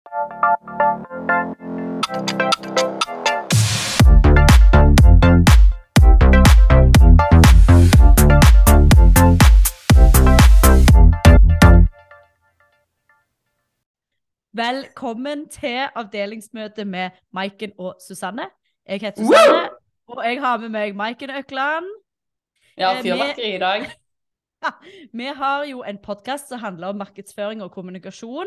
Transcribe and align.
Velkommen 0.00 0.16
til 15.48 15.88
avdelingsmøte 15.94 16.84
med 16.84 17.10
Maiken 17.32 17.72
og 17.78 17.94
Susanne. 18.08 18.42
Jeg 18.88 19.00
heter 19.00 19.16
Susanne, 19.16 19.68
og 20.08 20.24
jeg 20.24 20.40
har 20.40 20.56
med 20.58 20.68
meg 20.68 20.96
Maiken 20.96 21.30
Økland. 21.30 21.84
Ja, 22.76 22.96
Eh, 22.96 23.02
fyrverkeri 23.02 23.54
i 23.54 23.58
dag. 23.58 23.90
Vi 25.12 25.24
har 25.24 25.64
jo 25.64 25.82
en 25.82 25.98
podkast 25.98 26.48
som 26.48 26.58
handler 26.58 26.86
om 26.86 26.96
markedsføring 26.96 27.62
og 27.62 27.72
kommunikasjon. 27.72 28.46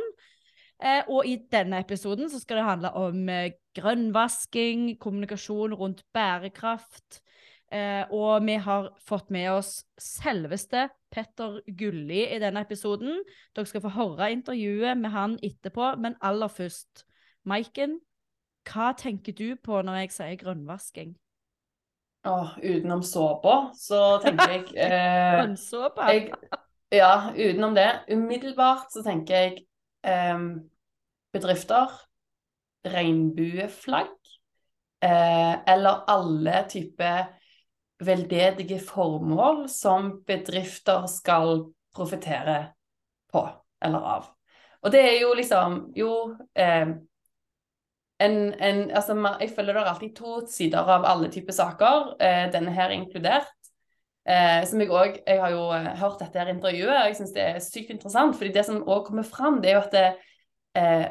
Eh, 0.82 1.04
og 1.08 1.28
i 1.30 1.38
denne 1.52 1.80
episoden 1.84 2.30
så 2.32 2.40
skal 2.42 2.60
det 2.60 2.66
handle 2.68 2.92
om 3.00 3.30
eh, 3.30 3.54
grønnvasking, 3.78 4.94
kommunikasjon 5.00 5.76
rundt 5.78 6.04
bærekraft. 6.14 7.22
Eh, 7.74 8.04
og 8.14 8.46
vi 8.46 8.58
har 8.62 8.92
fått 9.02 9.32
med 9.34 9.50
oss 9.52 9.72
selveste 9.98 10.88
Petter 11.14 11.62
Gulli 11.66 12.26
i 12.36 12.40
denne 12.42 12.62
episoden. 12.66 13.24
Dere 13.56 13.70
skal 13.70 13.82
få 13.86 13.94
høre 13.96 14.32
intervjuet 14.34 14.98
med 15.00 15.14
han 15.14 15.38
etterpå, 15.42 15.96
men 16.02 16.18
aller 16.22 16.52
først, 16.54 17.06
Maiken, 17.50 17.98
hva 18.70 18.94
tenker 18.96 19.36
du 19.36 19.56
på 19.60 19.82
når 19.84 20.04
jeg 20.04 20.14
sier 20.16 20.38
grønnvasking? 20.40 21.16
Åh, 22.24 22.54
utenom 22.64 23.02
såpa, 23.04 23.74
så 23.76 24.20
tenker 24.24 24.54
jeg 24.54 24.68
eh, 24.86 25.42
Grønnsåpe? 25.42 26.06
Ja, 26.94 27.34
utenom 27.36 27.76
det. 27.76 27.90
Umiddelbart 28.14 28.94
så 28.94 29.04
tenker 29.04 29.36
jeg 29.42 29.66
eh, 30.04 30.44
bedrifter, 31.34 31.96
regnbueflagg, 32.84 34.12
eh, 35.04 35.56
eller 35.74 36.04
alle 36.08 36.66
typer 36.70 37.32
veldedige 38.04 38.80
formål 38.84 39.66
som 39.70 40.12
bedrifter 40.28 41.08
skal 41.08 41.66
profitere 41.96 42.58
på 43.32 43.48
eller 43.84 44.08
av. 44.18 44.30
Og 44.84 44.92
det 44.92 45.02
er 45.02 45.18
jo 45.22 45.34
liksom 45.38 45.80
Jo 45.96 46.14
eh, 46.56 46.88
en, 48.24 48.38
en, 48.54 48.92
altså, 48.92 49.16
jeg 49.40 49.52
føler 49.56 49.74
det 49.74 49.82
er 49.82 49.92
alltid 49.92 50.16
to 50.16 50.36
sider 50.48 50.90
av 50.96 51.06
alle 51.06 51.32
typer 51.32 51.56
saker, 51.56 52.14
eh, 52.24 52.46
denne 52.54 52.72
her 52.72 52.94
inkludert. 52.96 53.52
Eh, 54.24 54.62
som 54.70 54.80
jeg, 54.80 54.88
også, 54.88 55.20
jeg 55.28 55.40
har 55.42 55.52
jo 55.52 55.66
eh, 55.76 55.90
hørt 56.00 56.22
dette 56.22 56.40
her 56.40 56.52
intervjuet, 56.54 56.94
og 56.96 57.10
jeg 57.10 57.18
syns 57.20 57.34
det 57.36 57.44
er 57.44 57.60
sykt 57.64 57.92
interessant. 57.92 58.38
fordi 58.40 58.54
det 58.56 58.64
som 58.66 58.80
òg 58.84 59.04
kommer 59.10 59.28
fram, 59.28 59.60
det 59.62 59.72
er 59.72 59.76
jo 59.76 59.84
at 59.84 59.98
det, 59.98 60.06
eh, 60.80 61.06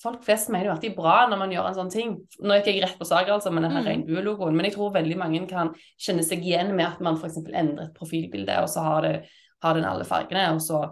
folk 0.00 0.24
flest 0.24 0.48
mener 0.52 0.70
jo 0.70 0.74
at 0.74 0.82
det 0.84 0.90
er 0.92 0.96
bra 0.96 1.26
når 1.28 1.40
man 1.42 1.52
gjør 1.52 1.68
en 1.68 1.76
sånn 1.76 1.92
ting. 1.92 2.14
Nå 2.40 2.56
gikk 2.58 2.70
jeg 2.72 2.82
rett 2.84 2.98
på 3.00 3.08
sak 3.08 3.28
altså, 3.28 3.52
med 3.52 3.66
denne 3.66 3.82
Mm. 3.82 3.88
regnbuelogoen, 3.88 4.56
men 4.56 4.68
jeg 4.68 4.76
tror 4.76 4.94
veldig 4.94 5.18
mange 5.20 5.46
kan 5.48 5.74
kjenne 6.00 6.24
seg 6.24 6.44
igjen 6.44 6.74
med 6.76 6.86
at 6.86 7.00
man 7.00 7.16
f.eks. 7.20 7.36
endrer 7.52 7.88
et 7.88 7.94
profilbilde, 7.96 8.56
og 8.62 8.68
så 8.68 8.80
har, 8.80 9.02
det, 9.02 9.28
har 9.62 9.74
den 9.74 9.84
alle 9.84 10.04
fargene, 10.04 10.48
og 10.54 10.60
så 10.60 10.82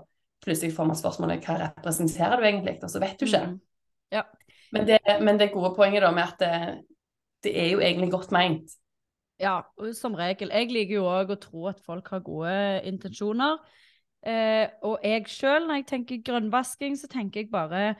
plutselig 0.44 0.74
får 0.74 0.86
man 0.86 0.96
spørsmålet 0.96 1.44
hva 1.46 1.58
representerer 1.68 2.36
du 2.36 2.46
egentlig, 2.46 2.78
og 2.82 2.90
så 2.90 3.00
vet 3.00 3.18
du 3.18 3.26
ikke. 3.26 3.46
Mm. 3.46 3.60
Ja. 4.12 4.22
Men 4.72 4.86
det, 4.86 5.00
men 5.20 5.38
det 5.38 5.52
gode 5.52 5.74
poenget 5.76 6.02
da 6.02 6.10
med 6.10 6.24
at 6.24 6.38
det, 6.40 6.84
det 7.44 7.52
er 7.58 7.70
jo 7.72 7.80
egentlig 7.80 8.10
godt 8.10 8.32
meint. 8.32 8.76
Ja, 9.42 9.56
som 9.98 10.14
regel. 10.14 10.52
Jeg 10.54 10.70
liker 10.70 11.00
jo 11.00 11.08
òg 11.10 11.32
å 11.34 11.40
tro 11.40 11.66
at 11.72 11.80
folk 11.82 12.12
har 12.14 12.22
gode 12.22 12.54
intensjoner. 12.88 13.58
Eh, 14.22 14.68
og 14.86 15.02
jeg 15.02 15.26
sjøl, 15.26 15.66
når 15.66 15.80
jeg 15.80 15.88
tenker 15.90 16.22
grønnvasking, 16.28 16.94
så 16.98 17.10
tenker 17.10 17.42
jeg 17.42 17.50
bare 17.50 17.96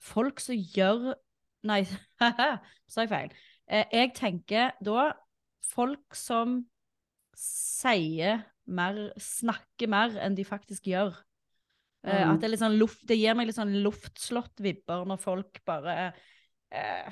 folk 0.00 0.40
som 0.40 0.56
gjør 0.56 1.12
Nei, 1.66 1.80
sa 2.92 3.02
jeg 3.02 3.10
feil. 3.10 3.32
Eh, 3.66 3.84
jeg 3.92 4.12
tenker 4.16 4.76
da 4.84 5.10
folk 5.66 6.14
som 6.16 6.60
sier 7.36 8.44
mer, 8.66 9.00
snakker 9.20 9.90
mer 9.90 10.14
enn 10.22 10.36
de 10.38 10.46
faktisk 10.46 10.88
gjør. 10.92 11.16
Eh, 12.06 12.22
Mm. 12.22 12.36
At 12.36 12.38
det 12.38 12.46
er 12.46 12.52
litt 12.52 12.62
sånn 12.62 12.78
luft, 12.78 13.00
det 13.08 13.16
gir 13.18 13.34
meg 13.34 13.48
litt 13.48 13.58
sånn 13.58 13.72
luftslott-vibber 13.82 15.02
når 15.10 15.18
folk 15.18 15.58
bare 15.66 16.12
eh, 16.70 17.08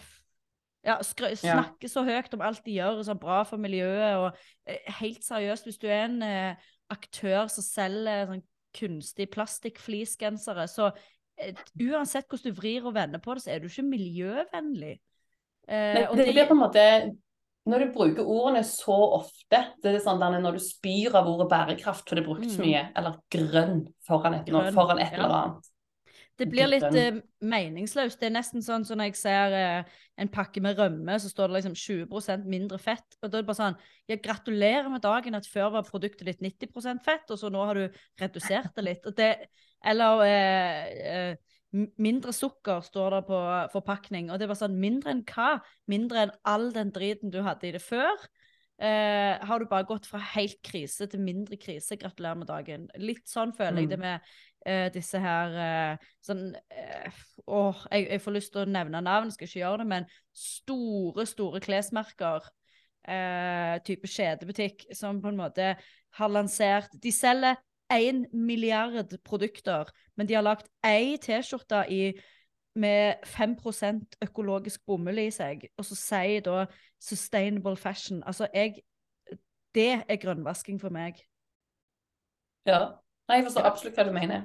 ja, 0.85 0.99
Ja. 1.43 1.65
så 1.89 2.05
høyt 2.05 2.35
om 2.35 2.41
alt 2.45 2.65
de 2.65 2.73
gjør, 2.79 3.03
så 3.05 3.15
bra 3.19 3.43
for 3.45 3.57
miljøet. 3.57 4.17
og 4.17 4.37
eh, 4.67 4.93
Helt 5.01 5.25
seriøst, 5.25 5.65
hvis 5.65 5.79
du 5.79 5.87
er 5.89 6.05
en 6.05 6.23
eh, 6.23 6.55
aktør 6.91 7.47
som 7.49 7.63
selger 7.65 8.27
sånn 8.29 8.43
kunstig 8.75 9.31
plastikkfleecegensere, 9.31 10.67
så 10.69 10.91
eh, 11.39 11.55
uansett 11.81 12.29
hvordan 12.29 12.53
du 12.55 12.61
vrir 12.61 12.87
og 12.87 12.95
vender 12.95 13.19
på 13.23 13.35
det, 13.35 13.43
så 13.43 13.51
er 13.55 13.59
du 13.63 13.69
ikke 13.69 13.87
miljøvennlig. 13.89 14.99
Eh, 15.69 15.95
Men 15.95 16.17
det 16.17 16.27
det- 16.27 16.35
blir 16.35 16.47
på 16.49 16.53
en 16.53 16.65
måte 16.69 17.17
Når 17.67 17.79
du 17.79 17.93
bruker 17.95 18.27
ordene 18.29 18.61
så 18.63 18.93
ofte 19.17 19.73
det 19.83 19.95
er 19.95 19.99
sånn 20.05 20.21
Når 20.21 20.53
du 20.53 20.59
spyr 20.59 21.15
av 21.15 21.27
ordet 21.27 21.49
bærekraft, 21.49 22.07
for 22.07 22.15
det 22.15 22.25
er 22.25 22.29
brukt 22.29 22.45
så 22.51 22.61
Mm. 22.61 22.67
mye, 22.69 22.93
eller 22.95 23.15
grønn 23.31 23.87
foran 24.07 24.35
et, 24.35 24.47
Grønn, 24.47 24.75
foran 24.75 24.99
et 25.01 25.13
ja. 25.13 25.17
eller 25.25 25.35
annet. 25.35 25.71
Det 26.41 26.49
blir 26.51 26.67
litt 26.67 26.97
eh, 26.99 27.21
meningsløst. 27.47 28.19
Det 28.19 28.27
er 28.27 28.35
nesten 28.35 28.63
sånn 28.65 28.83
som 28.87 28.99
når 28.99 29.13
jeg 29.13 29.19
ser 29.21 29.55
uh, 29.55 29.99
en 30.19 30.31
pakke 30.35 30.63
med 30.65 30.79
rømme, 30.81 31.15
så 31.23 31.31
står 31.31 31.51
det 31.51 31.61
liksom 31.61 31.77
20% 31.79 32.49
mindre 32.51 32.79
fett. 32.83 33.07
Og 33.21 33.29
da 33.29 33.39
er 33.39 33.45
det 33.45 33.51
bare 33.51 33.61
sånn 33.61 33.79
Ja, 34.11 34.19
gratulerer 34.21 34.91
med 34.93 35.05
dagen 35.05 35.39
at 35.39 35.47
før 35.49 35.71
var 35.79 35.87
produktet 35.87 36.27
ditt 36.27 36.43
90% 36.45 37.05
fett, 37.07 37.31
og 37.31 37.39
så 37.41 37.49
nå 37.55 37.63
har 37.65 37.79
du 37.79 38.01
redusert 38.21 38.75
det 38.77 38.85
litt. 38.85 39.07
Det, 39.17 39.31
eller 39.87 40.25
uh, 40.27 41.55
mindre 42.03 42.35
sukker 42.35 42.83
står 42.87 43.19
det 43.19 43.23
på 43.31 43.41
forpakning. 43.73 44.31
Og 44.31 44.43
det 44.43 44.51
var 44.51 44.59
sånn 44.59 44.77
Mindre 44.81 45.15
enn 45.15 45.23
hva? 45.31 45.57
Mindre 45.91 46.27
enn 46.27 46.35
all 46.51 46.71
den 46.75 46.91
driten 46.95 47.33
du 47.35 47.41
hadde 47.47 47.71
i 47.71 47.75
det 47.79 47.83
før? 47.83 48.27
Eh, 48.83 49.39
har 49.47 49.59
du 49.63 49.69
bare 49.71 49.87
gått 49.87 50.07
fra 50.11 50.19
helt 50.35 50.59
krise 50.67 51.07
til 51.07 51.21
mindre 51.23 51.57
krise? 51.57 51.97
Gratulerer 51.97 52.41
med 52.41 52.49
dagen. 52.51 52.89
Litt 52.99 53.29
sånn 53.31 53.53
føler 53.55 53.85
jeg 53.85 53.93
det 53.93 53.99
Mm. 53.99 54.03
med 54.03 54.21
eh, 54.67 54.89
disse 54.91 55.21
her 55.21 55.55
eh, 55.55 56.09
sånn 56.25 56.55
eh, 56.71 57.13
Åh, 57.47 57.87
jeg, 57.93 58.09
jeg 58.11 58.21
får 58.25 58.35
lyst 58.35 58.53
til 58.53 58.63
å 58.65 58.71
nevne 58.71 59.01
navn, 59.01 59.31
skal 59.31 59.47
ikke 59.47 59.61
gjøre 59.61 59.79
det, 59.79 59.87
men 59.87 60.07
store, 60.33 61.27
store 61.27 61.61
klesmerker, 61.61 62.49
eh, 63.07 63.79
type 63.85 64.09
kjedebutikk, 64.11 64.89
som 64.93 65.21
på 65.23 65.29
en 65.29 65.39
måte 65.39 65.77
har 66.15 66.29
lansert 66.29 66.91
De 67.03 67.13
selger 67.13 67.57
én 67.93 68.25
milliard 68.33 69.13
produkter, 69.23 69.91
men 70.17 70.27
de 70.27 70.35
har 70.35 70.43
lagd 70.43 70.67
ei 70.83 71.17
T-skjorte 71.21 71.85
i 71.93 72.15
med 72.75 73.15
5% 73.25 74.17
økologisk 74.23 74.87
bomull 74.87 75.19
i 75.19 75.31
seg, 75.31 75.69
og 75.79 75.85
så 75.85 75.95
sier 75.95 76.41
da 76.41 76.67
'sustainable 77.01 77.77
fashion'. 77.77 78.23
Altså, 78.27 78.49
jeg 78.55 78.83
Det 79.75 80.05
er 80.09 80.17
grønnvasking 80.17 80.81
for 80.81 80.89
meg. 80.89 81.15
Ja. 82.67 82.79
Nei, 83.29 83.37
jeg 83.37 83.45
forstår 83.45 83.67
absolutt 83.67 83.97
hva 83.97 84.05
du 84.07 84.13
mener. 84.13 84.45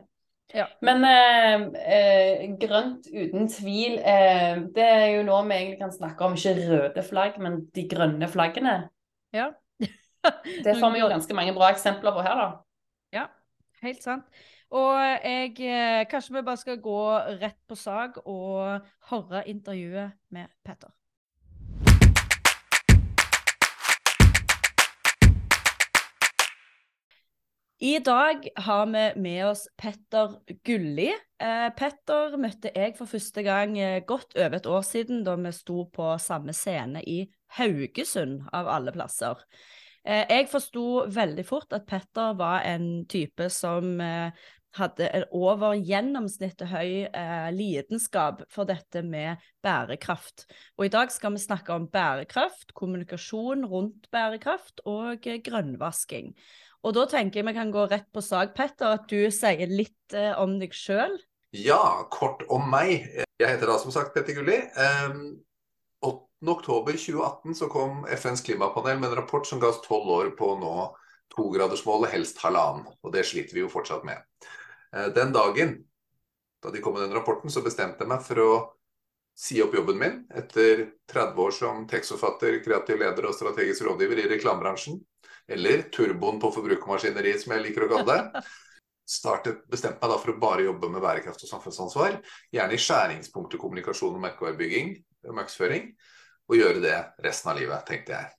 Ja. 0.53 0.65
Men 0.81 1.03
eh, 1.05 1.65
eh, 1.93 2.45
grønt 2.57 3.05
uten 3.13 3.49
tvil, 3.51 3.99
eh, 3.99 4.61
det 4.75 4.85
er 4.85 5.05
jo 5.13 5.23
nå 5.27 5.41
vi 5.45 5.53
egentlig 5.53 5.77
kan 5.77 5.93
snakke 5.93 6.25
om 6.25 6.33
ikke 6.33 6.55
røde 6.69 7.03
flagg, 7.03 7.37
men 7.39 7.59
de 7.75 7.85
grønne 7.89 8.27
flaggene. 8.27 8.89
Ja. 9.33 9.51
Det 10.65 10.73
får 10.79 10.93
vi 10.95 11.03
jo 11.03 11.11
ganske 11.13 11.37
mange 11.37 11.53
bra 11.53 11.69
eksempler 11.69 12.15
på 12.15 12.25
her, 12.25 12.41
da. 12.41 12.49
Ja, 13.13 13.27
helt 13.83 14.03
sant. 14.03 14.25
Og 14.69 15.01
jeg 15.01 15.55
eh, 15.65 16.05
Kanskje 16.09 16.35
vi 16.35 16.45
bare 16.45 16.61
skal 16.61 16.81
gå 16.81 17.01
rett 17.41 17.57
på 17.67 17.75
sak 17.77 18.21
og 18.25 18.85
høre 19.09 19.43
intervjuet 19.49 20.13
med 20.29 20.49
Petter. 20.65 20.93
I 27.79 27.95
dag 28.03 28.43
har 28.59 28.85
vi 28.91 29.03
med 29.23 29.45
oss 29.47 29.65
Petter 29.79 30.35
Gulli. 30.67 31.07
Eh, 31.39 31.69
Petter 31.79 32.35
møtte 32.37 32.73
jeg 32.75 32.93
for 32.97 33.09
første 33.09 33.41
gang 33.41 33.77
eh, 33.79 34.03
godt 34.05 34.35
over 34.35 34.59
et 34.59 34.67
år 34.67 34.83
siden, 34.85 35.23
da 35.23 35.37
vi 35.39 35.53
sto 35.55 35.85
på 35.95 36.11
samme 36.19 36.53
scene 36.53 37.01
i 37.07 37.23
Haugesund, 37.55 38.43
av 38.53 38.67
alle 38.67 38.91
plasser. 38.93 39.39
Eh, 40.03 40.25
jeg 40.27 40.47
forsto 40.51 41.05
veldig 41.11 41.45
fort 41.47 41.73
at 41.75 41.87
Petter 41.87 42.35
var 42.39 42.67
en 42.67 43.05
type 43.11 43.47
som 43.53 43.95
eh, 44.03 44.35
hadde 44.77 45.07
en 45.15 45.25
over 45.35 45.73
gjennomsnittet 45.77 46.69
høy 46.69 47.07
eh, 47.07 47.49
lidenskap 47.55 48.43
for 48.53 48.69
dette 48.69 49.01
med 49.05 49.41
bærekraft. 49.65 50.45
Og 50.77 50.87
i 50.87 50.93
dag 50.93 51.11
skal 51.13 51.33
vi 51.35 51.41
snakke 51.43 51.73
om 51.73 51.87
bærekraft, 51.89 52.73
kommunikasjon 52.77 53.65
rundt 53.69 54.09
bærekraft 54.13 54.83
og 54.85 55.25
eh, 55.27 55.41
grønnvasking. 55.45 56.35
Og 56.85 56.95
da 56.95 57.07
tenker 57.11 57.41
jeg 57.41 57.49
vi 57.49 57.57
kan 57.57 57.73
gå 57.73 57.89
rett 57.91 58.07
på 58.13 58.23
sak, 58.23 58.53
Petter, 58.55 58.95
at 58.95 59.09
du 59.11 59.27
sier 59.33 59.67
litt 59.71 60.15
eh, 60.15 60.31
om 60.39 60.59
deg 60.61 60.75
sjøl. 60.75 61.17
Ja, 61.55 62.05
kort 62.13 62.45
om 62.53 62.69
meg. 62.69 63.09
Jeg 63.41 63.49
heter 63.49 63.71
da 63.71 63.79
som 63.81 63.91
sagt 63.91 64.13
Petter 64.13 64.37
Gulli. 64.37 64.59
Um, 64.77 65.39
8.10.2018 66.05 67.57
så 67.57 67.67
kom 67.73 68.05
FNs 68.07 68.45
klimapanel 68.45 68.99
med 68.99 69.09
en 69.09 69.17
rapport 69.23 69.47
som 69.47 69.59
ga 69.59 69.73
oss 69.73 69.81
tolv 69.83 70.11
år 70.13 70.29
på 70.37 70.53
å 70.53 70.59
nå 70.61 70.75
togradersmålet, 71.33 72.13
helst 72.13 72.39
halvannen. 72.43 72.87
Og 73.03 73.13
det 73.13 73.25
sliter 73.27 73.57
vi 73.57 73.65
jo 73.65 73.71
fortsatt 73.71 74.05
med. 74.07 74.21
Eh, 74.95 75.11
Den 75.15 75.33
dagen 75.35 75.77
da 76.63 76.71
de 76.71 76.81
kom 76.81 76.93
med 76.93 77.01
den 77.01 77.13
rapporten, 77.13 77.51
så 77.51 77.63
bestemte 77.63 78.03
jeg 78.03 78.11
meg 78.11 78.23
for 78.25 78.43
å 78.43 78.51
si 79.39 79.61
opp 79.63 79.75
jobben 79.77 79.99
min 79.99 80.15
etter 80.35 80.89
30 81.07 81.37
år 81.39 81.53
som 81.55 81.85
tekstforfatter, 81.87 82.59
kreativ 82.65 82.99
leder 82.99 83.29
og 83.29 83.35
strategisk 83.37 83.85
rådgiver 83.87 84.19
i 84.19 84.27
reklamebransjen. 84.33 84.97
Eller 85.49 85.85
turboen 85.93 86.41
på 86.41 86.51
forbrukermaskineriet, 86.53 87.41
som 87.41 87.55
jeg 87.55 87.63
liker 87.63 87.85
å 87.85 87.91
kalle 87.93 88.17
det. 88.17 88.41
Startet, 89.09 89.63
bestemte 89.71 90.03
meg 90.03 90.11
da 90.11 90.17
for 90.21 90.33
å 90.35 90.41
bare 90.41 90.67
jobbe 90.67 90.91
med 90.91 91.01
bærekraft 91.01 91.45
og 91.47 91.49
samfunnsansvar. 91.49 92.19
Gjerne 92.53 92.75
i 92.75 92.83
skjæringspunktet 92.83 93.61
kommunikasjon 93.61 94.19
og 94.19 94.25
merkevarebygging 94.27 94.91
og 95.29 95.39
markedsføring. 95.39 95.87
Og 96.49 96.59
gjøre 96.59 96.83
det 96.83 96.99
resten 97.23 97.53
av 97.53 97.57
livet, 97.57 97.87
tenkte 97.87 98.17
jeg. 98.17 98.35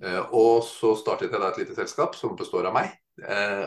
Uh, 0.00 0.22
og 0.38 0.64
så 0.66 0.94
startet 0.98 1.30
jeg 1.30 1.42
da 1.42 1.52
et 1.52 1.62
lite 1.62 1.76
selskap 1.76 2.16
som 2.18 2.34
består 2.38 2.68
av 2.70 2.74
meg, 2.74 2.92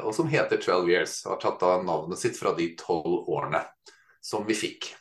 og 0.03 0.11
som 0.15 0.27
heter 0.31 0.57
12 0.57 0.89
Years. 0.89 1.15
Har 1.27 1.39
tatt 1.41 1.61
da 1.61 1.77
navnet 1.83 2.21
sitt 2.21 2.39
fra 2.39 2.55
de 2.57 2.71
tolv 2.79 3.29
årene 3.29 3.61
som 4.23 4.45
vi 4.47 4.55
fikk. 4.57 4.93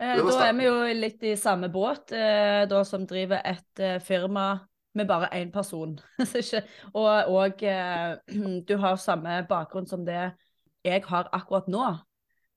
Eh, 0.00 0.16
da 0.16 0.46
er 0.46 0.54
vi 0.56 0.64
jo 0.64 0.76
litt 0.96 1.24
i 1.28 1.36
samme 1.36 1.68
båt, 1.72 2.14
eh, 2.16 2.64
da 2.68 2.80
som 2.88 3.04
driver 3.08 3.42
et 3.44 3.82
eh, 3.84 3.98
firma 4.00 4.54
med 4.96 5.06
bare 5.06 5.28
én 5.36 5.50
person. 5.52 5.98
og, 6.96 7.10
og 7.28 7.60
du 8.68 8.76
har 8.80 8.96
samme 8.96 9.42
bakgrunn 9.50 9.86
som 9.90 10.06
det 10.06 10.30
jeg 10.86 11.04
har 11.04 11.28
akkurat 11.36 11.68
nå. 11.68 11.84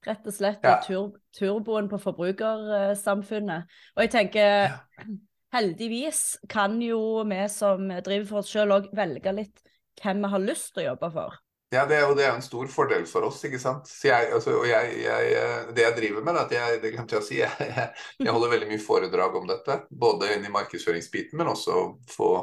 Rett 0.03 0.25
og 0.27 0.35
slett 0.35 0.63
ja. 0.63 0.79
tur, 0.83 1.13
turboen 1.35 1.89
på 1.91 1.99
forbrukersamfunnet. 1.99 3.69
Og 3.95 4.05
jeg 4.05 4.15
tenker 4.15 4.49
ja. 4.71 4.79
Heldigvis 5.53 6.39
kan 6.49 6.79
jo 6.81 7.21
vi 7.29 7.43
som 7.53 7.91
driver 8.01 8.23
for 8.25 8.39
oss 8.39 8.47
sjøl 8.49 8.71
òg 8.73 8.87
velge 8.97 9.35
litt 9.37 9.59
hvem 10.01 10.23
vi 10.23 10.31
har 10.33 10.45
lyst 10.45 10.73
til 10.73 10.83
å 10.85 10.93
jobbe 10.93 11.11
for. 11.13 11.41
Ja, 11.73 11.87
det, 11.89 12.03
og 12.05 12.13
det 12.17 12.27
er 12.27 12.35
en 12.35 12.43
stor 12.45 12.67
fordel 12.69 13.05
for 13.09 13.25
oss. 13.25 13.39
ikke 13.47 13.59
sant? 13.61 13.89
Jeg, 14.05 14.29
altså, 14.35 14.59
og 14.59 14.67
jeg, 14.69 14.91
jeg, 15.01 15.37
det 15.73 15.87
jeg 15.87 15.95
driver 15.97 16.25
med, 16.27 16.37
at 16.37 16.51
jeg, 16.53 16.81
det 16.83 16.91
glemte 16.93 17.17
jeg 17.17 17.23
å 17.23 17.25
si, 17.25 17.39
jeg, 17.41 18.29
holder 18.29 18.51
veldig 18.51 18.67
mye 18.69 18.83
foredrag 18.83 19.39
om 19.39 19.47
dette. 19.49 19.79
Både 19.89 20.35
inn 20.35 20.45
i 20.45 20.53
markedsføringsbiten, 20.53 21.39
men 21.39 21.49
også 21.49 21.87
få 22.13 22.33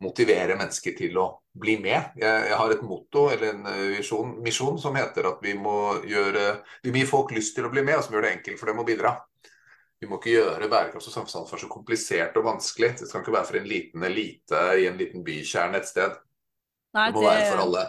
motivere 0.00 0.54
mennesker 0.56 0.94
til 0.96 1.18
å 1.20 1.26
bli 1.60 1.74
med. 1.82 2.14
Jeg, 2.20 2.54
har 2.56 2.72
et 2.72 2.86
motto 2.86 3.26
eller 3.32 3.50
en 3.50 3.66
eh, 3.72 3.82
visjon, 3.98 4.36
misjon 4.44 4.78
som 4.80 4.94
heter 4.96 5.28
at 5.28 5.42
vi 5.44 5.56
må 5.58 5.98
gjøre 6.08 6.46
Vi 6.84 6.94
må 6.94 7.02
gi 7.02 7.10
folk 7.10 7.34
lyst 7.36 7.56
til 7.58 7.66
å 7.66 7.72
bli 7.74 7.82
med, 7.82 7.98
og 7.98 8.06
som 8.06 8.14
gjør 8.16 8.28
det 8.28 8.36
enkelt 8.38 8.62
for 8.62 8.70
dem 8.70 8.80
å 8.80 8.86
bidra. 8.86 9.16
Vi 10.00 10.08
må 10.08 10.16
ikke 10.16 10.38
gjøre 10.38 10.70
bærekraft 10.70 11.10
og 11.10 11.12
samfunnsansvar 11.12 11.60
så 11.60 11.68
komplisert 11.68 12.38
og 12.40 12.46
vanskelig. 12.46 12.94
Det 13.02 13.10
skal 13.10 13.20
ikke 13.20 13.34
være 13.34 13.50
for 13.50 13.58
en 13.58 13.68
liten 13.68 14.06
elite 14.06 14.62
i 14.80 14.86
en 14.88 14.96
liten 14.96 15.26
bykjerne 15.26 15.82
et 15.82 15.90
sted. 15.90 16.14
Nei, 16.96 17.10
det 17.10 17.16
må 17.16 17.24
det... 17.24 17.32
være 17.32 17.48
for 17.52 17.64
alle. 17.66 17.86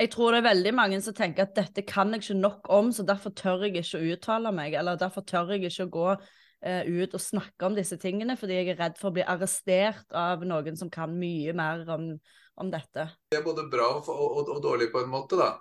Jeg 0.00 0.10
tror 0.14 0.32
det 0.32 0.38
er 0.40 0.48
veldig 0.48 0.70
mange 0.72 0.98
som 1.04 1.16
tenker 1.16 1.44
at 1.44 1.56
dette 1.58 1.82
kan 1.84 2.14
jeg 2.14 2.22
ikke 2.22 2.38
nok 2.40 2.70
om, 2.72 2.88
så 2.94 3.04
derfor 3.04 3.34
tør 3.36 3.66
jeg 3.66 3.82
ikke 3.82 3.98
å 3.98 4.12
uttale 4.14 4.52
meg, 4.56 4.76
eller 4.80 4.96
derfor 5.00 5.26
tør 5.28 5.52
jeg 5.52 5.68
ikke 5.68 5.88
å 5.88 5.92
gå 5.92 6.06
uh, 6.14 6.84
ut 6.88 7.16
og 7.18 7.20
snakke 7.20 7.68
om 7.68 7.76
disse 7.76 7.98
tingene, 8.00 8.38
fordi 8.40 8.56
jeg 8.56 8.70
er 8.72 8.80
redd 8.80 8.96
for 9.00 9.10
å 9.10 9.16
bli 9.18 9.26
arrestert 9.28 10.16
av 10.16 10.46
noen 10.48 10.78
som 10.80 10.88
kan 10.92 11.12
mye 11.12 11.52
mer 11.56 11.84
om, 11.92 12.14
om 12.56 12.72
dette. 12.72 13.10
Det 13.28 13.42
er 13.42 13.44
både 13.44 13.66
bra 13.72 13.90
og, 13.98 14.08
og, 14.08 14.48
og 14.56 14.64
dårlig 14.64 14.88
på 14.94 15.04
en 15.04 15.12
måte, 15.12 15.36
da. 15.40 15.52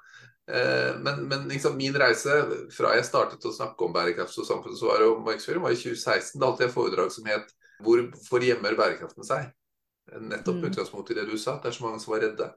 Uh, 0.49 0.95
men, 1.03 1.25
men 1.27 1.45
liksom 1.51 1.75
min 1.77 1.99
reise 1.99 2.39
fra 2.73 2.95
jeg 2.95 3.09
startet 3.11 3.43
å 3.43 3.53
snakke 3.53 3.85
om 3.85 3.91
bærekraft 3.93 4.39
og 4.39 4.47
samfunnsansvar 4.47 5.03
og 5.09 5.25
markedsføring, 5.27 5.67
var 5.67 5.75
i 5.75 5.83
2016. 5.83 6.39
Da 6.39 6.47
holdt 6.47 6.63
jeg 6.63 6.77
foredrag 6.79 7.11
som 7.11 7.27
het 7.27 7.51
'Hvor 7.79 8.43
gjemmer 8.43 8.75
bærekraften 8.75 9.23
seg?' 9.23 9.51
Nettopp 10.17 10.55
med 10.55 10.63
mm. 10.63 10.71
utgangspunkt 10.71 11.11
i 11.11 11.17
det 11.17 11.27
du 11.29 11.37
sa. 11.37 11.59
Det 11.61 11.71
er 11.71 11.77
så 11.77 11.85
mange 11.85 12.01
som 12.03 12.13
var 12.13 12.23
redde 12.25 12.49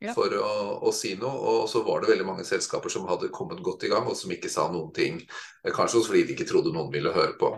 ja. 0.00 0.14
for 0.14 0.32
å, 0.38 0.54
å, 0.84 0.92
si 0.94 1.14
noe. 1.20 1.34
Og 1.50 1.68
så 1.70 1.82
var 1.86 2.02
det 2.02 2.12
veldig 2.12 2.26
mange 2.28 2.46
selskaper 2.46 2.92
som 2.92 3.08
hadde 3.10 3.32
kommet 3.34 3.62
godt 3.64 3.86
i 3.86 3.92
gang, 3.92 4.06
og 4.08 4.18
som 4.18 4.32
ikke 4.34 4.52
sa 4.52 4.68
noen 4.72 4.92
ting. 4.96 5.22
Eh, 5.64 5.72
kanskje 5.72 6.00
også 6.00 6.12
fordi 6.12 6.26
de 6.28 6.36
ikke 6.36 6.48
trodde 6.50 6.74
noen 6.74 6.92
ville 6.94 7.14
høre 7.14 7.34
på. 7.40 7.52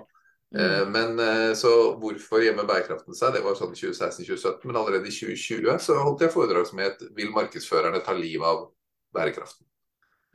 Mm. 0.55 0.61
Eh, 0.63 0.83
men 0.95 1.23
så 1.59 1.73
hvorfor 2.01 2.45
gjemmer 2.45 2.69
bærekraften 2.69 3.17
seg? 3.19 3.35
Det 3.35 3.45
var 3.45 3.59
sånn 3.59 3.75
i 3.77 3.81
2016-2017. 3.81 4.67
Men 4.71 4.81
allerede 4.83 5.11
i 5.11 5.15
2020 5.15 5.81
så 5.89 6.01
holdt 6.01 6.27
jeg 6.27 6.35
foredrag 6.35 6.69
som 6.71 6.83
het 6.85 7.03
'Vil 7.17 7.35
markedsførerne 7.35 8.05
ta 8.05 8.15
livet 8.17 8.47
av 8.47 8.69
bærekraften. 9.17 9.67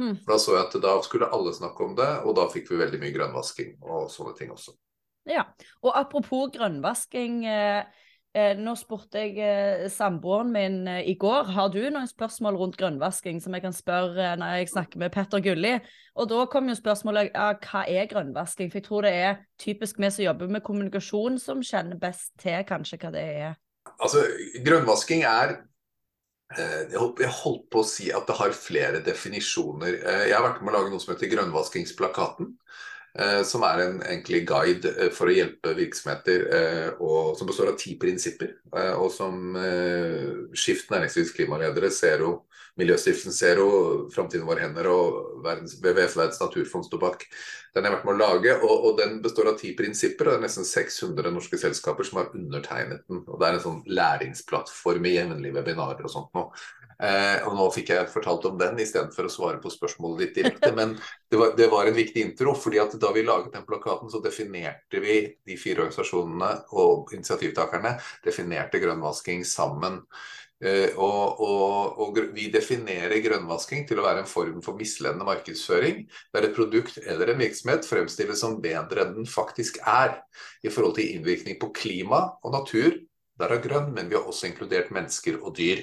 Mm. 0.01 0.15
Da 0.25 0.37
så 0.41 0.55
jeg 0.55 0.65
at 0.65 0.77
da 0.81 0.93
skulle 1.05 1.29
alle 1.29 1.53
snakke 1.53 1.85
om 1.85 1.95
det, 1.97 2.09
og 2.25 2.35
da 2.37 2.47
fikk 2.49 2.71
vi 2.71 2.79
veldig 2.79 2.99
mye 3.01 3.13
grønnvasking 3.13 3.75
og 3.85 4.07
sånne 4.09 4.33
ting 4.37 4.53
også. 4.53 4.73
Ja, 5.29 5.45
og 5.85 5.93
apropos 5.97 6.49
grønnvasking. 6.55 7.43
Eh, 7.45 7.83
eh, 8.37 8.53
nå 8.59 8.73
spurte 8.79 9.23
jeg 9.23 9.37
eh, 9.41 9.87
samboeren 9.91 10.51
min 10.53 10.77
eh, 10.89 11.07
i 11.11 11.15
går 11.19 11.49
har 11.55 11.71
du 11.73 11.79
noen 11.83 12.09
spørsmål 12.09 12.59
rundt 12.59 12.77
grønnvasking 12.79 13.41
som 13.43 13.55
jeg 13.57 13.65
kan 13.65 13.75
spørre 13.75 14.31
eh, 14.33 14.37
når 14.39 14.59
jeg 14.59 14.71
snakker 14.73 15.01
med 15.01 15.13
Petter 15.15 15.43
Gulli. 15.43 15.73
Og 16.19 16.29
da 16.31 16.45
kom 16.51 16.69
jo 16.69 16.77
spørsmålet 16.77 17.31
ja, 17.31 17.49
hva 17.65 17.83
er 17.87 18.11
grønnvasking? 18.11 18.71
For 18.71 18.81
jeg 18.81 18.87
tror 18.87 19.07
det 19.07 19.15
er 19.17 19.41
typisk 19.61 19.99
vi 20.01 20.11
som 20.11 20.27
jobber 20.27 20.51
med 20.51 20.65
kommunikasjon 20.67 21.39
som 21.41 21.65
kjenner 21.65 21.99
best 21.99 22.33
til 22.41 22.63
kanskje 22.67 23.01
hva 23.01 23.13
det 23.15 23.27
er. 23.47 23.59
Altså, 23.97 24.23
Grønnvasking 24.61 25.23
er 25.25 25.59
Eh, 26.59 26.91
jeg 26.91 27.31
holdt 27.31 27.67
på 27.71 27.79
å 27.79 27.87
si 27.87 28.09
at 28.11 28.25
det 28.27 28.35
har 28.35 28.55
flere 28.55 28.99
definisjoner. 29.05 29.95
Eh, 30.01 30.23
jeg 30.29 30.35
har 30.35 30.43
vært 30.43 30.63
med 30.63 30.73
å 30.73 30.79
lage 30.79 30.91
noe 30.91 31.03
som 31.03 31.13
heter 31.13 31.31
Grønnvaskingsplakaten. 31.31 32.49
Eh, 33.11 33.41
som 33.43 33.65
er 33.67 33.83
en 33.83 33.97
egentlig 34.05 34.45
guide 34.47 35.09
for 35.15 35.27
å 35.27 35.35
hjelpe 35.35 35.73
virksomheter, 35.75 36.45
og, 36.99 37.33
som 37.39 37.49
består 37.49 37.73
av 37.73 37.79
ti 37.81 37.97
prinsipper. 37.99 38.55
Og 38.95 39.09
som 39.11 39.57
Skift 40.55 40.93
næringslivs 40.93 41.35
klimaledere, 41.35 41.91
Zero, 41.91 42.37
Miljøstiftelsen 42.79 43.33
Zero, 43.35 43.67
Framtiden 44.15 44.47
vår 44.47 44.61
hender 44.63 44.87
og 44.87 45.17
verdens, 45.43 45.75
WWF 45.81 46.15
Verdens 46.15 46.39
naturfond 46.39 46.87
står 46.87 47.01
bak. 47.01 47.25
Den 47.75 47.87
har 47.87 47.97
vært 47.97 48.05
med 48.07 48.15
å 48.15 48.21
lage, 48.21 48.53
og, 48.61 48.71
og, 48.71 48.93
den 48.99 49.19
består 49.23 49.51
av 49.51 49.57
ti 49.59 49.73
prinsipper. 49.77 50.27
og 50.27 50.35
Det 50.35 50.39
er 50.39 50.45
nesten 50.47 50.67
600 50.67 51.33
norske 51.35 51.59
selskaper 51.59 52.07
som 52.07 52.21
har 52.21 52.31
undertegnet 52.37 53.03
den. 53.11 53.23
og 53.27 53.39
Det 53.41 53.49
er 53.49 53.57
en 53.57 53.65
sånn 53.65 53.81
læringsplattform 53.91 55.07
i 55.07 55.15
jevnlige 55.17 55.57
webinarer 55.59 56.07
og 56.07 56.13
sånt 56.13 56.31
nå. 56.37 56.47
Eh, 57.01 57.47
og 57.49 57.55
nå 57.57 57.63
fikk 57.73 57.89
jeg 57.95 58.09
fortalt 58.13 58.43
om 58.45 58.59
den 58.59 58.77
istedenfor 58.83 59.25
å 59.25 59.31
svare 59.33 59.61
på 59.61 59.71
spørsmålet 59.73 60.19
ditt 60.21 60.35
direkte. 60.37 60.69
Men 60.77 60.93
det 61.31 61.39
var, 61.39 61.55
det 61.57 61.69
var, 61.71 61.89
en 61.89 61.97
viktig 61.97 62.27
intro, 62.27 62.53
fordi 62.53 62.81
at 62.83 62.93
da 63.01 63.09
vi 63.15 63.25
laget 63.25 63.55
den 63.55 63.65
plakaten, 63.65 64.11
så 64.13 64.21
definerte 64.21 65.01
vi 65.01 65.23
de 65.47 65.57
fire 65.57 65.87
organisasjonene 65.87 66.51
og 66.77 67.15
initiativtakerne 67.17 67.95
definerte 68.25 68.81
grønnvasking 68.83 69.41
sammen. 69.49 70.03
Eh, 70.61 70.93
og, 70.93 71.41
og, 71.41 72.01
og, 72.05 72.19
vi 72.35 72.45
definerer 72.53 73.17
grønnvasking 73.25 73.87
til 73.89 73.97
å 73.97 74.05
være 74.05 74.21
en 74.21 74.29
form 74.29 74.61
for 74.61 74.77
misledende 74.77 75.25
markedsføring, 75.25 76.03
der 76.35 76.45
et 76.45 76.53
produkt 76.53 77.01
eller 77.01 77.33
en 77.33 77.41
virksomhet 77.41 77.87
fremstilles 77.89 78.45
som 78.45 78.59
bedre 78.61 79.07
enn 79.07 79.15
den 79.23 79.29
faktisk 79.29 79.81
er 79.89 80.19
i 80.61 80.69
forhold 80.69 80.99
til 80.99 81.15
innvirkning 81.15 81.57
på 81.57 81.73
klima 81.81 82.27
og 82.45 82.53
natur. 82.59 82.93
Der 83.41 83.55
er 83.55 83.63
grønn, 83.63 83.89
men 83.95 84.11
vi 84.11 84.19
har 84.19 84.27
også 84.29 84.51
inkludert 84.51 84.93
mennesker 84.93 85.41
og 85.41 85.55
dyr. 85.57 85.81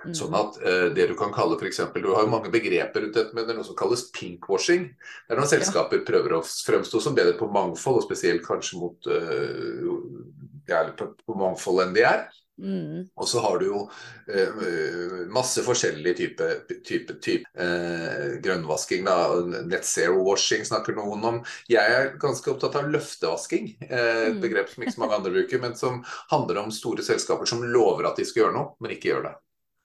Mm. 0.00 0.14
Sånn 0.16 0.36
at 0.38 0.58
uh, 0.64 0.88
det 0.96 1.08
du 1.10 1.14
kan 1.18 1.32
kalle 1.34 1.58
f.eks. 1.58 1.82
Du 1.94 2.10
har 2.14 2.24
jo 2.24 2.32
mange 2.32 2.52
begreper 2.52 3.04
rundt 3.04 3.16
dette, 3.18 3.36
men 3.36 3.46
det 3.46 3.54
er 3.54 3.60
noe 3.60 3.68
som 3.68 3.78
kalles 3.78 4.06
pinkwashing. 4.16 4.88
Det 5.26 5.34
er 5.34 5.40
når 5.40 5.50
selskaper 5.52 6.04
prøver 6.08 6.38
å 6.38 6.44
fremstå 6.44 7.02
som 7.04 7.16
bedre 7.16 7.36
på 7.38 7.50
mangfold, 7.52 8.00
og 8.00 8.06
spesielt 8.06 8.46
kanskje 8.46 8.80
mot 8.80 9.10
uh, 9.10 9.90
ja, 10.70 10.84
på, 10.96 11.12
på 11.26 11.36
mangfold 11.38 11.84
enn 11.84 11.96
de 11.96 12.06
er. 12.08 12.28
Mm. 12.60 13.08
Og 13.16 13.28
så 13.28 13.40
har 13.40 13.58
du 13.60 13.66
jo 13.70 13.80
eh, 14.28 15.28
masse 15.32 15.62
forskjellige 15.64 16.16
typer 16.18 16.56
type, 16.84 17.16
type, 17.24 17.48
eh, 17.56 18.36
grønnvasking. 18.44 19.04
da, 19.06 19.16
Net 19.64 19.86
zero 19.88 20.20
washing 20.26 20.66
snakker 20.68 20.96
noen 20.96 21.24
om. 21.32 21.42
Jeg 21.70 21.96
er 21.96 22.12
ganske 22.20 22.52
opptatt 22.52 22.76
av 22.80 22.90
løftevasking. 22.92 23.74
Eh, 23.88 24.24
et 24.30 24.36
mm. 24.36 24.42
begrep 24.44 24.72
som 24.72 24.84
ikke 24.84 24.96
så 24.96 25.04
mange 25.04 25.20
andre 25.20 25.34
bruker, 25.38 25.62
men 25.62 25.76
som 25.78 26.02
handler 26.32 26.64
om 26.64 26.74
store 26.74 27.06
selskaper 27.06 27.48
som 27.48 27.64
lover 27.64 28.10
at 28.10 28.20
de 28.20 28.28
skal 28.28 28.44
gjøre 28.44 28.58
noe, 28.58 28.74
men 28.80 28.96
ikke 28.96 29.14
gjør 29.14 29.30
det. 29.30 29.36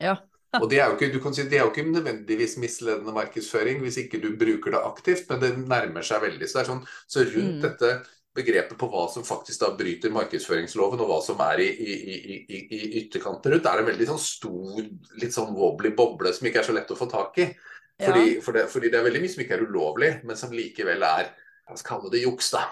Ja. 0.03 0.17
Og 0.61 0.69
det 0.71 0.79
er, 0.79 0.87
jo 0.87 0.95
ikke, 0.95 1.11
du 1.11 1.19
kan 1.23 1.35
si, 1.35 1.43
det 1.51 1.59
er 1.59 1.65
jo 1.65 1.71
ikke 1.73 1.87
nødvendigvis 1.89 2.55
misledende 2.63 3.13
markedsføring 3.15 3.81
hvis 3.83 3.97
ikke 4.05 4.21
du 4.23 4.29
bruker 4.39 4.71
det 4.71 4.83
aktivt, 4.87 5.25
men 5.31 5.41
det 5.41 5.55
nærmer 5.59 6.05
seg 6.05 6.23
veldig. 6.23 6.47
Så, 6.47 6.63
sånn, 6.67 6.83
så 7.11 7.25
rundt 7.27 7.57
mm. 7.59 7.63
dette 7.65 7.91
begrepet 8.35 8.75
på 8.79 8.87
hva 8.91 9.05
som 9.11 9.23
faktisk 9.27 9.61
da 9.63 9.71
bryter 9.79 10.11
markedsføringsloven, 10.15 11.01
og 11.03 11.11
hva 11.11 11.19
som 11.23 11.39
er 11.45 11.61
i, 11.63 11.69
i, 11.71 12.15
i, 12.43 12.59
i 12.61 12.81
ytterkanten 13.01 13.53
rundt, 13.53 13.69
er 13.71 13.81
en 13.81 13.89
veldig 13.89 14.09
sånn 14.09 14.21
stor, 14.21 14.81
litt 15.21 15.35
sånn 15.35 15.55
wobbly 15.55 15.93
boble 15.95 16.33
som 16.35 16.47
ikke 16.47 16.61
er 16.63 16.67
så 16.67 16.75
lett 16.75 16.91
å 16.91 16.99
få 16.99 17.07
tak 17.11 17.39
i. 17.43 17.49
Fordi, 17.95 18.25
ja. 18.33 18.41
for 18.43 18.57
det, 18.57 18.65
fordi 18.71 18.91
det 18.91 18.99
er 18.99 19.07
veldig 19.07 19.21
mye 19.23 19.31
som 19.31 19.43
ikke 19.45 19.55
er 19.55 19.67
ulovlig, 19.67 20.11
men 20.27 20.39
som 20.39 20.55
likevel 20.55 21.03
er 21.07 21.31
La 21.65 21.73
oss 21.73 21.81
kalle 21.81 22.11
det 22.13 22.19
juks, 22.21 22.51
da. 22.53 22.67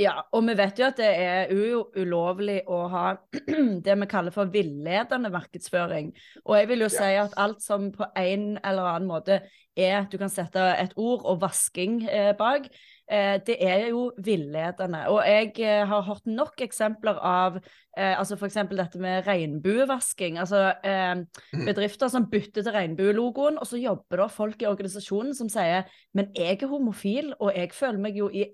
Ja, 0.00 0.14
og 0.32 0.46
vi 0.46 0.54
vet 0.56 0.78
jo 0.80 0.86
at 0.86 1.00
det 1.00 1.08
er 1.12 1.50
ulovlig 1.52 2.60
å 2.70 2.84
ha 2.88 3.06
det 3.84 3.96
vi 4.00 4.08
kaller 4.08 4.32
for 4.32 4.48
villedende 4.52 5.28
markedsføring. 5.32 6.14
Og 6.46 6.54
jeg 6.56 6.68
vil 6.70 6.86
jo 6.86 6.92
si 6.92 7.10
at 7.20 7.36
alt 7.40 7.60
som 7.64 7.90
på 7.92 8.08
en 8.16 8.54
eller 8.56 8.94
annen 8.94 9.10
måte 9.10 9.42
er 9.80 10.08
Du 10.10 10.16
kan 10.18 10.28
sette 10.28 10.60
et 10.82 10.92
ord 10.98 11.22
og 11.30 11.38
vasking 11.40 12.00
eh, 12.10 12.32
bak 12.36 12.66
eh, 13.06 13.36
det 13.46 13.54
er 13.62 13.86
jo 13.92 14.10
villedende. 14.18 15.04
Og 15.08 15.20
jeg 15.24 15.52
eh, 15.62 15.84
har 15.88 16.02
hørt 16.04 16.26
nok 16.26 16.60
eksempler 16.64 17.20
av 17.22 17.60
eh, 17.60 18.18
altså 18.18 18.36
f.eks. 18.36 18.58
dette 18.72 19.00
med 19.00 19.28
regnbuevasking. 19.28 20.40
Altså 20.42 20.72
eh, 20.84 21.22
mm. 21.22 21.64
bedrifter 21.68 22.10
som 22.12 22.28
bytter 22.32 22.66
til 22.66 22.74
regnbuelogoen, 22.74 23.60
og 23.60 23.68
så 23.68 23.80
jobber 23.80 24.24
det 24.24 24.30
folk 24.34 24.62
i 24.62 24.68
organisasjonen 24.68 25.36
som 25.38 25.48
sier 25.52 25.86
men 26.16 26.32
jeg 26.36 26.58
er 26.58 26.70
homofil, 26.70 27.34
og 27.38 27.54
jeg 27.54 27.70
føler 27.76 28.02
meg 28.02 28.18
jo 28.18 28.28
i 28.32 28.48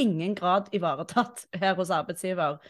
ingen 0.00 0.36
grad 0.38 0.70
ivaretatt 0.76 1.46
her 1.60 1.76
hos 1.78 1.92
arbeidsgiver. 1.94 2.60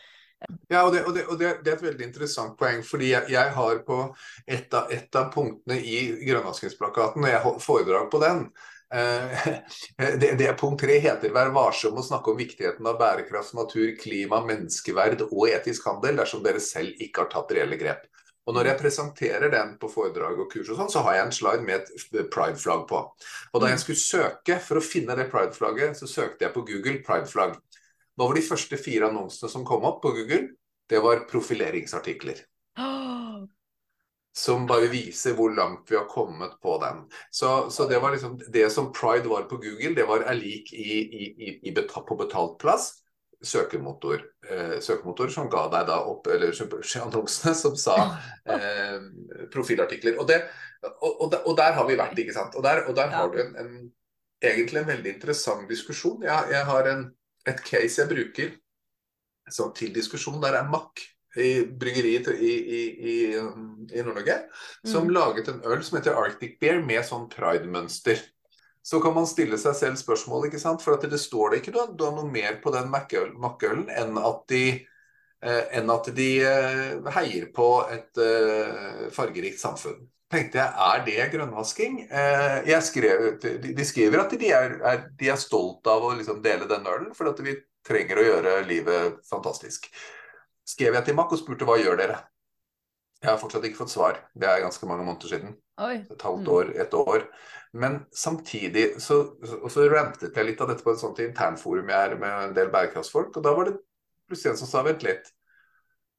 Ja, 0.71 0.87
og, 0.87 0.95
det, 0.95 1.03
og, 1.05 1.15
det, 1.15 1.27
og 1.29 1.39
det, 1.39 1.51
det, 1.65 1.73
er 1.73 1.77
et 1.77 1.85
veldig 1.85 2.07
interessant 2.07 2.57
poeng. 2.59 2.83
fordi 2.87 3.11
Jeg, 3.13 3.29
jeg 3.29 3.53
har 3.57 3.81
på 3.87 4.01
et 4.49 4.75
av, 4.75 4.93
et 4.93 5.17
av 5.17 5.29
punktene 5.35 5.77
i 5.77 5.99
grønnvaskingsplakaten, 6.25 7.25
og 7.25 7.31
jeg 7.31 7.63
foredrag 7.65 8.09
på 8.13 8.23
den 8.23 8.47
eh, 8.95 9.51
det, 10.23 10.33
det, 10.41 10.49
Punkt 10.61 10.81
tre 10.81 10.97
heter 11.03 11.35
'Vær 11.35 11.53
varsom 11.53 12.01
å 12.01 12.07
snakke 12.07 12.33
om 12.33 12.41
viktigheten 12.41 12.89
av 12.89 12.99
bærekraft, 13.03 13.55
natur, 13.59 13.93
klima, 14.01 14.41
menneskeverd 14.47 15.27
og 15.29 15.45
etisk 15.51 15.91
handel' 15.91 16.23
dersom 16.23 16.45
dere 16.47 16.63
selv 16.65 16.97
ikke 16.97 17.27
har 17.27 17.33
tatt 17.35 17.53
reelle 17.57 17.81
grep. 17.81 18.09
Og 18.51 18.57
Når 18.57 18.67
jeg 18.67 18.79
presenterer 18.81 19.53
den 19.53 19.77
på 19.79 19.87
foredrag 19.93 20.41
og 20.43 20.49
kurs, 20.51 20.67
og 20.73 20.79
sånn, 20.81 20.89
så 20.91 21.05
har 21.07 21.15
jeg 21.15 21.27
en 21.29 21.37
slide 21.37 21.63
med 21.63 21.85
et 21.87 22.31
pride-flagg 22.35 22.81
på. 22.91 23.03
Og 23.55 23.63
Da 23.63 23.69
jeg 23.71 23.79
mm. 23.79 23.83
skulle 23.85 24.03
søke 24.03 24.57
for 24.67 24.81
å 24.81 24.83
finne 24.83 25.15
det 25.15 25.29
pride-flagget, 25.31 25.95
så 26.01 26.09
søkte 26.11 26.49
jeg 26.49 26.55
på 26.57 26.65
Google 26.67 26.99
pride-flagg. 27.07 27.55
Hva 28.19 28.27
var 28.27 28.35
de 28.35 28.43
første 28.43 28.77
fire 28.81 29.07
annonsene 29.07 29.53
som 29.53 29.67
kom 29.69 29.87
opp 29.87 30.01
på 30.03 30.11
Google? 30.17 30.49
Det 30.91 30.99
var 30.99 31.23
profileringsartikler. 31.31 32.43
Som 34.41 34.67
bare 34.67 34.91
viser 34.91 35.35
hvor 35.39 35.51
langt 35.55 35.91
vi 35.91 35.97
har 35.99 36.11
kommet 36.11 36.53
på 36.63 36.77
den. 36.83 37.01
Så, 37.35 37.71
så 37.71 37.87
det 37.91 37.99
var 38.03 38.15
liksom 38.15 38.37
det 38.51 38.69
som 38.71 38.93
pride 38.95 39.31
var 39.31 39.47
på 39.51 39.59
Google, 39.63 39.95
det 39.95 40.07
var 40.07 40.23
er 40.23 40.39
lik 40.39 40.71
i, 40.75 41.01
i, 41.03 41.31
i, 41.67 41.73
på 41.75 42.19
betalt 42.19 42.59
plass. 42.63 42.93
Søkemotor, 43.41 44.21
eh, 44.45 44.75
søkemotor 44.85 45.31
som 45.33 45.49
ga 45.49 45.63
deg 45.73 45.87
da 45.89 45.95
opp 46.11 46.27
Eller 46.29 46.53
annonsene 47.05 47.55
som 47.57 47.77
sa 47.79 47.97
eh, 48.45 48.99
profilartikler. 49.53 50.19
Og, 50.21 50.29
det, 50.29 50.43
og, 50.91 51.09
og, 51.09 51.39
og, 51.45 51.55
der 51.57 51.79
har 51.79 51.89
vi 51.89 51.97
vært, 52.01 52.19
ikke 52.21 52.37
sant. 52.37 52.59
Og 52.59 52.67
der, 52.67 52.85
der 52.97 53.15
har 53.15 53.33
du 53.33 53.41
en, 53.41 53.57
en, 53.57 53.89
egentlig 54.45 54.83
en 54.83 54.93
veldig 54.93 55.15
interessant 55.15 55.65
diskusjon. 55.71 56.21
Jeg, 56.29 56.53
jeg 56.53 56.69
har 56.69 56.93
en 56.93 57.09
et 57.49 57.63
case 57.65 58.03
jeg 58.03 58.11
bruker 58.11 58.53
så 59.51 59.71
til 59.75 59.95
diskusjon, 59.95 60.41
der 60.43 60.59
er 60.61 60.69
Mack 60.71 61.01
i 61.39 61.63
bryggeriet 61.79 62.29
i, 62.35 62.51
i, 62.51 62.81
i, 63.11 63.15
i 63.35 64.03
Nord-Norge, 64.03 64.37
som 64.87 65.07
mm. 65.07 65.13
laget 65.15 65.51
en 65.51 65.63
øl 65.67 65.83
som 65.87 65.99
heter 65.99 66.19
Arctic 66.19 66.57
Bear 66.61 66.83
med 66.85 67.07
sånn 67.07 67.29
pride-mønster. 67.31 68.21
Så 68.83 69.01
kan 69.05 69.13
man 69.17 69.29
stille 69.29 69.59
seg 69.61 69.75
selv 69.77 69.99
spørsmål, 70.01 70.49
ikke 70.49 70.61
sant? 70.63 70.83
for 70.83 70.97
at 70.97 71.05
det 71.11 71.21
står 71.21 71.53
det 71.53 71.61
ikke 71.61 71.75
noe, 71.77 71.93
noe 72.17 72.29
mer 72.31 72.61
på 72.63 72.73
den 72.75 72.89
Mack-ølen 72.91 73.91
enn 73.93 74.17
at 74.21 74.47
de, 74.49 74.65
eh, 75.45 75.65
enn 75.77 75.93
at 75.93 76.09
de 76.17 76.31
eh, 76.49 77.11
heier 77.19 77.51
på 77.55 77.69
et 77.93 78.23
eh, 78.25 79.11
fargerikt 79.13 79.61
samfunn 79.61 80.09
tenkte 80.31 80.61
jeg 80.61 80.71
er 80.87 81.05
det 81.07 81.29
grønnvasking? 81.35 82.01
Eh, 82.07 82.71
skrev, 82.87 83.27
de, 83.43 83.85
skriver 83.87 84.23
at 84.23 84.35
de 84.39 84.53
er, 84.55 84.77
er, 84.87 85.05
de 85.19 85.31
er 85.33 85.41
stolt 85.41 85.87
av 85.91 86.07
å 86.07 86.15
liksom 86.15 86.41
dele 86.45 86.69
den 86.71 86.87
ølen, 86.87 87.11
for 87.17 87.33
at 87.33 87.41
vi 87.45 87.57
trenger 87.87 88.21
å 88.21 88.27
gjøre 88.27 88.57
livet 88.69 89.21
fantastisk. 89.29 89.91
Skrev 90.69 90.95
jeg 90.95 91.09
til 91.09 91.19
Mack 91.19 91.33
og 91.35 91.41
spurte 91.41 91.67
hva 91.67 91.81
gjør 91.81 91.99
dere? 91.99 92.21
Jeg 93.21 93.29
har 93.29 93.41
fortsatt 93.41 93.67
ikke 93.69 93.83
fått 93.83 93.93
svar. 93.93 94.21
Det 94.33 94.49
er 94.49 94.63
ganske 94.65 94.87
mange 94.89 95.05
måneder 95.05 95.29
siden. 95.29 95.57
Oi. 95.85 95.97
Et 96.09 96.23
halvt 96.25 96.47
mm. 96.47 96.53
år, 96.55 96.71
et 96.85 96.95
år. 96.97 97.27
Men 97.73 98.01
samtidig 98.17 98.87
så, 99.03 99.21
og 99.61 99.69
så 99.71 99.85
rantet 99.93 100.37
jeg 100.37 100.49
litt 100.49 100.63
av 100.65 100.73
dette 100.73 100.85
på 100.85 100.95
et 100.95 101.03
sånt 101.03 101.21
internforum 101.23 101.93
jeg 101.93 102.09
er 102.09 102.17
med 102.19 102.47
en 102.49 102.57
del 102.57 102.73
bærekraftsfolk, 102.73 103.37
og 103.37 103.45
da 103.45 103.53
var 103.55 103.69
det 103.69 103.77
plutselig 104.29 104.55
en 104.55 104.61
som 104.63 104.71
sa 104.71 104.83
vent 104.87 105.05
litt. 105.07 105.29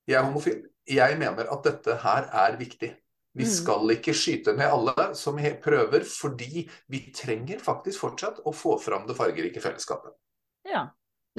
Jeg 0.07 0.19
er 0.19 0.27
homofil. 0.27 0.61
Jeg 0.89 1.17
mener 1.19 1.49
at 1.51 1.65
dette 1.65 1.97
her 2.03 2.29
er 2.45 2.57
viktig. 2.59 2.93
Vi 3.33 3.45
mm. 3.47 3.51
skal 3.51 3.93
ikke 3.95 4.15
skyte 4.17 4.55
ned 4.57 4.67
alle 4.67 5.11
som 5.15 5.37
prøver, 5.63 6.03
fordi 6.07 6.65
vi 6.91 7.03
trenger 7.15 7.61
faktisk 7.63 8.03
fortsatt 8.03 8.41
å 8.45 8.53
få 8.55 8.75
fram 8.81 9.05
det 9.07 9.15
fargerike 9.15 9.63
fellesskapet. 9.63 10.13
Ja. 10.67 10.89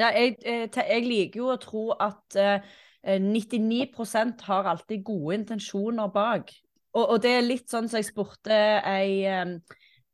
ja 0.01 0.09
jeg, 0.17 0.39
jeg, 0.43 1.05
liker 1.05 1.43
jo 1.43 1.51
å 1.53 1.61
tro 1.61 1.91
at 1.93 2.39
uh, 2.41 2.73
99% 3.03 4.45
har 4.47 4.69
alltid 4.71 5.05
gode 5.05 5.35
intensjoner 5.41 6.11
bak. 6.15 6.53
Og, 6.93 7.07
og, 7.07 7.17
det 7.25 7.31
er 7.35 7.47
litt 7.47 7.71
sånn 7.73 7.89
som 7.91 7.99
jeg 7.99 8.11
spurte 8.11 8.57
ei, 8.87 9.25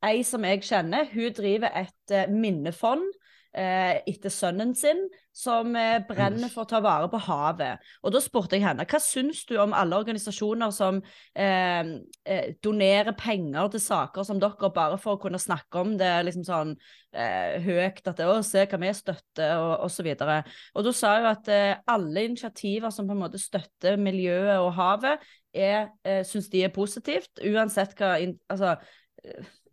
ei 0.06 0.22
som 0.24 0.46
jeg 0.46 0.62
kjenner. 0.64 1.08
Hun 1.12 1.34
driver 1.36 1.74
et 1.76 2.14
uh, 2.14 2.30
minnefond 2.32 3.04
eh, 3.04 3.17
etter 3.52 4.32
sønnen 4.32 4.74
sin, 4.76 5.06
som 5.38 5.76
eh, 5.78 6.00
brenner 6.06 6.50
for 6.50 6.64
å 6.64 6.68
ta 6.68 6.80
vare 6.82 7.08
på 7.10 7.20
havet. 7.28 7.84
Og 8.02 8.12
Da 8.14 8.20
spurte 8.22 8.58
jeg 8.58 8.64
henne 8.66 8.86
hva 8.88 9.00
syns 9.02 9.44
du 9.48 9.54
om 9.60 9.74
alle 9.76 9.98
organisasjoner 10.00 10.72
som 10.74 10.98
eh, 11.38 11.92
eh, 12.26 12.48
donerer 12.64 13.14
penger 13.18 13.70
til 13.72 13.82
saker 13.84 14.26
som 14.26 14.40
dere, 14.42 14.72
bare 14.74 14.98
for 15.00 15.16
å 15.16 15.22
kunne 15.22 15.40
snakke 15.42 15.84
om 15.84 15.94
det 16.00 16.10
liksom 16.26 16.46
sånn 16.48 16.74
eh, 17.12 17.58
høyt, 17.62 18.02
at 18.02 18.18
det, 18.18 18.26
å, 18.26 18.40
se 18.46 18.66
hva 18.66 18.82
vi 18.82 18.94
støtter, 18.98 19.54
og 19.62 19.86
osv. 19.86 20.10
Og, 20.16 20.54
og 20.74 20.88
da 20.88 20.94
sa 20.96 21.14
hun 21.18 21.30
at 21.30 21.52
eh, 21.54 21.76
alle 21.94 22.26
initiativer 22.30 22.94
som 22.94 23.08
på 23.08 23.14
en 23.14 23.22
måte 23.22 23.42
støtter 23.42 24.00
miljøet 24.00 24.58
og 24.58 24.74
havet, 24.78 25.28
er, 25.54 25.92
eh, 26.04 26.24
syns 26.26 26.50
de 26.52 26.66
er 26.66 26.74
positivt, 26.74 27.38
uansett 27.46 27.94
hva 27.98 28.16
altså, 28.18 28.76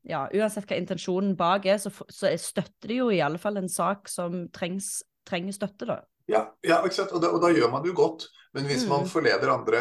ja, 0.06 0.26
uansett 0.34 0.68
hva 0.70 0.78
intensjonen 0.80 1.36
bak 1.38 1.66
er, 1.70 1.80
så, 1.82 1.92
så 2.14 2.32
støtter 2.40 2.92
de 2.92 3.02
jo 3.02 3.12
i 3.14 3.24
alle 3.26 3.42
fall 3.42 3.58
en 3.62 3.72
sak 3.72 4.10
som 4.12 4.46
trengs, 4.54 5.00
trenger 5.28 5.58
støtte, 5.58 5.90
da. 5.90 6.02
Ja, 6.30 6.48
ja 6.66 6.82
ikke 6.86 6.98
sant? 6.98 7.14
Og 7.14 7.22
da, 7.22 7.32
og 7.34 7.42
da, 7.44 7.54
gjør 7.54 7.72
man 7.74 7.84
det 7.84 7.94
jo 7.94 8.00
godt. 8.00 8.30
Men 8.56 8.70
hvis 8.70 8.86
mm. 8.86 8.92
man 8.92 9.10
forleder 9.12 9.52
andre 9.52 9.80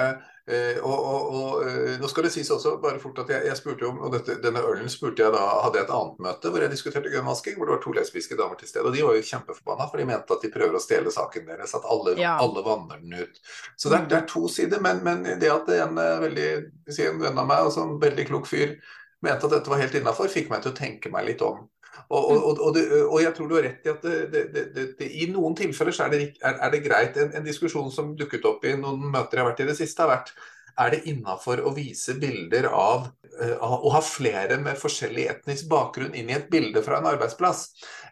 eh, 0.50 0.81
og, 0.83 0.97
og, 0.99 1.26
og, 1.38 1.50
eh, 1.62 1.93
Nå 2.00 2.09
skal 2.11 2.26
det 2.26 2.33
sies 2.35 2.49
også 2.50 2.73
bare 2.83 2.99
fort 2.99 3.21
at 3.23 3.31
jeg, 3.31 3.47
jeg 3.47 3.59
spurte 3.61 3.87
om, 3.87 4.00
og 4.02 4.16
dette, 4.16 4.35
Denne 4.43 4.64
ølen 4.66 4.90
spurte 4.90 5.23
jeg 5.23 5.31
da, 5.31 5.45
hadde 5.62 5.78
jeg 5.78 5.87
et 5.87 5.93
annet 5.95 6.19
møte 6.26 6.50
hvor 6.50 6.64
jeg 6.64 6.73
diskuterte 6.73 7.12
grønnvasking, 7.12 7.54
hvor 7.57 7.71
det 7.71 7.76
var 7.76 7.85
to 7.85 7.95
lesbiske 7.95 8.38
damer 8.40 8.59
til 8.59 8.69
stede. 8.69 8.85
og 8.90 8.97
De 8.97 9.07
var 9.07 9.14
jo 9.16 9.28
kjempeforbanna, 9.31 9.87
for 9.93 10.02
de 10.02 10.09
mente 10.11 10.37
at 10.37 10.45
de 10.45 10.52
prøver 10.57 10.76
å 10.76 10.83
stjele 10.83 11.14
saken 11.14 11.49
deres. 11.52 11.76
At 11.78 11.87
alle, 11.95 12.16
ja. 12.21 12.35
alle 12.43 12.66
vanner 12.66 13.00
den 13.04 13.14
ut. 13.23 13.40
Så 13.78 13.93
det 13.93 14.00
er, 14.00 14.11
det 14.11 14.19
er 14.19 14.28
to 14.35 14.45
sider. 14.52 14.83
Men, 14.85 15.00
men, 15.07 15.25
det 15.40 15.54
at 15.54 15.71
en 15.78 16.02
eh, 16.02 16.19
veldig, 16.26 16.50
en 16.99 17.25
venn 17.25 17.43
av 17.47 17.50
meg, 17.54 17.71
og 17.71 17.81
en 17.85 17.97
veldig 18.02 18.28
klok 18.33 18.50
fyr, 18.50 18.76
mente 19.25 19.49
at 19.49 19.57
dette 19.57 19.73
var 19.73 19.81
helt 19.83 19.97
innafor, 19.99 20.31
fikk 20.33 20.52
meg 20.52 20.64
til 20.64 20.73
å 20.75 20.78
tenke 20.78 21.12
meg 21.12 21.28
litt 21.31 21.45
om. 21.45 21.64
Og, 22.09 22.25
og, 22.31 22.59
og, 22.61 22.71
det, 22.75 22.83
og, 23.04 23.19
jeg 23.23 23.35
tror 23.37 23.49
du 23.49 23.54
har 23.57 23.66
rett 23.69 23.87
i 23.87 23.93
at 23.93 24.02
det, 24.04 24.43
det, 24.75 25.07
i 25.07 25.28
noen 25.33 25.54
tilfeller 25.57 25.95
så 25.95 26.07
er 26.07 26.14
det, 26.14 26.25
er, 26.43 26.59
er 26.66 26.83
greit. 26.85 27.16
En, 27.21 27.31
en, 27.38 27.47
diskusjon 27.47 27.90
som 27.95 28.12
dukket 28.19 28.45
opp 28.49 28.66
i 28.66 28.75
noen 28.76 29.07
møter 29.09 29.38
jeg 29.38 29.45
har 29.45 29.52
vært 29.52 29.64
i 29.64 29.69
det 29.71 29.78
siste, 29.78 30.04
har 30.04 30.12
vært 30.16 30.35
er 30.83 30.90
det 30.90 31.04
innafor 31.07 31.62
å 31.62 31.71
vise 31.76 32.16
bilder 32.19 32.66
av 32.66 33.07
uh, 33.07 33.54
å 33.62 33.93
ha 33.95 34.00
flere 34.02 34.59
med 34.59 34.78
forskjellig 34.81 35.28
etnisk 35.31 35.69
bakgrunn 35.71 36.16
inn 36.19 36.33
i 36.33 36.35
et 36.35 36.49
bilde 36.50 36.83
fra 36.83 36.99
en 36.99 37.07
arbeidsplass. 37.12 37.69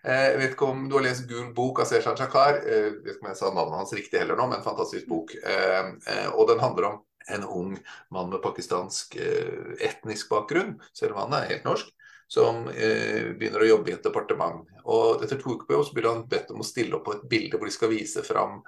Uh, 0.07 0.29
jeg 0.31 0.41
vet 0.41 0.55
ikke 0.55 0.71
om 0.71 0.85
du 0.87 0.97
har 0.97 1.09
lest 1.09 1.27
Gul 1.31 1.51
bok 1.57 1.83
av 1.83 1.91
Seshan 1.91 2.19
Shakar. 2.19 2.63
Jeg 2.63 3.01
vet 3.01 3.17
ikke 3.17 3.27
om 3.27 3.33
jeg 3.33 3.41
sa 3.43 3.51
navnet 3.51 3.81
hans 3.83 3.97
riktig 3.99 4.23
heller 4.23 4.39
nå, 4.39 4.47
men 4.47 4.61
en 4.63 4.69
fantastisk 4.69 5.11
bok. 5.11 5.35
og 6.33 6.45
den 6.49 6.63
handler 6.63 6.93
om 6.93 7.01
en 7.29 7.45
ung 7.45 7.75
mann 8.15 8.31
med 8.33 8.43
pakistansk 8.45 9.17
eh, 9.17 9.75
etnisk 9.89 10.33
bakgrunn, 10.33 10.79
selv 10.97 11.17
om 11.17 11.27
han 11.27 11.39
er 11.39 11.51
helt 11.53 11.69
norsk, 11.69 11.93
som 12.33 12.65
eh, 12.73 13.35
begynner 13.37 13.61
å 13.61 13.67
jobbe 13.69 13.91
i 13.91 13.95
et 13.95 14.07
departement. 14.07 14.63
Og 14.89 15.21
etter 15.23 15.37
to 15.39 15.53
uker 15.53 15.67
på 15.69 15.75
jobb 15.77 15.85
så 15.85 15.97
blir 15.97 16.09
han 16.09 16.23
bedt 16.31 16.53
om 16.55 16.63
å 16.63 16.67
stille 16.67 16.97
opp 16.97 17.05
på 17.07 17.13
et 17.19 17.27
bilde 17.29 17.59
hvor 17.59 17.69
de 17.69 17.75
skal 17.75 17.93
vise 17.93 18.23
fram 18.25 18.63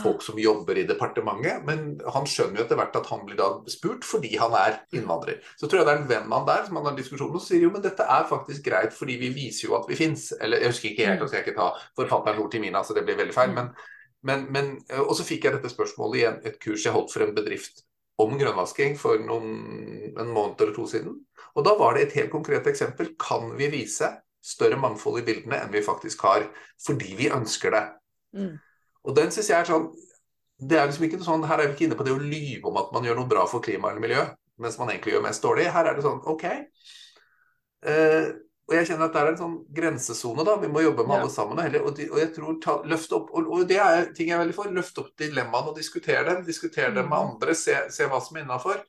folk 0.00 0.24
som 0.24 0.40
jobber 0.40 0.80
i 0.80 0.86
departementet. 0.88 1.60
Men 1.68 1.98
han 2.14 2.28
skjønner 2.28 2.62
jo 2.62 2.64
etter 2.64 2.80
hvert 2.80 2.96
at 2.96 3.10
han 3.12 3.26
blir 3.28 3.36
da 3.38 3.50
spurt 3.70 4.08
fordi 4.08 4.32
han 4.40 4.56
er 4.56 4.80
innvandrer. 4.96 5.44
Så 5.60 5.68
tror 5.68 5.82
jeg 5.82 5.90
det 5.90 5.94
er 5.94 6.02
en 6.02 6.10
venn 6.14 6.32
av 6.32 6.40
han 6.40 6.48
der 6.48 6.64
som 6.66 6.80
han 6.80 6.88
har 6.88 6.96
diskusjon 6.96 7.28
med, 7.28 7.42
og 7.42 7.44
sier 7.44 7.66
jo 7.66 7.74
men 7.74 7.84
dette 7.84 8.08
er 8.16 8.28
faktisk 8.30 8.64
greit 8.70 8.96
fordi 8.96 9.20
vi 9.20 9.32
viser 9.36 9.68
jo 9.68 9.76
at 9.78 9.88
vi 9.90 10.00
fins. 10.00 10.30
Eller 10.40 10.64
jeg 10.64 10.74
husker 10.74 10.92
ikke 10.94 11.12
helt, 11.12 11.22
og 11.22 11.30
skal 11.30 11.42
jeg 11.42 11.50
ikke 11.50 11.60
ta 11.60 11.70
forfatterens 12.00 12.44
ord 12.46 12.52
til 12.56 12.64
mine, 12.64 12.84
så 12.86 12.96
det 12.96 13.04
blir 13.04 13.20
veldig 13.20 13.36
feil. 13.36 13.56
men 13.58 13.74
men, 14.20 14.42
men, 14.52 14.74
og 15.06 15.14
så 15.16 15.24
fikk 15.24 15.46
jeg 15.46 15.54
dette 15.54 15.70
spørsmålet 15.72 16.18
i 16.20 16.48
et 16.50 16.58
kurs 16.60 16.82
jeg 16.84 16.92
holdt 16.92 17.08
for 17.08 17.24
en 17.24 17.30
bedrift 17.32 17.78
om 18.22 18.36
grønnvasking 18.38 18.96
for 19.00 19.20
noen, 19.24 19.54
en 20.14 20.32
måned 20.34 20.60
eller 20.60 20.74
to 20.76 20.86
siden. 20.90 21.16
Og 21.56 21.64
da 21.66 21.74
var 21.78 21.96
det 21.96 22.06
et 22.06 22.18
helt 22.20 22.32
konkret 22.32 22.66
eksempel. 22.70 23.14
Kan 23.20 23.54
vi 23.58 23.70
vise 23.72 24.10
større 24.40 24.78
mangfold 24.80 25.20
i 25.20 25.26
bildene 25.26 25.58
enn 25.60 25.72
vi 25.72 25.84
faktisk 25.84 26.22
har, 26.24 26.46
fordi 26.84 27.16
vi 27.18 27.32
ønsker 27.32 27.74
det? 27.74 27.82
Mm. 28.36 28.54
Og 29.08 29.16
den 29.16 29.32
synes 29.34 29.50
jeg 29.50 29.58
er 29.58 29.68
sånn 29.68 29.90
det 30.60 30.76
er 30.76 30.90
liksom 30.90 31.06
ikke 31.06 31.16
noe 31.16 31.24
sånn, 31.24 31.44
Her 31.48 31.62
er 31.62 31.70
vi 31.70 31.76
ikke 31.76 31.86
inne 31.88 31.96
på 31.96 32.04
det 32.04 32.12
å 32.12 32.20
lyve 32.20 32.68
om 32.68 32.76
at 32.76 32.90
man 32.92 33.06
gjør 33.06 33.22
noe 33.22 33.30
bra 33.30 33.46
for 33.48 33.64
klima 33.64 33.88
eller 33.90 34.02
miljø, 34.04 34.26
mens 34.60 34.76
man 34.76 34.90
egentlig 34.92 35.14
gjør 35.14 35.22
mest 35.24 35.44
dårlig. 35.44 35.70
Her 35.72 35.88
er 35.88 35.96
det 35.96 36.04
sånn 36.04 36.20
OK. 36.28 36.44
Eh, 37.88 38.26
og 38.70 38.76
jeg 38.78 38.86
kjenner 38.86 39.08
at 39.08 39.16
det 39.16 39.22
er 39.22 39.32
en 39.32 39.40
sånn 39.40 39.56
grensesone, 39.74 40.44
da. 40.46 40.52
Vi 40.62 40.68
må 40.70 40.84
jobbe 40.84 41.02
med 41.02 41.16
ja. 41.16 41.24
alle 41.24 41.32
sammen. 41.34 41.58
Og, 41.80 41.90
de, 41.96 42.06
og, 42.12 42.20
jeg 42.22 42.30
tror 42.36 42.60
ta, 42.62 42.76
løft 42.86 43.16
opp, 43.16 43.32
og, 43.34 43.48
og, 43.50 43.64
det 43.66 43.80
er 43.82 44.12
ting 44.14 44.30
jeg 44.30 44.36
er 44.36 44.44
veldig 44.44 44.54
for. 44.54 44.70
Løft 44.76 45.00
opp 45.02 45.10
dilemmaene 45.18 45.72
og 45.72 45.80
diskutere 45.80 46.22
dem. 46.28 46.44
Diskutere 46.46 46.94
dem 46.94 47.08
med 47.08 47.16
mm. 47.16 47.32
andre. 47.34 47.56
Se, 47.58 47.74
se 47.90 48.06
hva 48.06 48.22
som 48.22 48.38
er 48.38 48.46
innafor. 48.46 48.84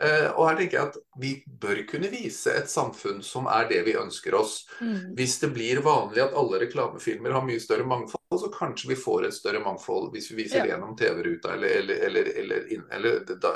Uh, 0.00 0.30
og 0.32 0.46
her 0.48 0.56
tenker 0.56 0.78
jeg 0.78 0.88
at 0.88 0.94
vi 1.20 1.30
bør 1.60 1.82
kunne 1.88 2.08
vise 2.08 2.52
et 2.56 2.70
samfunn 2.72 3.18
som 3.26 3.44
er 3.52 3.66
det 3.68 3.82
vi 3.84 3.98
ønsker 4.00 4.34
oss. 4.38 4.62
Mm. 4.80 5.12
Hvis 5.18 5.36
det 5.42 5.50
blir 5.52 5.82
vanlig 5.84 6.22
at 6.24 6.34
alle 6.40 6.62
reklamefilmer 6.62 7.34
har 7.36 7.44
mye 7.44 7.60
større 7.60 7.84
mangfold, 7.86 8.40
så 8.40 8.48
kanskje 8.54 8.88
vi 8.94 8.96
får 8.98 9.28
et 9.28 9.36
større 9.36 9.60
mangfold 9.62 10.08
hvis 10.14 10.30
vi 10.32 10.38
viser 10.40 10.62
ja. 10.62 10.64
det 10.64 10.72
gjennom 10.72 10.96
TV-ruta 10.96 11.52
eller, 11.52 11.76
eller, 11.82 12.00
eller, 12.08 12.32
eller, 12.42 12.66
eller 12.96 13.36
da, 13.44 13.52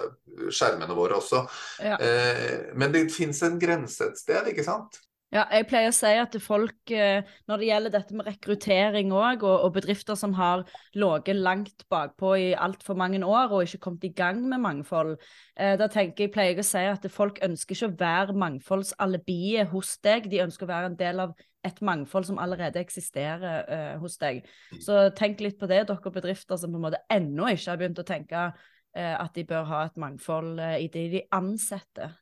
skjermene 0.50 0.98
våre 0.98 1.18
også. 1.22 1.42
Ja. 1.82 1.98
Uh, 1.98 2.70
men 2.76 2.92
det 2.92 3.08
fins 3.14 3.40
en 3.46 3.58
grense 3.62 4.12
et 4.12 4.20
sted, 4.20 4.52
ikke 4.52 4.66
sant? 4.66 5.00
Ja, 5.34 5.48
jeg 5.50 5.66
pleier 5.66 5.90
å 5.90 5.94
si 5.94 6.10
at 6.14 6.36
folk, 6.38 6.76
eh, 6.94 7.26
når 7.50 7.58
det 7.58 7.66
gjelder 7.66 7.92
dette 7.96 8.14
med 8.14 8.28
rekruttering 8.28 9.08
òg, 9.10 9.42
og, 9.42 9.64
og, 9.66 9.72
bedrifter 9.74 10.14
som 10.18 10.36
har 10.38 10.62
ligget 10.94 11.40
langt 11.40 11.82
bakpå 11.90 12.36
i 12.38 12.52
altfor 12.54 12.94
mange 12.94 13.18
år 13.18 13.50
og 13.50 13.64
ikke 13.66 13.82
kommet 13.88 14.06
i 14.06 14.12
gang 14.14 14.44
med 14.46 14.62
mangfold, 14.62 15.16
eh, 15.58 15.74
da 15.80 15.88
tenker 15.90 16.28
jeg, 16.28 16.34
pleier 16.36 16.54
jeg 16.54 16.62
å 16.62 16.68
si 16.68 16.84
at 16.92 17.08
folk 17.10 17.42
ønsker 17.42 17.74
ikke 17.74 17.90
å 17.90 17.98
være 18.04 18.38
mangfoldsalibiet 18.44 19.74
hos 19.74 19.96
deg, 20.06 20.30
de 20.30 20.44
ønsker 20.46 20.68
å 20.68 20.70
være 20.70 20.92
en 20.92 21.00
del 21.02 21.26
av 21.26 21.34
et 21.64 21.80
mangfold 21.82 22.28
som 22.28 22.38
allerede 22.38 22.78
eksisterer 22.78 23.64
eh, 23.66 23.92
hos 23.98 24.18
deg. 24.20 24.44
Mm. 24.70 24.80
Så 24.86 25.00
tenk 25.18 25.42
litt 25.42 25.58
på 25.58 25.66
det, 25.70 25.82
dere 25.88 26.14
bedrifter 26.14 26.60
som 26.60 26.70
på 26.70 26.78
en 26.78 26.86
måte 26.90 27.02
ennå 27.10 27.50
ikke 27.50 27.72
har 27.72 27.80
begynt 27.80 28.02
å 28.02 28.06
tenke 28.06 28.50
eh, 28.94 29.14
at 29.18 29.34
de 29.34 29.46
bør 29.48 29.66
ha 29.72 29.86
et 29.88 29.98
mangfold 29.98 30.60
eh, 30.62 30.82
i 30.84 30.90
det 30.92 31.08
de 31.16 31.24
ansetter. 31.34 32.20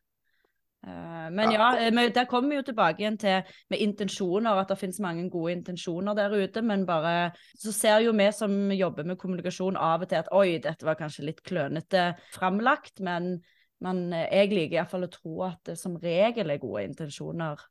Eh, 0.87 1.31
men 1.31 1.53
ja, 1.55 1.69
ja 1.79 2.09
der 2.11 2.27
kommer 2.27 2.51
vi 2.51 2.59
jo 2.59 2.67
tilbake 2.67 3.03
igjen 3.05 3.19
til 3.21 3.55
med 3.71 3.83
intensjoner, 3.85 4.59
at 4.59 4.73
det 4.73 4.81
finnes 4.81 5.01
mange 5.05 5.29
gode 5.31 5.55
intensjoner 5.55 6.17
der 6.19 6.35
ute. 6.35 6.63
Men 6.67 6.87
bare 6.89 7.33
så 7.59 7.75
ser 7.75 8.03
jo 8.07 8.15
vi 8.19 8.31
som 8.35 8.57
jobber 8.75 9.07
med 9.07 9.21
kommunikasjon 9.21 9.79
av 9.79 10.03
og 10.03 10.11
til 10.11 10.23
at 10.23 10.33
oi, 10.35 10.59
dette 10.63 10.87
var 10.87 10.99
kanskje 11.01 11.29
litt 11.31 11.43
klønete 11.47 12.13
framlagt. 12.35 12.99
Men, 13.05 13.37
men 13.85 14.09
jeg 14.25 14.51
liker 14.55 14.81
iallfall 14.81 15.07
å 15.07 15.13
tro 15.13 15.37
at 15.53 15.63
det 15.71 15.79
som 15.81 16.01
regel 16.03 16.51
er 16.51 16.63
gode 16.63 16.89
intensjoner 16.91 17.63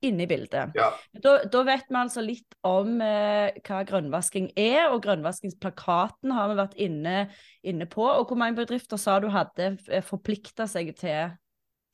inne 0.00 0.24
i 0.24 0.28
bildet. 0.28 0.72
Ja. 0.76 0.86
Da, 1.20 1.34
da, 1.44 1.60
vet 1.68 1.90
vi 1.90 1.96
altså 2.00 2.22
litt 2.24 2.54
om 2.64 3.02
eh, 3.04 3.58
hva 3.66 3.82
grønnvasking 3.84 4.48
er, 4.56 4.86
og 4.94 5.02
grønnvaskingsplakaten 5.04 6.32
har 6.32 6.48
vi 6.48 6.56
vært 6.56 6.78
inne, 6.80 7.16
inne, 7.60 7.88
på. 7.90 8.06
Og 8.08 8.30
hvor 8.30 8.40
mange 8.40 8.56
bedrifter 8.62 9.00
sa 9.00 9.18
du 9.20 9.28
hadde 9.32 9.74
forplikta 10.08 10.64
seg 10.70 10.94
til 10.96 11.36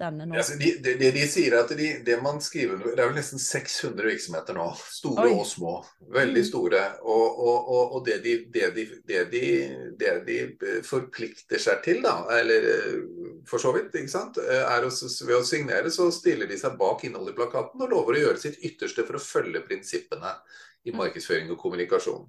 denne 0.01 0.27
nå? 0.29 0.37
Altså, 0.37 0.57
de, 0.61 0.73
de, 0.85 0.95
de, 1.01 1.23
sier 1.31 1.57
at 1.59 1.71
de, 1.79 1.89
det 2.05 2.17
man 2.23 2.41
skriver 2.45 2.83
Det 2.85 3.01
er 3.01 3.09
vel 3.09 3.17
nesten 3.17 3.41
600 3.43 4.09
virksomheter 4.11 4.57
nå. 4.57 4.67
Store 4.93 5.27
Oi. 5.29 5.33
og 5.41 5.47
små. 5.49 5.75
Veldig 6.15 6.43
mm. 6.45 6.49
store. 6.51 6.83
Og, 7.03 7.41
og, 7.47 7.71
og, 7.77 7.97
og 7.97 8.05
det, 8.09 8.19
det, 8.53 8.69
det, 9.09 9.23
de, 9.33 10.37
forplikter 10.87 11.63
seg 11.63 11.83
til, 11.87 12.03
da, 12.05 12.19
eller 12.37 12.69
eh, 12.75 12.95
for 13.49 13.63
så 13.63 13.73
vidt, 13.77 13.95
ikke 13.97 14.13
sant, 14.13 14.41
eh, 14.43 14.63
er 14.63 14.87
å, 14.87 14.93
ved 14.93 15.37
å 15.39 15.43
signere 15.47 15.93
så 15.95 16.11
stiller 16.15 16.51
de 16.51 16.61
seg 16.61 16.79
bak 16.81 17.05
innholdet 17.07 17.35
i 17.35 17.41
plakaten 17.41 17.83
og 17.83 17.93
lover 17.93 18.19
å 18.19 18.25
gjøre 18.27 18.43
sitt 18.43 18.61
ytterste 18.67 19.07
for 19.07 19.19
å 19.19 19.23
følge 19.23 19.65
prinsippene 19.67 20.37
i 20.87 20.95
markedsføring 20.95 21.49
og 21.51 21.59
kommunikasjon. 21.59 22.27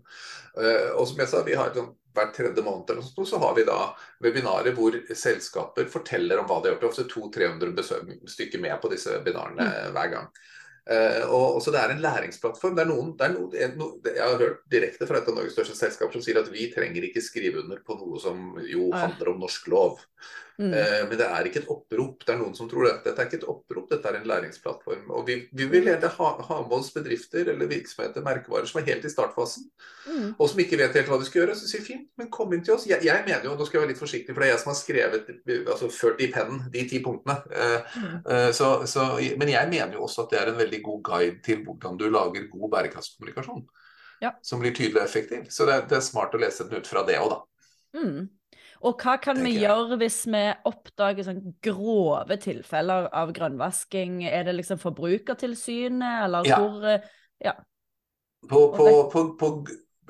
Og 0.98 1.04
som 1.06 1.20
jeg 1.22 1.30
sa, 1.30 1.44
vi 1.46 1.54
har 1.54 1.76
sånn 1.76 1.92
hver 2.18 2.34
tredje 2.36 2.66
måned 2.66 2.98
noe, 2.98 3.26
så 3.30 3.40
har 3.42 3.56
vi 3.58 3.66
da 3.68 3.80
webinarer 4.24 4.76
hvor 4.78 4.98
selskaper 5.14 5.90
forteller 5.92 6.42
om 6.42 6.50
hva 6.50 6.60
de 6.62 6.72
har 6.72 6.78
gjort. 6.78 6.92
Ofte 6.92 7.08
200-300 7.14 8.30
stykker 8.34 8.64
med 8.64 8.78
på 8.82 8.92
disse 8.94 9.14
webinarene 9.14 9.68
mm. 9.68 9.92
hver 9.96 10.14
gang. 10.16 10.32
Uh, 10.88 11.24
og, 11.36 11.58
så 11.60 11.72
Det 11.76 11.80
er 11.82 11.92
en 11.92 12.04
læringsplattform. 12.04 12.76
Det 12.78 12.86
er 12.86 12.90
noen, 12.90 13.14
det 13.20 13.26
er 13.28 13.34
noen, 13.36 13.78
no, 13.80 13.88
jeg 14.08 14.24
har 14.24 14.40
hørt 14.40 14.62
direkte 14.72 15.08
fra 15.10 15.20
et 15.20 15.28
av 15.28 15.36
Norges 15.36 15.56
største 15.58 15.76
selskaper 15.76 16.16
som 16.16 16.24
sier 16.24 16.40
at 16.40 16.52
vi 16.52 16.70
trenger 16.72 17.10
ikke 17.10 17.24
skrive 17.24 17.60
under 17.64 17.82
på 17.84 17.98
noe 18.00 18.22
som 18.24 18.54
jo 18.64 18.88
handler 18.96 19.34
om 19.34 19.42
norsk 19.44 19.68
lov. 19.74 20.00
Mm. 20.58 20.74
Eh, 20.74 21.02
men 21.10 21.20
det 21.20 21.26
er 21.26 21.48
ikke 21.48 21.60
et 21.62 21.70
opprop. 21.70 22.24
Det 22.26 22.34
er 22.34 22.40
noen 22.40 22.56
som 22.58 22.70
tror 22.70 22.88
det. 22.88 22.94
Dette 23.06 23.22
er 23.22 23.30
ikke 23.30 23.38
et 23.44 23.50
opprop, 23.52 23.86
dette 23.92 24.10
er 24.10 24.18
en 24.18 24.28
læringsplattform. 24.32 25.12
Og 25.14 25.28
Vi, 25.28 25.36
vi 25.54 25.68
vil 25.70 25.90
gjerne 25.90 26.10
ha, 26.16 26.30
ha, 26.48 26.58
med 26.64 26.76
oss 26.80 26.90
bedrifter 26.96 27.52
eller 27.54 27.70
virksomheter, 27.70 28.26
merkevarer, 28.26 28.66
som 28.70 28.82
er 28.82 28.88
helt 28.90 29.06
i 29.06 29.12
startfasen. 29.14 29.68
Mm. 30.08 30.32
Og 30.34 30.50
som 30.50 30.62
ikke 30.64 30.80
vet 30.82 30.98
helt 30.98 31.12
hva 31.12 31.20
de 31.22 31.28
skal 31.28 31.44
gjøre. 31.44 31.58
Så 31.60 31.70
sier 31.70 31.86
fint, 31.86 32.08
men 32.18 32.32
kom 32.34 32.56
inn 32.56 32.64
til 32.66 32.74
oss. 32.74 32.88
Jeg, 32.90 33.06
jeg, 33.06 33.26
mener 33.28 33.46
jo, 33.46 33.54
nå 33.54 33.68
skal 33.68 33.80
jeg 33.80 33.86
være 33.86 33.94
litt 33.94 34.02
forsiktig, 34.02 34.34
for 34.34 34.42
det 34.42 34.50
er 34.50 34.56
jeg 34.56 34.64
som 34.64 34.72
har 34.74 34.80
skrevet, 34.80 35.34
altså 35.60 35.92
ført 35.94 36.24
i 36.26 36.30
pennen 36.34 36.64
de 36.74 36.86
ti 36.90 37.02
punktene. 37.06 37.38
Eh, 37.54 38.00
mm. 38.02 38.16
så, 38.58 38.72
så, 38.90 39.12
men 39.38 39.54
jeg 39.54 39.70
mener 39.70 40.00
jo 40.00 40.08
også 40.08 40.26
at 40.26 40.34
det 40.34 40.42
er 40.42 40.54
en 40.54 40.62
veldig 40.64 40.82
god 40.90 41.04
guide 41.12 41.38
til 41.46 41.62
hvordan 41.68 42.00
du 42.02 42.08
lager 42.10 42.50
god 42.50 42.72
bærekraftskommunikasjon. 42.74 43.68
Ja. 44.24 44.34
Som 44.42 44.64
blir 44.64 44.74
tydelig 44.74 45.04
og 45.04 45.06
effektiv. 45.06 45.46
Så 45.54 45.70
det, 45.70 45.84
det, 45.92 46.00
er 46.00 46.06
smart 46.06 46.34
å 46.34 46.42
lese 46.42 46.66
den 46.66 46.82
ut 46.82 46.90
fra 46.90 47.06
det 47.06 47.20
òg, 47.22 47.36
da. 47.36 47.44
Mm. 47.98 48.26
Og 48.86 49.02
hva 49.02 49.18
kan 49.22 49.40
vi 49.42 49.56
gjøre 49.62 49.98
hvis 50.02 50.22
vi 50.30 50.44
oppdager 50.70 51.26
sånn 51.26 51.42
grove 51.64 52.38
tilfeller 52.42 53.10
av 53.16 53.34
grønnvasking? 53.36 54.22
Er 54.30 54.46
det 54.48 54.58
liksom 54.60 54.82
Forbrukertilsynet, 54.82 56.26
eller 56.28 56.50
ja. 56.50 56.62
hvor 56.62 56.88
eh, 56.94 57.14
Ja. 57.44 57.58
På, 58.48 58.68
på, 58.72 58.86
på, 59.12 59.22
på, 59.38 59.48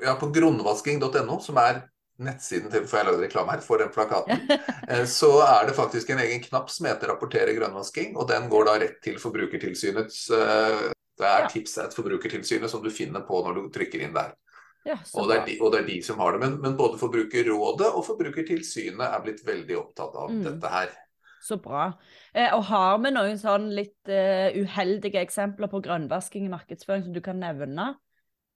ja, 0.04 0.12
på 0.20 0.28
grunnvasking.no, 0.32 1.38
som 1.42 1.56
er 1.62 1.80
nettsiden 2.22 2.70
til 2.70 2.84
for 2.86 3.00
jeg 3.00 3.08
lagde 3.08 3.24
reklame 3.24 3.54
her, 3.54 3.62
for 3.64 3.80
den 3.80 3.92
plakaten, 3.94 4.44
eh, 4.90 5.04
så 5.08 5.30
er 5.46 5.68
det 5.68 5.76
faktisk 5.78 6.10
en 6.12 6.22
egen 6.24 6.42
knapp 6.44 6.70
som 6.70 6.88
heter 6.90 7.10
'rapportere 7.10 7.54
grønnvasking', 7.56 8.16
og 8.16 8.28
den 8.30 8.50
går 8.52 8.68
da 8.68 8.76
rett 8.84 9.00
til 9.04 9.18
Forbrukertilsynets 9.22 10.30
eh, 10.30 10.90
Det 11.18 11.26
er 11.26 11.46
ja. 11.46 11.48
tips 11.50 11.78
at 11.82 11.94
Forbrukertilsynet 11.96 12.70
som 12.70 12.82
du 12.82 12.90
finner 12.94 13.24
på 13.26 13.40
når 13.42 13.56
du 13.56 13.70
trykker 13.74 14.04
inn 14.04 14.14
der. 14.14 14.36
Ja, 14.86 14.96
og, 15.14 15.28
det 15.28 15.42
de, 15.48 15.58
og, 15.60 15.72
det 15.74 15.82
er 15.82 15.86
de, 15.88 15.98
som 16.04 16.20
har 16.22 16.34
det. 16.34 16.40
Men, 16.44 16.56
men, 16.62 16.76
både 16.78 17.00
Forbrukerrådet 17.00 17.90
og 17.90 18.04
Forbrukertilsynet 18.06 19.04
er 19.04 19.22
blitt 19.24 19.42
veldig 19.46 19.78
opptatt 19.80 20.16
av 20.16 20.32
mm. 20.32 20.42
dette 20.46 20.72
her. 20.72 20.92
Så 21.44 21.58
bra. 21.62 21.90
Eh, 22.34 22.50
og 22.54 22.64
har 22.70 22.98
vi 23.02 23.12
noen 23.14 23.38
sånn 23.38 23.68
litt 23.74 24.10
uh, 24.10 24.50
uheldige 24.58 25.20
eksempler 25.22 25.70
på 25.70 25.82
grønnvasking 25.84 26.48
i 26.48 26.52
markedsføring 26.52 27.06
som 27.06 27.14
du 27.14 27.20
kan 27.24 27.38
nevne? 27.42 27.92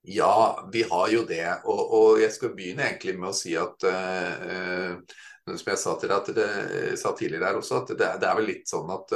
Ja, 0.08 0.66
vi 0.72 0.82
har 0.90 1.12
jo 1.12 1.22
det. 1.28 1.44
Og, 1.62 1.82
og, 1.94 2.08
jeg 2.22 2.34
skal 2.34 2.56
begynne 2.56 2.88
egentlig 2.88 3.14
med 3.20 3.30
å 3.30 3.36
si 3.36 3.54
at 3.58 3.86
uh, 3.86 4.98
som 5.46 5.72
jeg 5.74 5.78
sa, 5.78 5.94
til 5.98 6.14
at 6.14 6.30
det, 6.34 6.50
sa 6.98 7.14
tidligere 7.18 7.50
her 7.50 7.60
også, 7.60 7.82
at 7.82 7.94
det, 7.94 8.10
det, 8.22 8.28
er 8.30 8.38
vel 8.38 8.50
litt 8.50 8.70
sånn 8.70 8.90
at 8.94 9.10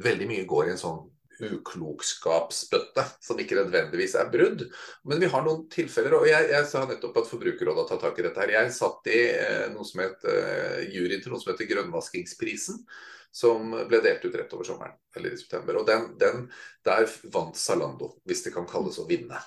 veldig 0.00 0.28
mye 0.28 0.48
går 0.48 0.68
i 0.68 0.72
en 0.74 0.80
sånn 0.80 0.98
uklokskapsbøtte, 1.46 3.04
som 3.24 3.40
ikke 3.40 3.58
nødvendigvis 3.58 4.16
er 4.20 4.32
brudd. 4.32 4.66
Men 5.08 5.22
vi 5.22 5.30
har 5.32 5.46
noen 5.46 5.64
tilfeller, 5.72 6.18
og 6.18 6.26
jeg, 6.28 6.50
jeg 6.52 6.68
sa 6.70 6.84
nettopp 6.88 7.22
at 7.22 7.30
Forbrukerrådet 7.30 7.84
har 7.84 7.88
tatt 7.92 8.04
tak 8.08 8.20
i 8.20 8.26
dette. 8.26 8.42
her. 8.42 8.54
Jeg 8.56 8.74
satt 8.76 9.12
i 9.12 9.22
eh, 9.30 9.68
noe 9.74 9.86
som 9.88 10.04
het 10.04 10.28
uh, 10.28 10.82
juryen 10.90 11.22
til 11.22 11.34
noe 11.34 11.42
som 11.42 11.52
heter 11.52 11.70
Grønnvaskingsprisen 11.70 12.84
som 13.30 13.70
ble 13.86 14.00
delt 14.02 14.24
ut 14.24 14.34
rett 14.34 14.52
over 14.56 14.66
sommeren, 14.66 14.96
eller 15.16 15.34
i 15.34 15.38
september. 15.38 15.78
Og 15.78 15.86
den, 15.86 16.08
den, 16.18 16.48
Der 16.84 17.06
vant 17.30 17.56
Zalando, 17.56 18.14
hvis 18.26 18.42
det 18.42 18.54
kan 18.54 18.66
kalles 18.66 18.98
å 18.98 19.06
vinne. 19.06 19.38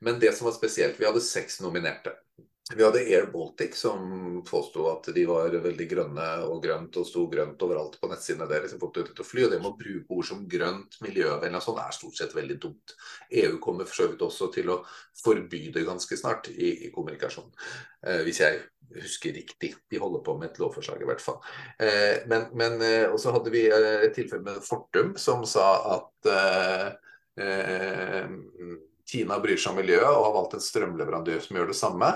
Men 0.00 0.18
det 0.18 0.32
som 0.34 0.48
var 0.48 0.56
spesielt, 0.56 0.98
vi 0.98 1.06
hadde 1.06 1.22
seks 1.22 1.60
nominerte. 1.62 2.16
Vi 2.76 2.84
hadde 2.84 3.02
Air 3.02 3.26
Baltic, 3.32 3.74
som 3.74 4.42
påsto 4.46 4.84
at 4.92 5.08
de 5.14 5.24
var 5.26 5.50
veldig 5.50 5.86
grønne 5.90 6.26
og 6.46 6.60
grønt 6.62 6.96
og 7.00 7.06
sto 7.08 7.24
grønt 7.30 7.62
overalt 7.66 7.96
på 7.98 8.10
nettsidene 8.10 8.46
deres. 8.50 8.76
Til 8.78 9.10
å 9.24 9.26
fly, 9.26 9.44
og 9.46 9.50
Det 9.50 9.58
med 9.58 9.72
å 9.72 9.78
bruke 9.78 10.16
ord 10.16 10.28
som 10.28 10.44
grønt, 10.48 11.00
miljøvennlig 11.02 11.58
og 11.58 11.64
sånn 11.66 11.80
er 11.82 11.96
stort 11.96 12.20
sett 12.20 12.36
veldig 12.36 12.58
dumt. 12.62 12.94
EU 13.42 13.58
kommer 13.58 13.88
for 13.90 14.02
så 14.02 14.08
vidt 14.12 14.22
også 14.22 14.50
til 14.54 14.70
å 14.70 14.82
forby 15.24 15.66
det 15.74 15.86
ganske 15.88 16.18
snart 16.20 16.52
i, 16.52 16.70
i 16.86 16.92
kommunikasjon. 16.94 17.50
Eh, 18.06 18.22
hvis 18.28 18.42
jeg 18.44 18.62
husker 18.94 19.34
riktig. 19.34 19.74
De 19.90 19.98
holder 19.98 20.22
på 20.26 20.36
med 20.38 20.50
et 20.50 20.58
lovforslag 20.62 21.02
i 21.02 21.08
hvert 21.08 21.22
fall. 21.22 21.38
Eh, 21.78 22.22
men, 22.30 22.48
men 22.58 22.80
eh, 22.86 23.10
også 23.10 23.34
hadde 23.34 23.52
vi 23.54 23.66
eh, 23.70 24.06
et 24.06 24.14
tilfelle 24.16 24.46
med 24.46 24.62
Fortum 24.66 25.16
som 25.18 25.44
sa 25.48 25.68
at 25.96 26.30
eh, 26.30 26.88
eh, 27.44 28.34
Tina 29.10 29.40
bryr 29.42 29.58
seg 29.58 29.74
om 29.74 29.80
miljøet 29.82 30.06
og 30.06 30.26
har 30.28 30.36
valgt 30.36 30.58
en 30.58 30.62
strømleverandør 30.62 31.42
som 31.42 31.58
gjør 31.58 31.72
det 31.72 31.78
samme. 31.78 32.10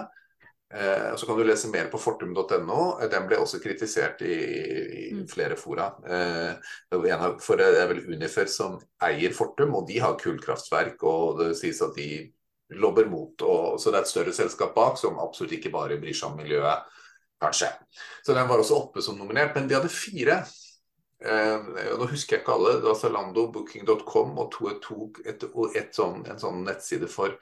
Eh, 0.74 1.16
så 1.16 1.26
kan 1.26 1.38
du 1.38 1.44
lese 1.46 1.68
mer 1.70 1.86
på 1.90 1.98
fortum.no. 2.02 2.78
Den 3.10 3.28
ble 3.28 3.38
også 3.38 3.60
kritisert 3.62 4.24
i, 4.26 4.34
i 4.34 5.04
mm. 5.14 5.26
flere 5.30 5.58
fora. 5.58 5.86
Eh, 6.02 6.72
for 6.90 7.60
det 7.60 7.68
er 7.78 7.90
vel 7.92 8.02
Unifer 8.10 8.50
som 8.50 8.80
eier 9.06 9.36
Fortum, 9.36 9.76
og 9.78 9.86
de 9.90 10.00
har 10.02 10.18
kullkraftverk. 10.18 11.04
Og 11.06 11.38
det 11.42 11.52
sies 11.60 11.82
at 11.84 11.94
de 11.98 12.08
lobber 12.74 13.06
mot. 13.10 13.46
Og, 13.46 13.78
så 13.78 13.92
det 13.92 14.00
er 14.00 14.08
et 14.08 14.14
større 14.16 14.34
selskap 14.34 14.74
bak 14.74 14.98
som 14.98 15.20
absolutt 15.22 15.54
ikke 15.60 15.72
bare 15.74 16.00
bryr 16.02 16.16
seg 16.16 16.32
om 16.32 16.42
miljøet, 16.42 16.90
kanskje. 17.42 17.70
Så 18.26 18.34
den 18.34 18.50
var 18.50 18.58
også 18.58 18.80
oppe 18.80 19.04
som 19.04 19.18
nominert. 19.20 19.54
Men 19.54 19.70
de 19.70 19.78
hadde 19.78 19.92
fire. 19.92 20.42
Eh, 21.24 21.68
nå 22.00 22.08
husker 22.10 22.36
jeg 22.36 22.42
ikke 22.42 22.56
alle. 22.56 22.80
Det 22.80 22.90
var 22.90 22.98
Zalando, 22.98 23.46
Booking.com 23.54 24.34
og 24.42 24.50
to, 24.56 24.74
to, 24.82 25.06
et, 25.22 25.46
et 25.78 25.94
sånn, 25.94 26.24
en 26.26 26.42
sånn 26.42 26.64
nettside 26.66 27.06
for, 27.12 27.38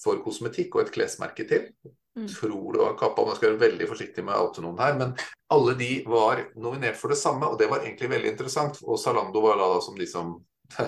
for, 0.00 0.20
kosmetikk 0.24 0.74
og 0.76 0.84
et 0.84 0.94
klesmerke 0.94 1.46
til. 1.48 1.68
Mm. 2.14 2.28
Tror 2.30 2.72
det 2.72 2.82
var 2.82 2.96
Kappa, 2.98 3.24
man 3.26 3.36
skal 3.36 3.54
være 3.54 3.64
veldig 3.64 3.88
forsiktig 3.90 4.24
med 4.26 4.36
autonomen 4.38 4.82
her. 4.84 4.96
Men 5.00 5.14
alle 5.54 5.74
de 5.78 5.90
var 6.06 6.44
nominert 6.54 6.98
for 7.00 7.14
det 7.14 7.18
samme, 7.18 7.48
og 7.48 7.58
det 7.58 7.68
var 7.70 7.82
egentlig 7.82 8.10
veldig 8.12 8.32
interessant. 8.34 8.80
Og 8.84 9.00
Zalando 9.00 9.42
var 9.44 9.58
da, 9.60 9.68
som 9.84 9.98
de 9.98 10.08
som 10.10 10.36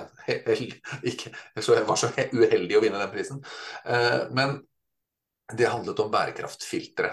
ikke, 1.10 1.32
så 1.60 1.76
jeg 1.76 1.86
var 1.86 2.00
så 2.00 2.08
uheldig 2.14 2.78
å 2.78 2.82
vinne 2.82 3.02
den 3.02 3.12
prisen. 3.12 3.42
Eh, 3.84 4.22
men 4.34 4.56
det 5.52 5.68
handlet 5.70 6.00
om 6.02 6.10
bærekraftfiltre. 6.10 7.12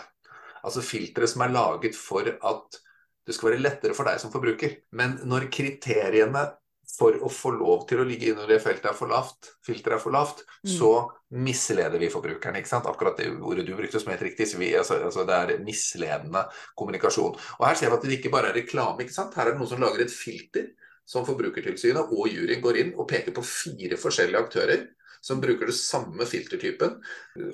Altså 0.64 0.82
filtre 0.86 1.28
som 1.30 1.44
er 1.44 1.54
laget 1.54 1.98
for 1.98 2.28
at 2.30 2.80
det 3.28 3.36
skal 3.36 3.52
være 3.52 3.64
lettere 3.64 3.96
for 3.96 4.08
deg 4.08 4.22
som 4.22 4.32
forbruker. 4.34 4.78
Men 4.98 5.18
når 5.30 5.50
kriteriene 5.54 6.48
for 6.94 7.18
å 7.26 7.30
få 7.32 7.54
lov 7.56 7.88
til 7.90 8.04
å 8.04 8.06
ligge 8.06 8.32
under 8.36 8.50
det 8.50 8.60
feltet 8.62 8.92
er 8.92 8.98
for 8.98 9.10
lavt, 9.10 9.50
filteret 9.66 9.98
er 9.98 10.04
for 10.04 10.14
lavt, 10.14 10.44
mm. 10.62 10.70
så 10.76 10.92
misleder 11.34 11.98
vi 12.02 12.12
forbrukerne. 12.14 12.62
ikke 12.62 12.70
sant? 12.70 12.90
Akkurat 12.90 13.18
det 13.18 13.32
ordet 13.34 13.66
du 13.66 13.74
brukte 13.78 14.02
som 14.02 14.12
helt 14.14 14.26
riktig. 14.26 14.48
Så 14.52 14.62
vi, 14.62 14.70
altså, 14.78 15.00
altså 15.08 15.26
det 15.26 15.40
er 15.40 15.66
misledende 15.66 16.46
kommunikasjon. 16.80 17.38
Og 17.58 17.66
her 17.66 17.80
ser 17.80 17.90
vi 17.90 17.98
at 17.98 18.06
det 18.06 18.18
ikke 18.20 18.34
bare 18.34 18.54
er 18.54 18.60
reklame. 18.62 19.02
ikke 19.02 19.16
sant? 19.16 19.34
Her 19.38 19.50
er 19.50 19.56
det 19.56 19.64
noen 19.64 19.74
som 19.74 19.82
lager 19.82 20.06
et 20.06 20.14
filter 20.14 20.70
som 21.10 21.26
Forbrukertilsynet 21.28 22.14
og 22.16 22.30
juryen 22.32 22.62
går 22.64 22.80
inn 22.80 22.94
og 22.96 23.10
peker 23.10 23.36
på 23.36 23.44
fire 23.44 23.98
forskjellige 24.00 24.46
aktører 24.46 24.86
som 25.24 25.40
bruker 25.40 25.70
det 25.70 25.76
samme 25.78 26.26
filtertypen, 26.28 26.98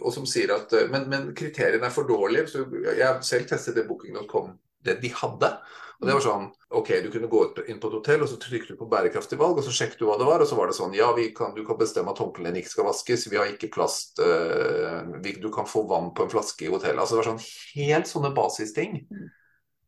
og 0.02 0.14
som 0.14 0.26
sier 0.26 0.50
at 0.56 0.74
Men, 0.90 1.06
men 1.10 1.28
kriteriene 1.38 1.86
er 1.86 1.94
for 1.94 2.08
dårlige. 2.10 2.48
Så 2.50 2.64
jeg 2.82 3.06
har 3.06 3.22
selv 3.26 3.46
testet 3.50 3.78
det 3.78 3.86
booking.com, 3.86 4.56
det 4.86 5.00
de 5.04 5.12
hadde. 5.16 5.52
Og 6.00 6.08
det 6.08 6.16
var 6.16 6.24
sånn 6.24 6.46
OK, 6.80 6.90
du 7.04 7.10
kunne 7.12 7.28
gå 7.28 7.42
inn 7.68 7.80
på 7.82 7.90
et 7.90 7.96
hotell, 7.98 8.22
og 8.24 8.30
så 8.32 8.38
trykket 8.40 8.72
du 8.72 8.80
på 8.80 8.88
bærekraftig 8.92 9.40
valg, 9.40 9.58
og 9.60 9.66
så 9.66 9.74
sjekket 9.76 10.00
du 10.00 10.06
hva 10.08 10.16
det 10.20 10.28
var, 10.30 10.40
og 10.40 10.48
så 10.48 10.56
var 10.56 10.70
det 10.70 10.78
sånn 10.78 10.96
Ja, 10.96 11.10
kan, 11.36 11.52
du 11.58 11.66
kan 11.68 11.80
bestemme 11.80 12.14
at 12.14 12.22
håndklærne 12.24 12.62
ikke 12.62 12.72
skal 12.72 12.88
vaskes, 12.88 13.28
vi 13.28 13.40
har 13.40 13.52
ikke 13.52 13.72
plast 13.74 14.22
øh, 14.24 15.12
vi, 15.20 15.36
Du 15.44 15.50
kan 15.52 15.68
få 15.68 15.84
vann 15.90 16.14
på 16.16 16.24
en 16.24 16.32
flaske 16.32 16.68
i 16.68 16.72
hotellet. 16.72 17.02
Altså 17.04 17.18
det 17.18 17.24
var 17.24 17.32
sånn 17.34 17.46
helt 17.76 18.12
sånne 18.12 18.34
basisting 18.38 19.02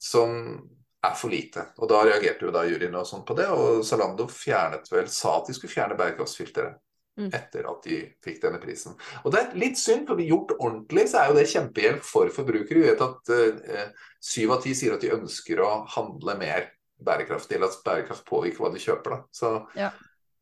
som 0.01 0.35
er 1.01 1.15
for 1.17 1.33
lite. 1.33 1.69
Og 1.79 1.89
da 1.89 2.03
reagerte 2.05 2.45
jo 2.45 2.53
da 2.53 2.65
juryen 2.67 2.97
og 2.99 3.07
sånn 3.07 3.23
på 3.25 3.37
det, 3.37 3.47
og 3.49 3.85
Zalando 3.87 4.27
fjernet 4.29 4.91
vel, 4.91 5.07
sa 5.09 5.37
at 5.39 5.47
de 5.47 5.55
skulle 5.57 5.73
fjerne 5.73 5.97
bærekraftsfilteret. 5.97 6.81
Mm. 7.19 7.27
Etter 7.35 7.65
at 7.67 7.83
de 7.83 7.97
fikk 8.23 8.37
denne 8.45 8.59
prisen. 8.61 8.95
Og 9.25 9.33
det 9.33 9.41
er 9.41 9.57
litt 9.59 9.79
synd, 9.79 10.05
for 10.07 10.19
vi 10.19 10.29
gjort 10.29 10.53
ordentlig, 10.57 11.09
så 11.11 11.21
er 11.21 11.31
jo 11.31 11.37
det 11.37 11.49
kjempehjelp 11.51 12.05
for 12.07 12.31
forbrukere. 12.33 12.79
Vi 12.79 12.87
vet 12.87 13.03
at 13.03 13.33
syv 14.23 14.53
uh, 14.53 14.55
av 14.55 14.61
ti 14.63 14.75
sier 14.77 14.95
at 14.95 15.03
de 15.03 15.11
ønsker 15.17 15.59
å 15.59 15.73
handle 15.91 16.37
mer 16.39 16.69
bærekraftig, 17.01 17.57
eller 17.57 17.71
at 17.71 17.81
bærekraft 17.85 18.27
påvirker 18.27 18.63
hva 18.63 18.71
de 18.73 18.81
kjøper. 18.81 19.15
Da. 19.15 19.23
Så 19.33 19.55
ja. 19.77 19.89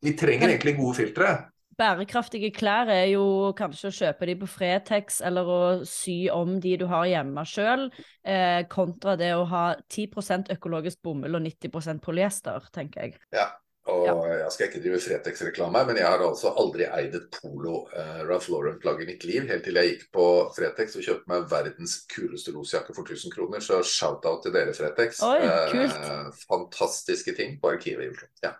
vi 0.04 0.14
trenger 0.18 0.52
egentlig 0.52 0.76
gode 0.78 1.00
filtre. 1.00 1.32
Bærekraftige 1.80 2.50
klær 2.52 2.90
er 2.92 3.06
jo 3.14 3.24
kanskje 3.56 3.88
å 3.88 3.94
kjøpe 3.96 4.26
de 4.28 4.34
på 4.42 4.48
Fretex 4.52 5.22
eller 5.24 5.48
å 5.48 5.60
sy 5.88 6.26
om 6.32 6.58
de 6.60 6.74
du 6.76 6.84
har 6.90 7.06
hjemme 7.08 7.44
sjøl, 7.48 7.86
eh, 8.20 8.66
kontra 8.68 9.14
det 9.16 9.30
å 9.32 9.46
ha 9.48 9.64
10% 9.88 10.52
økologisk 10.52 11.00
bomull 11.06 11.38
og 11.38 11.46
90% 11.46 12.04
polyester, 12.04 12.68
tenker 12.74 13.06
jeg. 13.06 13.16
Ja, 13.32 13.48
og 13.88 14.02
ja. 14.04 14.14
jeg 14.42 14.52
skal 14.52 14.66
ikke 14.68 14.80
drive 14.84 14.98
Fretex-reklame, 15.00 15.80
men 15.88 15.98
jeg 15.98 16.04
har 16.04 16.20
altså 16.20 16.50
aldri 16.60 16.84
eid 16.84 17.14
et 17.16 17.28
polo 17.32 17.86
eh, 17.96 18.20
Ralph 18.28 18.50
Lauren-plagg 18.52 19.00
i 19.00 19.06
mitt 19.08 19.24
liv, 19.24 19.46
helt 19.48 19.64
til 19.64 19.80
jeg 19.80 19.94
gikk 19.94 20.04
på 20.12 20.26
Fretex 20.52 20.98
og 21.00 21.06
kjøpte 21.06 21.32
meg 21.32 21.46
verdens 21.48 21.96
kuleste 22.12 22.52
losjakke 22.52 22.92
for 22.96 23.08
1000 23.08 23.32
kroner. 23.32 23.64
Så 23.64 23.80
shout-out 23.88 24.44
til 24.44 24.54
dere, 24.54 24.76
Fretex. 24.76 25.22
Oi. 25.24 25.40
Uh, 25.40 26.28
fantastiske 26.44 27.34
ting 27.38 27.56
på 27.62 27.72
arkivet 27.72 28.04
i 28.04 28.12
Oslo. 28.12 28.28
Ja. 28.44 28.52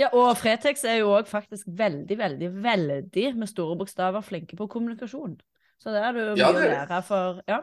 ja, 0.00 0.10
og 0.16 0.32
Fretex 0.40 0.86
er 0.88 1.02
jo 1.02 1.12
òg 1.18 1.28
faktisk 1.30 1.68
veldig, 1.68 2.18
veldig, 2.24 2.52
veldig 2.64 3.28
med 3.36 3.52
store 3.52 3.76
bokstaver 3.84 4.24
flinke 4.24 4.56
på 4.56 4.70
kommunikasjon. 4.72 5.36
Så 5.82 5.90
det 5.90 5.98
er 5.98 6.12
du 6.14 6.20
mye 6.22 6.38
ja, 6.38 6.52
å 6.52 6.60
lære 6.62 7.00
for. 7.06 7.38
Ja. 7.50 7.56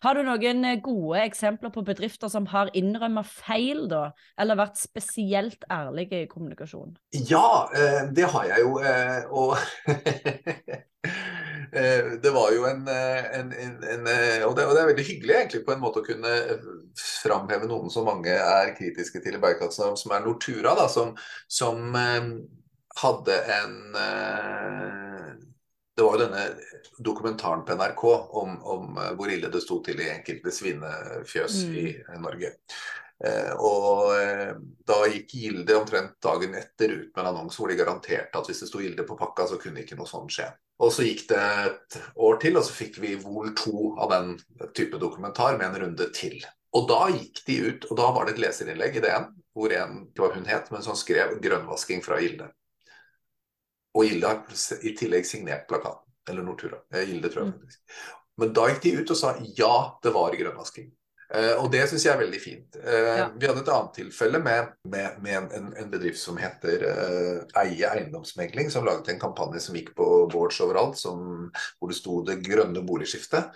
Har 0.00 0.16
du 0.16 0.22
noen 0.24 0.64
eh, 0.64 0.78
gode 0.80 1.20
eksempler 1.26 1.68
på 1.74 1.82
bedrifter 1.84 2.30
som 2.32 2.46
har 2.48 2.70
innrømmet 2.76 3.26
feil, 3.28 3.88
da? 3.90 4.12
Eller 4.40 4.56
vært 4.56 4.80
spesielt 4.80 5.64
ærlige 5.68 6.22
i 6.24 6.28
kommunikasjon? 6.30 6.96
Ja, 7.28 7.68
eh, 7.76 8.08
det 8.16 8.24
har 8.32 8.44
jeg 8.48 8.64
jo. 8.64 8.80
Eh, 8.80 9.28
og 9.28 9.60
det 12.24 12.32
var 12.32 12.48
jo 12.56 12.64
en, 12.70 12.88
en, 12.88 13.52
en, 13.52 13.76
en 13.92 14.08
og, 14.48 14.56
det, 14.56 14.64
og, 14.64 14.72
det, 14.72 14.80
er 14.80 14.90
veldig 14.94 15.08
hyggelig 15.10 15.36
egentlig 15.36 15.60
på 15.68 15.76
en 15.76 15.84
måte 15.84 16.00
å 16.00 16.08
kunne 16.08 16.32
framheve 16.96 17.68
noen 17.68 17.92
som 17.92 18.08
mange 18.08 18.32
er 18.32 18.72
kritiske 18.78 19.20
til 19.20 19.36
i 19.36 19.42
bærekraften, 19.42 20.00
som 20.00 20.16
er 20.16 20.24
Nortura, 20.24 20.72
da, 20.80 20.88
som, 20.90 21.12
som 21.52 21.92
hadde 23.04 23.36
en 23.60 23.76
det 26.00 26.06
var 26.06 26.16
jo 26.16 26.24
denne 26.24 26.44
dokumentaren 27.04 27.64
på 27.64 27.74
NRK 27.76 28.04
om, 28.40 28.54
om 28.64 28.96
eh, 28.96 29.12
hvor 29.18 29.32
ille 29.32 29.50
det 29.52 29.60
sto 29.60 29.80
til 29.84 30.00
i 30.00 30.08
enkelte 30.14 30.52
svinefjøs 30.54 31.58
mm. 31.68 31.74
i 31.76 32.20
Norge. 32.22 32.54
Eh, 33.20 33.50
og 33.60 34.14
eh, 34.16 34.54
da 34.88 35.02
gikk 35.12 35.34
Gilde 35.36 35.76
omtrent 35.76 36.16
dagen 36.24 36.56
etter 36.56 36.94
ut 36.94 37.10
med 37.10 37.20
en 37.20 37.30
annonse 37.34 37.60
hvor 37.60 37.68
de 37.68 37.76
garanterte 37.76 38.40
at 38.40 38.48
hvis 38.48 38.62
det 38.64 38.70
sto 38.70 38.80
Gilde 38.80 39.04
på 39.04 39.18
pakka, 39.18 39.50
så 39.50 39.58
kunne 39.60 39.84
ikke 39.84 39.98
noe 39.98 40.08
sånt 40.08 40.32
skje. 40.32 40.48
Og 40.80 40.94
så 40.96 41.04
gikk 41.04 41.26
det 41.34 41.42
et 41.66 41.98
år 42.16 42.40
til, 42.40 42.56
og 42.56 42.64
så 42.64 42.72
fikk 42.78 42.96
vi 43.02 43.18
Vol 43.20 43.52
2 43.60 43.90
av 44.00 44.14
den 44.14 44.32
type 44.72 44.96
dokumentar 45.02 45.58
med 45.60 45.68
en 45.68 45.82
runde 45.84 46.06
til. 46.16 46.38
Og 46.72 46.88
da 46.88 47.10
gikk 47.12 47.42
de 47.44 47.58
ut, 47.66 47.84
og 47.90 48.00
da 48.00 48.08
var 48.16 48.24
det 48.24 48.38
et 48.38 48.44
leserinnlegg 48.46 48.96
i 48.96 49.04
DN 49.04 49.28
hvor 49.52 49.72
en, 49.76 50.06
det 50.14 50.22
var 50.22 50.32
hun 50.32 50.48
het, 50.48 50.72
men 50.72 50.80
som 50.86 50.96
skrev 50.96 51.36
'grønnvasking 51.42 52.00
fra 52.06 52.16
Gilde'. 52.22 52.48
Og 53.96 54.06
Gilde 54.06 54.30
har 54.30 54.80
i 54.86 54.94
tillegg 54.96 55.26
signert 55.26 55.68
plakaten. 55.70 56.06
Eller 56.30 56.44
Nortura. 56.46 56.78
Gilde, 56.94 57.30
tror 57.32 57.42
jeg 57.42 57.52
mm. 57.52 57.60
faktisk. 57.60 58.00
Men 58.40 58.54
da 58.56 58.66
gikk 58.70 58.82
de 58.84 58.96
ut 59.00 59.12
og 59.12 59.18
sa 59.18 59.34
ja, 59.58 59.74
det 60.04 60.12
var 60.14 60.36
grønnvasking. 60.38 60.90
Uh, 61.30 61.60
og 61.62 61.68
det 61.70 61.84
syns 61.86 62.02
jeg 62.02 62.10
er 62.10 62.22
veldig 62.24 62.38
fint. 62.42 62.78
Uh, 62.82 63.10
ja. 63.20 63.26
Vi 63.38 63.46
hadde 63.46 63.62
et 63.62 63.68
annet 63.70 63.92
tilfelle 64.00 64.40
med, 64.42 64.72
med, 64.90 65.20
med 65.22 65.52
en, 65.54 65.68
en, 65.78 65.90
bedrift 65.92 66.18
som 66.18 66.40
heter 66.40 66.82
uh, 66.88 67.60
Eie 67.62 67.86
eiendomsmegling, 67.86 68.72
som 68.72 68.86
laget 68.86 69.12
en 69.12 69.20
kampanje 69.22 69.62
som 69.62 69.78
gikk 69.78 69.92
på 69.98 70.08
boards 70.32 70.58
overalt, 70.64 70.98
som, 70.98 71.46
hvor 71.78 71.92
det 71.92 72.00
sto 72.00 72.22
'Det 72.26 72.40
grønne 72.42 72.82
boligskiftet'. 72.86 73.46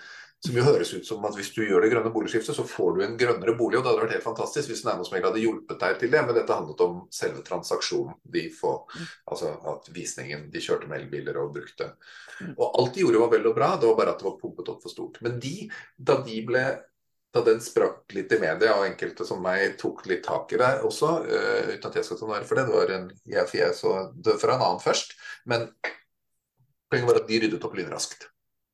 Som 0.45 0.59
jo 0.59 0.65
høres 0.67 0.91
ut 0.93 1.07
som 1.09 1.23
at 1.25 1.37
hvis 1.39 1.55
du 1.55 1.63
gjør 1.65 1.87
det 1.87 1.89
grønne 1.95 2.11
boligskiftet, 2.13 2.53
så 2.53 2.67
får 2.69 2.97
du 2.97 3.03
en 3.05 3.15
grønnere 3.17 3.55
bolig. 3.57 3.79
Og 3.79 3.85
det 3.85 3.89
hadde 3.89 4.03
vært 4.03 4.17
helt 4.19 4.27
fantastisk 4.27 4.69
hvis 4.69 4.83
Næringsmegler 4.85 5.31
hadde 5.31 5.41
hjulpet 5.41 5.79
deg 5.81 6.01
til 6.03 6.11
det. 6.13 6.21
Men 6.21 6.37
dette 6.37 6.59
handlet 6.59 6.83
om 6.85 6.99
selve 7.15 7.45
transaksjonen. 7.47 8.19
De 8.35 8.43
får, 8.53 8.99
altså 9.25 9.55
at 9.73 9.89
visningen 9.95 10.51
De 10.53 10.61
kjørte 10.61 10.91
med 10.91 11.01
elbiler 11.01 11.39
og 11.41 11.55
brukte. 11.57 11.95
Mm. 12.43 12.53
Og 12.59 12.67
alt 12.67 12.93
de 12.93 13.07
gjorde 13.07 13.23
var 13.25 13.33
vel 13.33 13.49
og 13.49 13.57
bra, 13.57 13.71
det 13.81 13.89
var 13.89 13.97
bare 14.03 14.13
at 14.13 14.21
det 14.21 14.29
var 14.29 14.37
pumpet 14.43 14.69
opp 14.75 14.85
for 14.85 14.93
stort. 14.93 15.19
Men 15.25 15.41
de, 15.41 15.55
da 15.97 16.21
de 16.27 16.43
ble 16.45 16.67
da 17.35 17.43
den 17.43 17.59
sprakk 17.65 18.13
litt 18.15 18.31
i 18.31 18.39
media, 18.39 18.77
og 18.77 18.87
enkelte 18.87 19.25
som 19.27 19.41
meg 19.43 19.75
tok 19.81 20.05
litt 20.07 20.23
tak 20.23 20.53
i 20.55 20.61
det 20.61 20.69
også, 20.87 21.09
uh, 21.27 21.73
uten 21.73 21.89
at 21.89 21.97
jeg 21.99 22.07
skal 22.07 22.21
ta 22.21 22.29
noe 22.29 22.37
ære 22.39 22.47
for 22.47 22.61
det, 22.61 22.67
det 22.69 22.77
var 22.77 22.93
en 22.95 23.09
jeg, 23.27 23.49
for 23.51 23.59
jeg 23.59 23.75
så 23.81 23.95
det 24.15 24.37
fra 24.39 24.55
en 24.55 24.63
annen 24.69 24.83
først. 24.83 25.17
Men 25.51 25.67
poenget 26.93 27.11
var 27.11 27.25
at 27.25 27.31
de 27.33 27.41
ryddet 27.43 27.67
opp 27.67 27.75
lynraskt. 27.75 28.29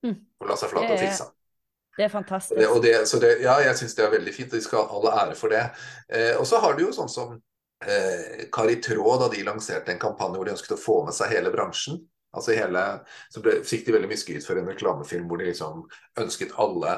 Mm. 0.05 0.19
Og 0.43 0.51
la 0.51 0.59
seg 0.61 0.75
flate 0.75 0.93
og 0.93 1.01
fiksa. 1.01 1.31
Det 2.01 2.07
er 2.07 2.13
fantastisk. 2.13 2.57
Det, 2.61 2.81
det, 2.83 3.09
så 3.09 3.19
det, 3.21 3.31
ja, 3.45 3.59
jeg 3.61 3.77
syns 3.77 3.93
det 3.99 4.05
er 4.07 4.13
veldig 4.15 4.33
fint. 4.33 4.55
De 4.55 4.63
skal 4.65 4.87
ha 4.89 4.97
all 4.97 5.09
ære 5.11 5.35
for 5.37 5.53
det. 5.53 5.67
Eh, 6.09 6.33
og 6.41 6.47
så 6.49 6.57
har 6.63 6.73
du 6.73 6.87
jo 6.87 6.95
sånn 6.97 7.11
som 7.13 7.35
eh, 7.85 8.47
Kari 8.49 8.79
Traa, 8.81 9.19
da 9.21 9.27
de 9.29 9.43
lanserte 9.45 9.93
en 9.93 10.01
kampanje 10.01 10.41
hvor 10.41 10.49
de 10.49 10.55
ønsket 10.55 10.79
å 10.79 10.81
få 10.81 10.95
med 11.05 11.13
seg 11.13 11.35
hele 11.35 11.53
bransjen. 11.53 11.99
Altså 12.33 12.55
hele, 12.57 12.85
Så 13.29 13.43
ble, 13.45 13.59
fikk 13.69 13.85
de 13.85 13.93
veldig 13.99 14.09
mye 14.09 14.21
skryt 14.23 14.47
for 14.47 14.57
en 14.57 14.71
reklamefilm 14.73 15.27
hvor 15.29 15.43
de 15.43 15.51
liksom 15.51 15.83
ønsket 16.23 16.55
alle 16.63 16.95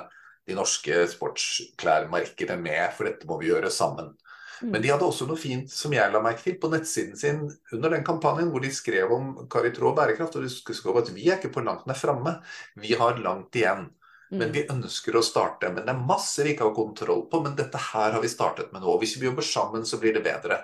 de 0.47 0.55
norske 0.55 1.01
sportsklærmarkedene 1.17 2.63
med, 2.63 2.85
for 2.95 3.09
dette 3.11 3.27
må 3.27 3.41
vi 3.41 3.49
gjøre 3.51 3.73
sammen. 3.75 4.13
Mm. 4.61 4.69
Men 4.69 4.85
de 4.85 4.93
hadde 4.93 5.09
også 5.09 5.27
noe 5.27 5.41
fint 5.41 5.73
som 5.75 5.95
jeg 5.97 6.15
la 6.15 6.21
merke 6.23 6.45
til 6.45 6.61
på 6.63 6.71
nettsiden 6.71 7.19
sin 7.19 7.43
under 7.75 7.97
den 7.97 8.07
kampanjen, 8.07 8.53
hvor 8.55 8.63
de 8.63 8.71
skrev 8.71 9.11
om 9.19 9.35
Kari 9.51 9.75
Traa 9.75 9.97
bærekraft. 9.99 10.39
Og 10.39 10.47
de 10.47 10.77
skrev 10.79 11.03
at 11.03 11.11
vi 11.11 11.27
er 11.27 11.43
ikke 11.43 11.51
på 11.59 11.67
langt 11.67 11.91
nær 11.91 11.99
framme, 11.99 12.37
vi 12.79 12.95
har 13.03 13.19
langt 13.19 13.59
igjen. 13.59 13.91
Men 14.33 14.49
mm. 14.49 14.53
vi 14.57 14.67
ønsker 14.73 15.17
å 15.17 15.25
starte. 15.25 15.71
Men 15.73 15.87
det 15.87 15.95
er 15.95 16.05
masse 16.09 16.45
vi 16.45 16.55
ikke 16.55 16.69
har 16.69 16.77
kontroll 16.77 17.27
på. 17.31 17.43
Men 17.45 17.57
dette 17.59 17.81
her 17.93 18.17
har 18.17 18.23
vi 18.23 18.31
startet 18.33 18.73
med 18.75 18.85
nå. 18.85 18.99
Hvis 19.03 19.19
vi 19.21 19.29
jobber 19.29 19.47
sammen, 19.47 19.87
så 19.89 20.01
blir 20.03 20.17
det 20.17 20.25
bedre. 20.25 20.63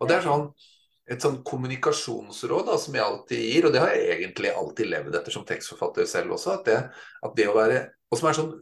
Og 0.00 0.08
det 0.08 0.18
er 0.18 0.28
sånn 0.28 0.50
et 1.10 1.24
sånn 1.24 1.40
kommunikasjonsråd 1.42 2.68
da, 2.68 2.76
som 2.78 2.94
jeg 2.94 3.02
alltid 3.02 3.40
gir, 3.42 3.64
og 3.66 3.72
det 3.74 3.80
har 3.82 3.90
jeg 3.96 4.10
egentlig 4.14 4.52
alltid 4.54 4.90
levd 4.92 5.16
etter 5.18 5.34
som 5.34 5.46
tekstforfatter 5.48 6.06
selv 6.06 6.36
også, 6.36 6.52
at 6.54 6.68
det, 6.68 6.76
at 7.26 7.32
det 7.34 7.48
å 7.50 7.56
være 7.56 7.80
og 8.10 8.18
som 8.18 8.26
er 8.26 8.34
sånn, 8.34 8.54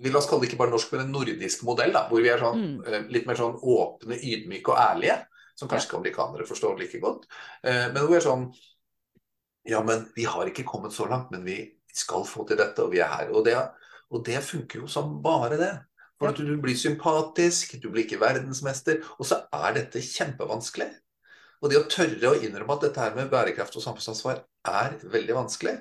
vi 0.00 0.12
La 0.12 0.20
oss 0.22 0.26
kalle 0.28 0.46
det 0.46 0.50
ikke 0.50 0.62
bare 0.62 0.72
norsk, 0.72 0.92
men 0.94 1.02
en 1.04 1.10
nordisk 1.12 1.66
modell. 1.68 1.92
da, 1.92 2.06
Hvor 2.08 2.22
vi 2.24 2.30
er 2.32 2.40
sånn, 2.40 2.60
mm. 2.60 2.76
Eh, 2.88 3.02
litt 3.12 3.26
mer 3.28 3.36
sånn 3.36 3.58
åpne, 3.60 4.16
ydmyke 4.16 4.72
og 4.72 4.80
ærlige. 4.80 5.18
Som 5.52 5.68
kanskje 5.68 5.90
ikke 5.90 5.98
amerikanere 5.98 6.46
forstår 6.48 6.78
like 6.80 7.00
godt. 7.02 7.26
Eh, 7.60 7.90
men 7.92 7.98
hvor 7.98 8.08
vi 8.08 8.16
er 8.16 8.24
sånn 8.24 8.46
Ja, 9.68 9.82
men 9.84 10.06
vi 10.16 10.24
har 10.24 10.48
ikke 10.48 10.64
kommet 10.64 10.96
så 10.96 11.04
langt, 11.04 11.28
men 11.30 11.44
vi 11.44 11.58
skal 11.96 12.26
få 12.28 12.46
til 12.48 12.58
dette, 12.60 12.82
og 12.84 12.92
vi 12.94 13.02
er 13.02 13.10
her. 13.12 13.30
Og 13.34 13.44
det, 13.46 13.56
og 14.10 14.24
det 14.26 14.42
funker 14.46 14.82
jo 14.84 14.90
som 14.90 15.18
bare 15.24 15.58
det. 15.60 15.72
For 16.20 16.28
at 16.28 16.40
du 16.40 16.52
blir 16.60 16.76
sympatisk, 16.76 17.78
du 17.80 17.88
blir 17.88 18.04
ikke 18.04 18.20
verdensmester. 18.20 19.00
Og 19.18 19.28
så 19.28 19.40
er 19.56 19.78
dette 19.78 20.02
kjempevanskelig. 20.04 20.90
Og 21.60 21.72
det 21.72 21.78
å 21.80 21.88
tørre 21.92 22.32
å 22.32 22.38
innrømme 22.40 22.76
at 22.76 22.86
dette 22.86 23.04
her 23.04 23.16
med 23.16 23.30
bærekraft 23.32 23.76
og 23.76 23.84
samfunnsansvar 23.84 24.42
er 24.68 24.96
veldig 25.12 25.36
vanskelig, 25.36 25.74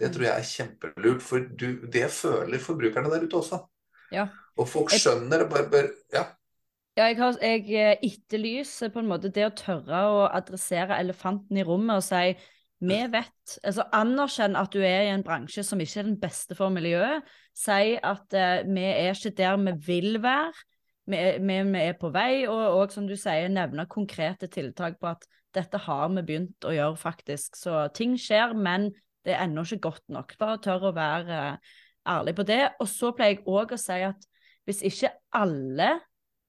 det 0.00 0.10
tror 0.12 0.26
jeg 0.26 0.32
er 0.32 0.48
kjempelurt. 0.48 1.24
For 1.24 1.44
du, 1.44 1.68
det 1.92 2.06
føler 2.12 2.60
forbrukerne 2.60 3.12
der 3.12 3.24
ute 3.24 3.40
også. 3.40 3.62
Ja. 4.12 4.28
Og 4.60 4.68
folk 4.68 4.92
skjønner 4.92 5.44
det 5.44 5.50
bare 5.52 5.68
bør 5.72 5.92
Ja. 6.12 6.28
Ja, 6.92 7.06
jeg, 7.08 7.16
har, 7.22 7.36
jeg 7.40 7.62
eh, 7.72 8.02
etterlyser 8.04 8.90
på 8.92 9.00
en 9.00 9.06
måte 9.08 9.30
det 9.32 9.46
å 9.46 9.54
tørre 9.56 10.00
å 10.12 10.16
adressere 10.28 10.98
elefanten 11.00 11.56
i 11.56 11.64
rommet 11.64 12.02
og 12.02 12.04
si 12.04 12.34
vi 12.82 12.98
vet 13.12 13.56
Altså 13.62 13.84
anerkjenn 13.94 14.58
at 14.58 14.74
du 14.74 14.80
er 14.82 15.06
i 15.06 15.12
en 15.12 15.24
bransje 15.26 15.64
som 15.66 15.80
ikke 15.82 16.00
er 16.02 16.08
den 16.08 16.18
beste 16.20 16.56
for 16.58 16.72
miljøet. 16.74 17.28
Si 17.54 17.94
at 17.96 18.34
uh, 18.34 18.62
vi 18.66 18.86
er 18.88 19.12
ikke 19.14 19.34
der 19.38 19.60
vi 19.60 19.74
vil 19.86 20.18
være. 20.22 20.52
Vi 21.06 21.20
vi, 21.42 21.60
vi 21.66 21.82
er 21.82 21.96
på 21.98 22.12
vei, 22.14 22.46
og, 22.46 22.62
og, 22.78 22.92
som 22.94 23.06
du 23.06 23.16
sier, 23.18 23.50
nevne 23.50 23.88
konkrete 23.90 24.46
tiltak 24.46 25.00
på 25.00 25.10
at 25.10 25.26
dette 25.54 25.80
har 25.84 26.12
vi 26.14 26.22
begynt 26.22 26.64
å 26.64 26.72
gjøre, 26.72 26.96
faktisk. 26.96 27.58
Så 27.58 27.88
ting 27.94 28.14
skjer, 28.18 28.54
men 28.54 28.90
det 29.26 29.34
er 29.34 29.44
ennå 29.44 29.66
ikke 29.66 29.90
godt 29.90 30.06
nok. 30.14 30.36
Bare 30.38 30.60
tør 30.62 30.88
å 30.90 30.94
være 30.96 31.40
uh, 31.54 31.74
ærlig 32.16 32.36
på 32.38 32.46
det. 32.48 32.62
Og 32.80 32.88
så 32.90 33.12
pleier 33.14 33.36
jeg 33.36 33.46
òg 33.46 33.74
å 33.74 33.80
si 33.80 33.98
at 34.06 34.30
hvis 34.66 34.82
ikke 34.86 35.10
alle 35.34 35.90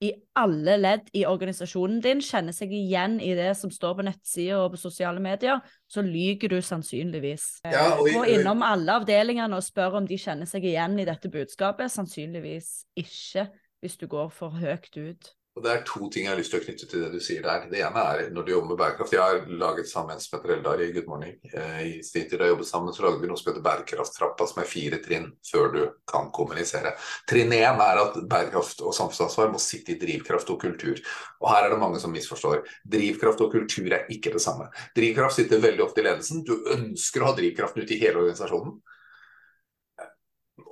i 0.03 0.11
alle 0.35 0.75
ledd 0.81 1.07
i 1.15 1.23
organisasjonen 1.29 2.01
din 2.03 2.21
kjenner 2.23 2.55
seg 2.55 2.73
igjen 2.75 3.19
i 3.23 3.31
det 3.37 3.51
som 3.55 3.71
står 3.71 3.97
på 3.99 4.05
nettsider 4.07 4.59
og 4.59 4.73
på 4.73 4.81
sosiale 4.81 5.21
medier, 5.23 5.61
så 5.87 6.03
lyver 6.03 6.55
du 6.55 6.57
sannsynligvis. 6.65 7.45
Ja, 7.69 7.93
og 7.95 8.09
Gå 8.11 8.25
innom 8.33 8.65
alle 8.65 8.97
avdelingene 8.99 9.59
og 9.59 9.65
spør 9.65 10.01
om 10.01 10.09
de 10.09 10.19
kjenner 10.19 10.49
seg 10.49 10.65
igjen 10.67 10.97
i 10.99 11.07
dette 11.07 11.31
budskapet. 11.31 11.93
Sannsynligvis 11.93 12.73
ikke, 12.99 13.47
hvis 13.83 13.97
du 14.01 14.09
går 14.11 14.33
for 14.33 14.59
høyt 14.59 14.91
ut. 14.97 15.31
Og 15.53 15.61
Det 15.61 15.69
er 15.69 15.83
to 15.85 16.07
ting 16.09 16.25
jeg 16.25 16.31
har 16.33 16.39
lyst 16.39 16.49
til 16.49 16.63
å 16.63 16.65
knytte 16.65 16.87
til 16.89 17.01
det 17.03 17.09
du 17.13 17.19
sier 17.21 17.43
der. 17.45 17.67
Det 17.69 17.81
ene 17.85 18.03
er 18.09 18.21
når 18.33 18.45
du 18.45 18.51
jobber 18.55 18.71
med 18.71 18.79
bærekraft. 18.79 19.13
Jeg 19.13 19.21
har 19.21 19.51
laget 19.61 19.89
sammen 19.89 20.17
med 20.17 20.25
Petter 20.31 20.53
Eldar 20.55 20.81
i 20.81 20.87
Good 20.95 21.09
Morning. 21.11 21.35
Eh, 21.45 21.81
I 21.85 21.91
sin 22.05 22.25
tid 22.25 22.39
da 22.41 22.47
jeg 22.47 22.55
jobbet 22.55 22.69
sammen, 22.71 22.95
så 22.95 23.05
lagde 23.05 23.21
vi 23.21 23.29
noe 23.29 23.37
som 23.37 23.51
heter 23.51 23.65
bærekrafttrappa, 23.67 24.47
som 24.49 24.63
er 24.63 24.71
fire 24.71 24.97
trinn 25.03 25.27
før 25.45 25.69
du 25.75 25.81
kan 26.09 26.31
kommunisere. 26.33 26.95
Trinn 27.29 27.53
én 27.53 27.83
er 27.85 28.01
at 28.01 28.17
bærekraft 28.17 28.81
og 28.81 28.97
samfunnsansvar 28.97 29.53
må 29.53 29.61
sitte 29.61 29.93
i 29.93 29.99
drivkraft 30.01 30.49
og 30.55 30.57
kultur. 30.65 30.97
Og 31.43 31.51
her 31.51 31.67
er 31.67 31.75
det 31.75 31.81
mange 31.85 32.01
som 32.01 32.15
misforstår. 32.17 32.65
Drivkraft 32.97 33.45
og 33.45 33.53
kultur 33.53 33.93
er 33.93 34.09
ikke 34.09 34.33
det 34.33 34.41
samme. 34.41 34.71
Drivkraft 34.97 35.37
sitter 35.37 35.61
veldig 35.61 35.85
ofte 35.85 36.01
i 36.01 36.07
ledelsen. 36.09 36.41
Du 36.49 36.55
ønsker 36.73 37.21
å 37.21 37.29
ha 37.29 37.37
drivkraften 37.37 37.85
ute 37.85 37.93
i 37.93 38.01
hele 38.01 38.25
organisasjonen. 38.25 38.79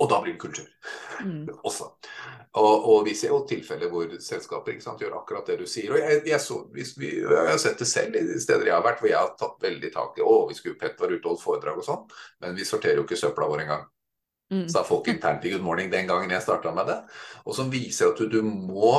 Og 0.02 0.10
da 0.10 0.22
blir 0.24 0.36
det 0.36 0.42
kultur 0.42 0.68
Mm. 1.22 1.46
også. 1.68 1.86
Og, 2.58 2.86
og 2.90 3.04
vi 3.06 3.14
ser 3.16 3.30
jo 3.32 3.44
tilfeller 3.48 3.92
hvor 3.92 4.10
selskaper 4.24 4.80
sant, 4.82 5.02
gjør 5.04 5.20
akkurat 5.20 5.48
det 5.48 5.60
du 5.62 5.68
sier. 5.70 5.94
Og 5.94 6.02
jeg, 6.02 6.24
jeg, 6.28 6.42
så, 6.42 6.58
vi, 6.74 7.12
jeg 7.22 7.48
har 7.52 7.62
sett 7.62 7.80
det 7.80 7.88
selv 7.88 8.18
i 8.18 8.40
steder 8.42 8.68
jeg 8.72 8.76
har 8.76 8.86
vært, 8.86 9.00
hvor 9.04 9.12
jeg 9.12 9.20
har 9.20 9.36
tatt 9.40 9.62
veldig 9.64 9.92
tak 9.94 10.20
i 10.20 10.26
å, 10.26 10.36
vi 10.50 10.58
skulle 10.58 10.80
Pet 10.82 11.00
være 11.00 11.20
ute 11.20 11.28
og 11.28 11.36
holdt 11.36 11.46
foredrag 11.46 11.80
og 11.80 11.88
sånn, 11.88 12.04
men 12.44 12.58
vi 12.58 12.68
sorterer 12.68 13.00
jo 13.00 13.06
ikke 13.06 13.20
søpla 13.22 13.48
vår 13.52 13.66
engang. 13.68 13.86
Mm. 14.52 14.66
Sa 14.74 14.84
folk 14.84 15.08
internt 15.08 15.46
i 15.48 15.54
Good 15.54 15.64
Morning 15.64 15.94
den 15.94 16.10
gangen 16.10 16.34
jeg 16.34 16.44
starta 16.44 16.74
med 16.76 16.90
det. 16.92 16.98
Og 17.46 17.56
som 17.56 17.72
viser 17.72 18.12
at 18.12 18.20
du, 18.20 18.28
du 18.28 18.42
må 18.44 18.96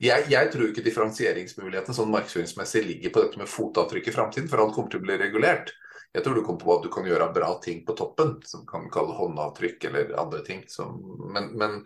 jeg, 0.00 0.30
jeg 0.32 0.48
tror 0.52 0.70
ikke 0.70 0.84
differensieringsmuligheten 0.86 1.96
sånn 1.96 2.12
markedsføringsmessig 2.14 2.86
ligger 2.86 3.12
på 3.12 3.24
dette 3.24 3.40
med 3.40 3.50
fotavtrykk 3.52 4.06
i 4.08 4.14
framtiden, 4.14 4.48
for 4.48 4.62
alt 4.62 4.72
kommer 4.76 4.92
til 4.92 5.02
å 5.02 5.04
bli 5.04 5.18
regulert. 5.20 5.74
Jeg 6.12 6.24
tror 6.24 6.34
du 6.34 6.42
kom 6.42 6.58
på 6.58 6.72
at 6.74 6.82
du 6.82 6.90
kan 6.90 7.06
gjøre 7.06 7.28
bra 7.34 7.52
ting 7.62 7.84
på 7.86 7.94
toppen, 7.98 8.34
som 8.46 8.64
kan 8.66 8.88
kalle 8.90 9.14
håndavtrykk 9.14 9.84
eller 9.90 10.14
andre 10.18 10.40
ting. 10.46 10.64
Som, 10.68 10.98
men, 11.30 11.52
men, 11.58 11.76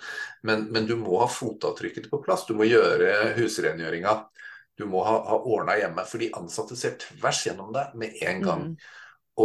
men, 0.40 0.64
men, 0.72 0.86
du 0.88 0.96
må 0.96 1.18
ha 1.20 1.28
fotavtrykket 1.28 2.08
på 2.12 2.22
plass. 2.24 2.46
Du 2.48 2.54
må 2.56 2.64
gjøre 2.64 3.34
husrengjøringa. 3.36 4.16
Du 4.80 4.86
må 4.90 5.04
ha, 5.04 5.18
ha 5.28 5.38
ordna 5.44 5.76
hjemme. 5.76 6.06
For 6.08 6.24
de 6.24 6.32
ansatte 6.40 6.78
ser 6.80 6.96
tvers 7.02 7.44
gjennom 7.44 7.74
deg 7.76 7.92
med 8.00 8.16
en 8.24 8.40
gang. 8.48 8.64
Mm. 8.72 8.88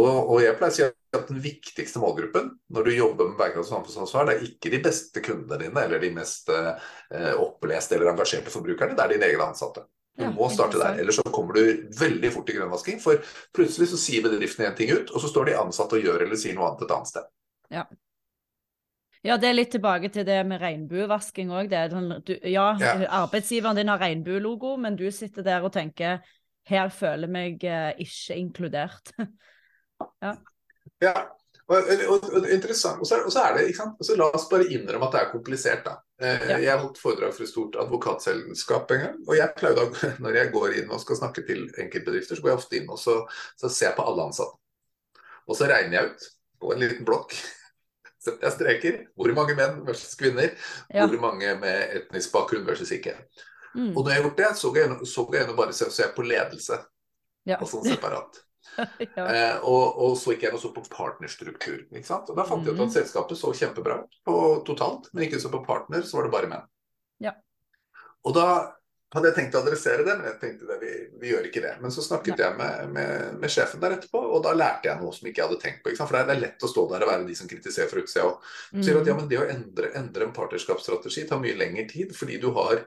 Og, 0.00 0.08
og, 0.08 0.36
jeg 0.40 0.56
pleier 0.56 0.72
å 0.72 0.78
si 0.78 0.86
at 1.18 1.28
den 1.28 1.40
viktigste 1.42 2.00
målgruppen 2.00 2.52
når 2.70 2.86
du 2.86 2.90
jobber 2.94 3.28
med 3.28 3.38
bærekraft 3.40 3.66
og 3.66 3.72
samfunnsansvar, 3.72 4.28
det 4.28 4.36
er 4.36 4.44
ikke 4.46 4.70
de 4.70 4.84
beste 4.84 5.22
kundene 5.26 5.58
dine 5.64 5.82
eller 5.82 6.02
de 6.02 6.12
mest 6.14 6.52
eh, 6.54 7.32
oppleste 7.34 7.96
eller 7.96 8.12
engasjerte 8.12 8.52
forbrukerne, 8.54 8.94
det 8.94 9.02
er 9.02 9.16
dine 9.16 9.26
egne 9.32 9.48
ansatte. 9.50 9.88
Du 10.18 10.24
Ja, 10.26 10.30
må 10.34 10.48
starte 10.52 10.78
der, 10.80 10.98
ellers 11.00 11.16
så 11.20 11.22
kommer 11.32 11.54
du 11.56 11.88
veldig 11.96 12.30
fort 12.34 12.50
i 12.50 12.56
grønnvasking. 12.58 12.98
For 13.00 13.22
plutselig 13.56 13.88
så 13.92 13.98
sier 14.00 14.22
bedriften 14.26 14.66
en 14.66 14.74
ting 14.76 14.90
ut, 14.92 15.10
og 15.14 15.22
så 15.22 15.30
står 15.30 15.44
de 15.50 15.58
ansatte 15.60 15.96
og 15.96 16.02
gjør 16.04 16.26
eller 16.26 16.36
sier 16.40 16.54
noe 16.58 16.68
annet 16.68 16.82
et 16.86 16.94
annet 16.96 17.12
sted. 17.12 17.28
Ja, 19.22 19.36
det 19.36 19.50
er 19.50 19.56
litt 19.56 19.70
tilbake 19.74 20.08
til 20.12 20.24
det 20.24 20.38
med 20.48 20.60
regnbuevasking 20.62 21.50
òg. 21.52 21.72
Ja, 22.48 22.66
Ja. 22.80 22.92
arbeidsgiveren 23.22 23.76
din 23.76 23.88
har 23.92 23.98
regnbuelogo, 24.00 24.76
men 24.80 24.96
du 24.96 25.10
sitter 25.12 25.42
der 25.44 25.62
og 25.62 25.72
tenker 25.72 26.20
her 26.70 26.88
føler 26.88 27.26
jeg 27.26 27.34
meg 27.34 27.64
eh, 27.64 27.92
ikke 27.98 28.36
inkludert. 28.40 29.12
Ja, 31.00 31.12
og, 31.68 31.76
og, 32.08 32.24
og 32.32 32.46
interessant. 32.52 33.00
Og 33.00 33.06
så, 33.08 33.18
er- 33.18 33.24
og 33.28 33.32
så 33.32 33.42
er 33.44 33.56
det, 33.56 33.66
ikke 33.68 33.76
sant? 33.82 34.00
Så 34.04 34.16
la 34.16 34.30
oss 34.32 34.46
bare 34.50 34.64
innrømme 34.72 35.06
at 35.08 35.12
det 35.12 35.20
er 35.20 35.30
komplisert, 35.32 35.82
da. 35.84 35.98
Eh, 36.20 36.48
Ja. 36.50 36.58
Jeg 36.60 36.80
holdt 36.82 36.98
foredrag 37.00 37.32
for 37.32 37.42
et 37.46 37.50
stort 37.50 37.76
advokatselskap 37.80 38.90
en 38.92 39.04
gang. 39.04 39.20
Og 39.26 39.36
jeg 39.38 39.54
pleier 39.56 39.78
å, 39.80 39.86
når 40.24 40.36
jeg 40.36 40.52
går 40.52 40.74
inn 40.82 40.90
og 40.92 41.00
skal 41.00 41.16
snakke 41.22 41.44
til 41.48 41.64
enkeltbedrifter, 41.80 42.36
så 42.36 42.44
går 42.44 42.52
jeg 42.52 42.60
ofte 42.60 42.76
inn 42.80 42.90
og 42.92 43.00
så, 43.00 43.16
så 43.60 43.70
ser 43.70 43.90
jeg 43.90 43.96
på 43.96 44.04
alle 44.10 44.28
ansatte. 44.28 44.58
Og 45.48 45.56
så 45.58 45.66
regner 45.70 45.96
jeg 45.96 46.10
ut 46.12 46.28
på 46.60 46.74
en 46.74 46.84
liten 46.84 47.08
blokk. 47.08 47.34
Jeg 48.20 48.52
streker. 48.52 48.96
Hvor 49.16 49.32
mange 49.32 49.54
menn 49.56 49.78
versus 49.86 50.12
kvinner? 50.20 50.50
Ja. 50.92 51.06
Hvor 51.08 51.22
mange 51.22 51.54
med 51.56 51.94
etnisk 51.96 52.34
bakgrunn 52.34 52.66
versus 52.66 52.90
ikke. 52.92 53.14
Mm. 53.72 53.94
Og 53.94 54.02
når 54.02 54.10
jeg 54.10 54.18
har 54.18 54.26
gjort 54.26 54.42
det, 54.42 54.50
så 54.60 54.72
går 54.74 54.82
jeg 54.82 55.08
så 55.08 55.24
går 55.24 55.38
jeg 55.38 55.46
inn 55.46 55.52
og 55.54 55.56
bare 55.56 55.76
ser, 55.78 55.88
ser 55.94 56.10
på 56.12 56.26
ledelse. 56.28 56.76
Ja. 57.48 57.56
Og 57.56 57.70
sånn 57.70 57.86
separat. 57.88 58.42
ja. 59.16 59.26
Eh, 59.26 59.56
og, 59.66 60.00
og 60.04 60.16
så 60.20 60.34
gikk 60.34 60.48
jeg 60.48 60.56
og 60.56 60.62
så 60.62 60.72
på 60.74 60.82
partnerstruktur. 60.92 61.86
Ikke 61.90 62.06
sant? 62.08 62.30
Og 62.30 62.36
Da 62.38 62.46
fant 62.48 62.66
jeg 62.66 62.76
ut 62.76 62.84
at 62.86 62.96
selskapet 62.98 63.40
så 63.40 63.54
kjempebra 63.56 64.00
på 64.26 64.36
totalt, 64.68 65.08
men 65.12 65.26
ikke 65.26 65.40
så 65.42 65.52
på 65.52 65.62
partner, 65.66 66.04
så 66.06 66.20
var 66.20 66.28
det 66.28 66.34
bare 66.36 66.52
menn. 66.52 66.68
Ja. 67.24 67.34
Og 68.24 68.36
da 68.36 68.46
hadde 69.10 69.26
jeg 69.32 69.34
tenkt 69.40 69.56
å 69.58 69.60
adressere 69.64 70.04
det, 70.06 70.12
men 70.20 70.26
jeg 70.28 70.36
tenkte 70.38 70.68
det, 70.68 70.76
vi, 70.78 70.90
vi 71.18 71.30
gjør 71.32 71.48
ikke 71.48 71.62
det. 71.64 71.72
Men 71.82 71.90
så 71.90 72.04
snakket 72.04 72.38
jeg 72.38 72.54
med, 72.60 72.92
med, 72.94 73.40
med 73.42 73.50
sjefen 73.50 73.82
der 73.82 73.96
etterpå, 73.96 74.20
og 74.22 74.44
da 74.44 74.52
lærte 74.54 74.86
jeg 74.86 75.00
noe 75.00 75.10
som 75.16 75.26
ikke 75.26 75.42
jeg 75.42 75.48
hadde 75.48 75.62
tenkt 75.64 75.80
på. 75.82 75.94
For 75.98 76.14
det 76.14 76.36
er, 76.36 76.42
lett 76.44 76.62
å 76.62 76.70
stå 76.70 76.84
der 76.92 77.02
og 77.02 77.10
være 77.10 77.26
de 77.26 77.34
som 77.34 77.50
kritiserer 77.50 77.90
fra 77.90 78.04
utsida. 78.04 78.28
Og 78.30 78.84
sier 78.84 79.00
at 79.00 79.10
ja, 79.10 79.16
Mm. 79.16 79.24
men 79.24 79.32
det 79.32 79.40
å 79.40 79.48
endre, 79.50 79.90
endre 79.98 80.28
en 80.28 80.36
partnerskapsstrategi 80.36 81.26
tar 81.26 81.42
mye 81.42 81.58
lengre 81.58 81.88
tid, 81.90 82.14
fordi 82.14 82.38
du 82.38 82.52
har 82.54 82.84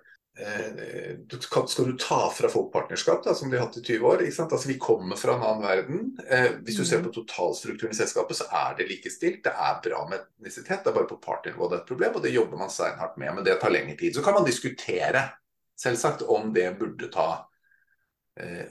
du 1.27 1.37
kan, 1.51 1.67
Skal 1.67 1.85
du 1.85 1.97
ta 1.97 2.29
fra 2.29 2.49
folk 2.49 2.71
partnerskap, 2.73 3.23
da, 3.23 3.33
som 3.33 3.49
de 3.49 3.57
har 3.57 3.67
hatt 3.67 3.77
i 3.77 3.81
20 3.81 4.07
år? 4.07 4.23
Altså, 4.25 4.67
Vi 4.67 4.77
kommer 4.79 5.15
fra 5.15 5.35
en 5.35 5.41
annen 5.43 5.61
verden. 5.61 6.17
Eh, 6.27 6.51
hvis 6.65 6.77
du 6.77 6.85
ser 6.85 6.97
Mhm. 6.97 7.05
på 7.05 7.13
totalstrukturen 7.13 7.91
i 7.91 7.95
selskapet, 7.95 8.35
så 8.35 8.45
er 8.51 8.75
det 8.77 8.89
likestilt. 8.89 9.43
Det 9.43 9.53
er 9.53 9.81
bra 9.83 10.07
med 10.09 10.19
etnisitet. 10.19 10.83
Det 10.83 10.87
er 10.87 10.93
bare 10.93 11.07
på 11.07 11.21
partnernivå 11.21 11.69
det 11.69 11.77
er 11.77 11.81
et 11.81 11.87
problem, 11.87 12.15
og 12.15 12.23
det 12.23 12.33
jobber 12.33 12.57
man 12.57 12.69
seinhardt 12.69 13.17
med. 13.17 13.35
Men 13.35 13.43
det 13.43 13.59
tar 13.61 13.69
lengre 13.69 13.97
tid. 13.97 14.15
Så 14.15 14.23
kan 14.23 14.33
man 14.33 14.45
diskutere, 14.45 15.29
selvsagt, 15.77 16.21
om 16.27 16.53
det 16.53 16.79
burde 16.79 17.11
ta 17.11 17.29
eh, 17.31 17.45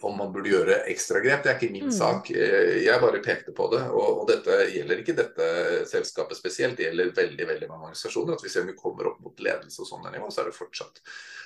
om 0.03 0.17
man 0.19 0.33
burde 0.35 0.51
gjøre 0.51 0.81
ekstragrep. 0.91 1.43
Det 1.45 1.51
er 1.53 1.59
ikke 1.59 1.73
min 1.73 1.85
Mm. 1.85 1.93
sak. 1.93 2.31
Eh, 2.31 2.83
Jeg 2.85 3.01
bare 3.01 3.23
pekte 3.23 3.53
på 3.55 3.71
det. 3.71 3.83
Og, 3.91 4.21
og 4.23 4.29
dette 4.29 4.51
gjelder 4.75 4.99
ikke 5.03 5.15
dette 5.17 5.87
selskapet 5.87 6.37
spesielt, 6.37 6.77
det 6.77 6.87
gjelder 6.91 7.13
veldig 7.15 7.47
veldig 7.47 7.69
mange 7.69 7.85
organisasjoner. 7.87 8.35
At 8.35 8.43
hvis 8.43 8.57
vi 8.67 8.73
kommer 8.75 9.07
opp 9.13 9.21
mot 9.21 9.39
ledelse 9.39 9.81
og 9.81 9.87
sånne 9.87 10.13
nivå, 10.13 10.31
så 10.33 10.41
er 10.43 10.45
det 10.51 10.59
fortsatt 10.59 11.01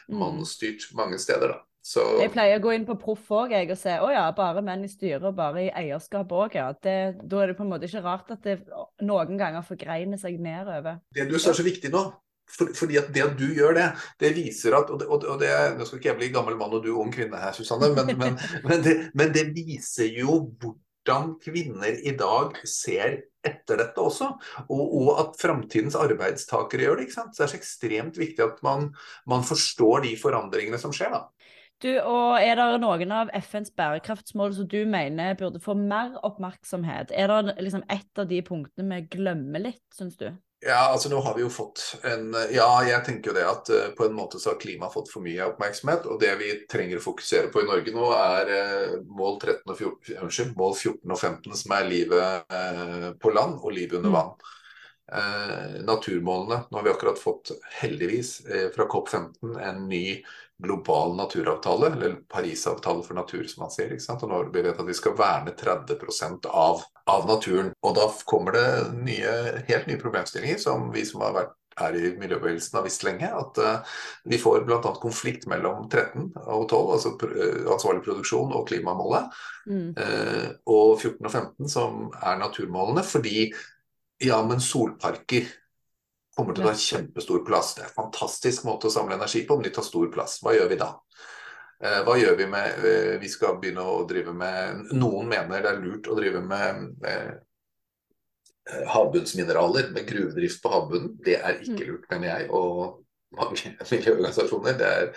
Mm. 0.09 0.18
mannsstyrt 0.20 0.94
mange 0.94 1.18
steder. 1.18 1.48
da. 1.48 1.61
Så 1.85 2.18
Jeg 2.20 2.33
pleier 2.33 2.59
å 2.59 2.62
gå 2.62 2.74
inn 2.74 2.87
på 2.87 2.98
proff 2.98 3.29
òg, 3.31 3.70
og 3.70 3.76
se 3.79 3.90
å 3.90 4.11
ja, 4.11 4.33
bare 4.33 4.61
menn 4.62 4.83
i 4.85 4.88
styret 4.88 5.22
og 5.22 5.37
bare 5.37 5.66
i 5.66 5.70
eierskap 5.70 6.29
òg, 6.29 6.55
ja. 6.55 6.72
Det, 6.72 7.29
da 7.29 7.37
er 7.42 7.46
det 7.48 7.57
på 7.57 7.62
en 7.62 7.70
måte 7.70 7.85
ikke 7.87 8.02
rart 8.02 8.31
at 8.31 8.42
det 8.42 8.66
noen 9.02 9.38
ganger 9.38 9.62
forgreiner 9.62 10.18
seg 10.18 10.40
nedover. 10.40 11.00
det 11.14 11.29
du 11.29 11.38
sa 11.38 11.50
er 11.50 11.55
så 11.55 11.62
viktig 11.62 11.90
nå, 11.92 12.12
for, 12.50 12.72
fordi 12.78 12.98
at 13.00 13.12
det 13.14 13.24
at 13.24 13.37
du 13.38 13.46
gjør 13.56 13.76
det, 13.76 13.87
det 14.22 14.32
viser 14.37 14.76
at 14.78 14.90
og 14.90 15.00
det, 15.02 15.09
og 15.11 15.38
det, 15.40 15.52
Nå 15.76 15.87
skal 15.87 16.00
ikke 16.00 16.12
jeg 16.12 16.20
bli 16.20 16.32
gammel 16.35 16.59
mann 16.59 16.74
og 16.76 16.85
du 16.85 16.92
ung 16.94 17.12
kvinne 17.14 17.40
her, 17.40 17.54
Susanne, 17.56 17.92
men, 17.96 18.12
men, 18.18 18.37
men, 18.68 18.82
det, 18.85 18.98
men 19.18 19.32
det 19.35 19.48
viser 19.56 20.11
jo 20.14 20.42
hvordan 20.62 21.37
kvinner 21.42 21.98
i 22.02 22.14
dag 22.18 22.56
ser 22.66 23.20
etter 23.46 23.78
dette 23.78 24.02
også. 24.02 24.32
Og, 24.66 24.82
og 24.82 25.11
at 25.22 25.37
framtidens 25.38 25.98
arbeidstakere 25.98 26.87
gjør 26.87 26.98
det. 26.98 27.06
ikke 27.06 27.18
sant? 27.20 27.37
Så 27.37 27.42
det 27.42 27.46
er 27.46 27.52
så 27.54 27.61
ekstremt 27.61 28.18
viktig 28.18 28.42
at 28.42 28.62
man, 28.66 28.88
man 29.30 29.46
forstår 29.46 30.02
de 30.09 30.16
forandringene 30.18 30.80
som 30.82 30.94
skjer. 30.94 31.14
da. 31.14 31.24
Du, 31.85 31.90
og 32.00 32.40
Er 32.40 32.56
det 32.56 32.80
noen 32.80 33.11
av 33.12 33.30
FNs 33.37 33.74
bærekraftsmål 33.76 34.54
som 34.56 34.68
du 34.72 34.78
mener 34.88 35.37
burde 35.37 35.61
få 35.61 35.74
mer 35.76 36.16
oppmerksomhet? 36.24 37.12
Er 37.12 37.28
det 37.28 37.59
liksom 37.61 37.85
et 37.92 38.22
av 38.22 38.30
de 38.30 38.40
punktene 38.46 39.02
vi 39.02 39.18
glemmer 39.18 39.66
litt, 39.68 39.85
syns 39.94 40.16
du? 40.16 40.30
Ja, 40.64 40.88
altså 40.88 41.11
nå 41.12 41.19
har 41.21 41.35
vi 41.37 41.42
jo 41.45 41.51
fått 41.53 41.83
en 42.09 42.31
Ja, 42.51 42.81
jeg 42.87 43.05
tenker 43.05 43.31
jo 43.31 43.35
det 43.37 43.45
at 43.45 43.69
uh, 43.71 43.90
på 43.97 44.07
en 44.07 44.14
måte 44.16 44.40
så 44.40 44.55
har 44.55 44.61
klima 44.61 44.88
fått 44.90 45.11
for 45.12 45.25
mye 45.25 45.45
oppmerksomhet. 45.51 46.09
Og 46.09 46.21
det 46.23 46.33
vi 46.40 46.53
trenger 46.71 47.01
å 47.01 47.05
fokusere 47.05 47.51
på 47.53 47.61
i 47.62 47.69
Norge 47.69 47.92
nå, 47.95 48.07
er 48.16 48.53
uh, 48.53 48.95
mål 49.05 49.37
13 49.42 49.61
og 49.69 49.77
14, 49.77 50.16
unnskyld, 50.25 50.55
mål 50.57 50.75
14 50.75 51.12
og 51.12 51.21
15, 51.21 51.59
som 51.61 51.77
er 51.77 51.90
livet 51.90 52.55
uh, 52.57 53.11
på 53.21 53.35
land 53.37 53.61
og 53.61 53.77
livet 53.77 54.01
under 54.01 54.14
Mm. 54.14 54.21
vann. 54.21 54.53
Naturmålene. 55.87 56.57
Nå 56.66 56.79
har 56.79 56.83
vi 56.83 56.90
akkurat 56.90 57.21
fått, 57.21 57.53
heldigvis, 57.79 58.40
fra 58.75 58.88
COP15 58.90 59.53
en 59.62 59.85
ny 59.87 60.16
global 60.59 61.14
naturavtale, 61.14 61.92
eller 61.92 62.16
Parisavtale 62.27 63.05
for 63.07 63.14
natur, 63.14 63.45
som 63.47 63.62
man 63.62 63.71
sier. 63.71 63.92
ikke 63.95 64.03
sant? 64.03 64.25
Og 64.27 64.33
nå 64.33 64.40
har 64.40 64.51
vi 64.51 64.64
vet 64.66 64.81
at 64.83 64.88
vi 64.88 64.97
skal 64.99 65.14
verne 65.14 65.55
30% 65.55 66.49
av, 66.51 66.83
av 67.11 67.27
naturen. 67.29 67.71
Og 67.87 67.95
da 67.99 68.09
kommer 68.29 68.57
det 68.57 68.66
nye, 68.97 69.37
helt 69.69 69.87
nye 69.90 70.01
problemstillinger 70.01 70.59
som 70.62 70.90
vi 70.95 71.05
som 71.07 71.23
har 71.25 71.37
vært 71.37 71.55
her 71.77 71.97
i 71.97 72.12
miljøbevegelsen 72.16 72.79
har 72.79 72.87
visst 72.87 73.05
lenge. 73.05 73.29
At 73.29 73.61
uh, 73.61 73.99
vi 74.25 74.38
får 74.40 74.64
bl.a. 74.69 74.81
konflikt 75.03 75.47
mellom 75.51 75.85
13 75.90 76.31
og 76.47 76.64
12, 76.71 76.81
altså 76.97 77.12
eh, 77.29 77.69
ansvarlig 77.75 78.05
produksjon 78.07 78.55
og 78.57 78.66
klimamålet. 78.71 79.37
Mm. 79.69 79.92
uh, 79.99 80.49
og 80.73 80.97
14 80.97 81.21
og 81.21 81.31
15 81.31 81.73
som 81.73 82.03
er 82.23 82.40
naturmålene. 82.40 83.05
Fordi 83.07 83.51
ja, 84.25 84.40
men 84.49 84.62
solparker 84.64 85.49
kommer 86.37 86.57
til 86.57 86.66
å 86.66 86.73
ta 86.73 86.77
kjempestor 86.81 87.45
plass. 87.47 87.75
Det 87.77 87.85
er 87.85 87.90
en 87.90 87.99
fantastisk 88.01 88.66
måte 88.69 88.88
å 88.88 88.92
samle 88.92 89.16
energi 89.16 89.45
på, 89.49 89.57
men 89.57 89.69
de 89.69 89.73
tar 89.77 89.85
stor 89.87 90.09
plass. 90.12 90.40
Hva 90.45 90.57
gjør 90.57 90.73
vi 90.73 90.81
da? 90.81 90.90
Eh, 91.85 91.99
hva 92.07 92.15
gjør 92.17 92.39
vi 92.39 92.47
med 92.49 92.85
eh, 92.89 93.15
Vi 93.21 93.29
skal 93.29 93.59
begynne 93.61 93.83
å 93.85 93.99
drive 94.09 94.33
med 94.33 94.95
Noen 94.97 95.27
mener 95.29 95.61
det 95.61 95.75
er 95.75 95.83
lurt 95.83 96.09
å 96.09 96.17
drive 96.17 96.41
med 96.41 97.05
eh, 97.05 97.35
havbunnsmineraler, 98.91 99.91
med 99.95 100.09
gruvedrift 100.09 100.62
på 100.62 100.73
havbunnen. 100.73 101.12
Det 101.23 101.37
er 101.37 101.61
ikke 101.61 101.77
Mm. 101.77 101.91
lurt, 101.91 102.09
mener 102.11 102.29
jeg. 102.33 102.49
Og 102.51 103.05
mange 103.37 103.77
miljøorganisasjoner. 103.93 104.79
Det 104.81 104.89
er 104.89 105.12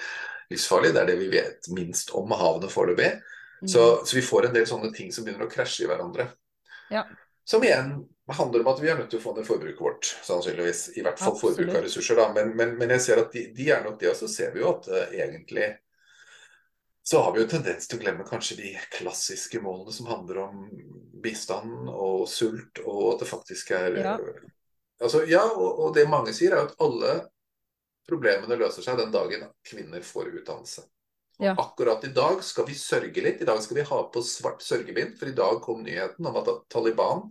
livsfarlig. 0.51 0.93
Det 0.93 1.01
er 1.01 1.09
det 1.09 1.17
vi 1.17 1.31
vet 1.33 1.71
minst 1.73 2.13
om 2.13 2.29
havene 2.29 2.69
foreløpig. 2.69 3.09
Mm. 3.63 3.67
Så, 3.67 4.05
så, 4.05 4.15
vi 4.15 4.21
får 4.21 4.47
en 4.47 4.53
del 4.53 4.67
sånne 4.69 4.93
ting 4.95 5.09
som 5.11 5.25
begynner 5.25 5.47
å 5.47 5.51
krasje 5.51 5.83
i 5.83 5.89
hverandre. 5.89 6.29
Ja. 6.93 7.07
Som 7.49 7.65
igjen 7.65 7.95
handler 8.29 8.61
om 8.61 8.69
at 8.69 8.79
vi 8.83 8.91
er 8.91 8.99
nødt 8.99 9.09
til 9.09 9.19
å 9.19 9.23
få 9.23 9.33
ned 9.35 9.47
forbruket 9.47 9.81
vårt, 9.81 10.05
sannsynligvis. 10.27 10.83
I 10.99 11.01
hvert 11.01 11.17
fall 11.17 11.33
Absolutt. 11.33 11.57
forbruk 11.57 11.75
av 11.75 11.85
ressurser, 11.87 12.19
da. 12.21 12.29
Men, 12.35 12.53
men, 12.57 12.75
men, 12.77 12.93
jeg 12.93 13.05
ser 13.07 13.23
at 13.23 13.33
de, 13.33 13.47
de, 13.57 13.69
er 13.73 13.81
nok 13.83 13.97
det, 13.99 14.11
og 14.11 14.19
så 14.19 14.29
ser 14.29 14.53
vi 14.53 14.61
jo 14.61 14.69
at 14.75 14.89
uh, 14.93 15.07
egentlig 15.09 15.71
så 17.09 17.21
har 17.21 17.31
vi 17.33 17.41
jo 17.41 17.47
tendens 17.49 17.87
til 17.89 17.97
å 17.97 18.03
glemme 18.03 18.25
kanskje 18.27 18.59
de 18.59 18.71
klassiske 18.93 19.57
målene 19.63 19.93
som 19.95 20.05
handler 20.11 20.43
om 20.43 20.59
bistand 21.23 21.89
og 21.89 22.27
sult, 22.29 22.83
og 22.85 23.15
at 23.15 23.23
det 23.23 23.29
faktisk 23.31 23.71
er 23.73 23.97
ja. 23.97 24.13
Altså, 24.99 25.23
ja, 25.25 25.41
og, 25.47 25.79
og, 25.79 25.89
det 25.95 26.03
mange 26.11 26.35
sier, 26.37 26.53
er 26.53 26.67
at 26.67 26.75
alle 26.85 27.15
problemene 28.05 28.59
løser 28.59 28.85
seg 28.85 28.99
den 28.99 29.13
dagen 29.15 29.47
kvinner 29.65 30.05
får 30.05 30.29
utdannelse. 30.41 30.85
Ja. 31.41 31.55
Akkurat 31.57 32.05
i 32.05 32.11
dag 32.13 32.43
skal 32.45 32.67
vi 32.67 32.77
sørge 32.77 33.25
litt. 33.25 33.41
I 33.41 33.47
dag 33.47 33.63
skal 33.63 33.79
vi 33.79 33.87
ha 33.89 33.99
på 34.13 34.23
svart 34.27 34.61
sørgebind, 34.61 35.17
for 35.17 35.31
i 35.31 35.37
dag 35.41 35.63
kom 35.65 35.81
nyheten 35.87 36.29
om 36.29 36.37
at 36.43 36.53
Taliban 36.69 37.25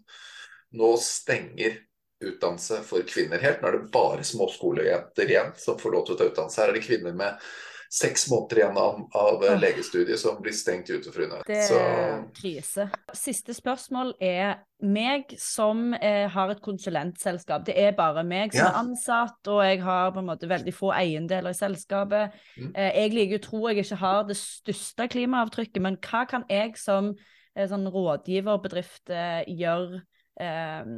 nå 0.75 0.91
stenger 1.07 1.79
utdannelse 2.25 2.83
for 2.88 3.07
kvinner 3.07 3.47
helt. 3.47 3.62
Nå 3.62 3.71
er 3.71 3.79
det 3.79 3.95
bare 3.95 4.27
småskolejenter 4.27 5.31
igjen 5.31 5.55
som 5.61 5.79
får 5.79 5.95
lov 5.95 6.09
til 6.09 6.17
å 6.17 6.19
ta 6.19 6.31
utdannelse. 6.33 6.64
Her 6.64 6.73
er 6.73 6.81
det 6.81 6.87
kvinner 6.88 7.14
med 7.23 7.51
seks 7.88 8.27
måneder 8.29 8.61
igjen 8.61 8.79
av, 8.81 8.98
av 9.16 9.42
oh. 9.42 9.55
legestudiet 9.61 10.20
som 10.20 10.37
blir 10.42 10.53
stengt 10.57 10.90
ute 10.90 11.12
for 11.12 11.24
UNE. 11.24 11.40
Det 11.48 11.61
er 11.72 12.18
krise. 12.37 12.88
Siste 13.16 13.57
spørsmål 13.57 14.12
er 14.20 14.59
meg 14.85 15.33
som 15.40 15.94
eh, 15.96 16.29
har 16.31 16.53
et 16.53 16.61
konsulentselskap. 16.62 17.64
Det 17.66 17.74
er 17.81 17.96
bare 17.98 18.22
meg 18.29 18.53
som 18.53 18.61
ja. 18.61 18.68
er 18.68 18.79
ansatt, 18.83 19.40
og 19.51 19.62
jeg 19.64 19.81
har 19.87 20.12
på 20.14 20.22
en 20.22 20.29
måte 20.29 20.51
veldig 20.51 20.74
få 20.77 20.92
eiendeler 20.94 21.57
i 21.57 21.59
selskapet. 21.59 22.37
Mm. 22.59 22.70
Eh, 22.74 22.92
jeg 23.01 23.16
liker 23.16 23.40
å 23.40 23.46
tro 23.48 23.64
jeg 23.70 23.83
ikke 23.87 24.01
har 24.05 24.22
det 24.29 24.38
største 24.38 25.09
klimaavtrykket, 25.16 25.83
men 25.88 25.98
hva 26.05 26.22
kan 26.29 26.46
jeg 26.53 26.77
som 26.81 27.14
eh, 27.16 27.66
sånn 27.72 27.88
rådgiverbedrift 27.88 29.16
eh, 29.16 29.42
gjøre 29.48 30.05
eh, 30.44 30.94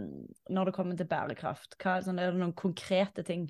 når 0.50 0.68
det 0.68 0.76
kommer 0.76 0.98
til 0.98 1.08
bærekraft? 1.14 1.78
Hva, 1.78 2.00
sånn, 2.04 2.18
er 2.18 2.34
det 2.34 2.42
noen 2.42 2.56
konkrete 2.58 3.24
ting? 3.26 3.46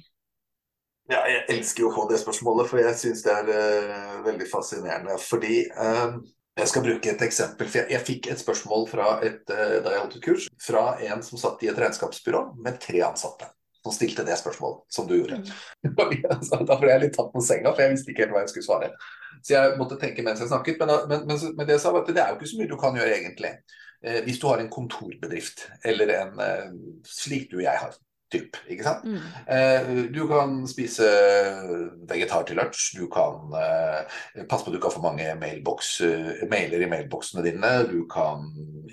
Ja, 1.11 1.25
jeg 1.27 1.47
elsker 1.57 1.89
å 1.89 1.95
få 1.95 2.05
det 2.11 2.21
spørsmålet, 2.23 2.69
for 2.71 2.79
jeg 2.79 2.99
syns 2.99 3.25
det 3.25 3.33
er 3.35 3.49
uh, 3.51 4.19
veldig 4.27 4.47
fascinerende. 4.47 5.17
Fordi 5.19 5.65
uh, 5.75 6.19
jeg 6.61 6.71
skal 6.71 6.85
bruke 6.85 7.11
et 7.11 7.25
eksempel. 7.27 7.67
for 7.67 7.81
Jeg, 7.81 7.91
jeg 7.97 8.07
fikk 8.07 8.29
et 8.31 8.43
spørsmål 8.43 8.87
fra 8.91 9.17
et, 9.27 9.43
uh, 9.51 9.81
da 9.83 9.95
jeg 9.95 10.05
holdt 10.05 10.19
et 10.21 10.27
kurs, 10.29 10.47
fra 10.63 10.85
en 11.09 11.25
som 11.27 11.41
satt 11.41 11.65
i 11.65 11.71
et 11.73 11.81
regnskapsbyrå 11.83 12.45
med 12.63 12.79
tre 12.83 13.03
ansatte. 13.09 13.49
Som 13.81 13.97
stilte 13.97 14.23
det 14.29 14.37
spørsmålet, 14.39 14.85
som 14.93 15.09
du 15.09 15.17
gjorde. 15.17 15.41
Mm. 15.41 15.97
da 16.69 16.77
ble 16.79 16.93
jeg 16.93 17.03
litt 17.03 17.17
tatt 17.17 17.33
på 17.33 17.43
senga, 17.43 17.73
for 17.73 17.83
jeg 17.83 17.97
visste 17.97 18.13
ikke 18.13 18.27
helt 18.27 18.37
hva 18.37 18.45
jeg 18.45 18.53
skulle 18.53 18.69
svare. 18.69 18.93
Så 19.41 19.57
jeg 19.57 19.79
måtte 19.81 19.99
tenke 19.99 20.23
mens 20.23 20.43
jeg 20.45 20.53
snakket. 20.53 20.79
Men, 20.85 21.09
men, 21.11 21.25
men, 21.27 21.41
men 21.57 21.67
det, 21.67 21.81
sa, 21.83 21.95
det 21.97 22.15
er 22.21 22.35
jo 22.35 22.39
ikke 22.39 22.53
så 22.53 22.61
mye 22.61 22.71
du 22.71 22.77
kan 22.79 23.01
gjøre, 23.01 23.17
egentlig. 23.17 23.57
hvis 24.29 24.39
du 24.39 24.47
har 24.47 24.61
en 24.61 24.71
kontorbedrift, 24.73 25.67
eller 25.85 26.15
en 26.21 26.39
slik 27.09 27.51
du 27.51 27.59
og 27.59 27.67
jeg 27.67 27.83
har 27.83 27.99
typ, 28.33 28.59
ikke 28.71 28.87
sant? 28.87 29.07
Mm. 29.07 29.25
Eh, 29.57 29.91
du 30.15 30.21
kan 30.31 30.55
spise 30.71 31.09
vegetar 32.11 32.47
til 32.49 32.61
lunsj, 32.61 32.85
du 33.01 33.09
kan 33.13 33.57
eh, 33.59 34.21
passe 34.51 34.65
på 34.65 34.71
at 34.71 34.75
du 34.75 34.79
ikke 34.79 34.91
har 34.91 34.97
for 34.97 35.07
mange 35.07 35.27
mailbox, 35.41 35.91
eh, 36.07 36.45
mailer 36.51 36.87
i 36.87 36.91
mailboksene 36.91 37.45
dine, 37.47 37.73
du 37.91 38.05
kan 38.11 38.47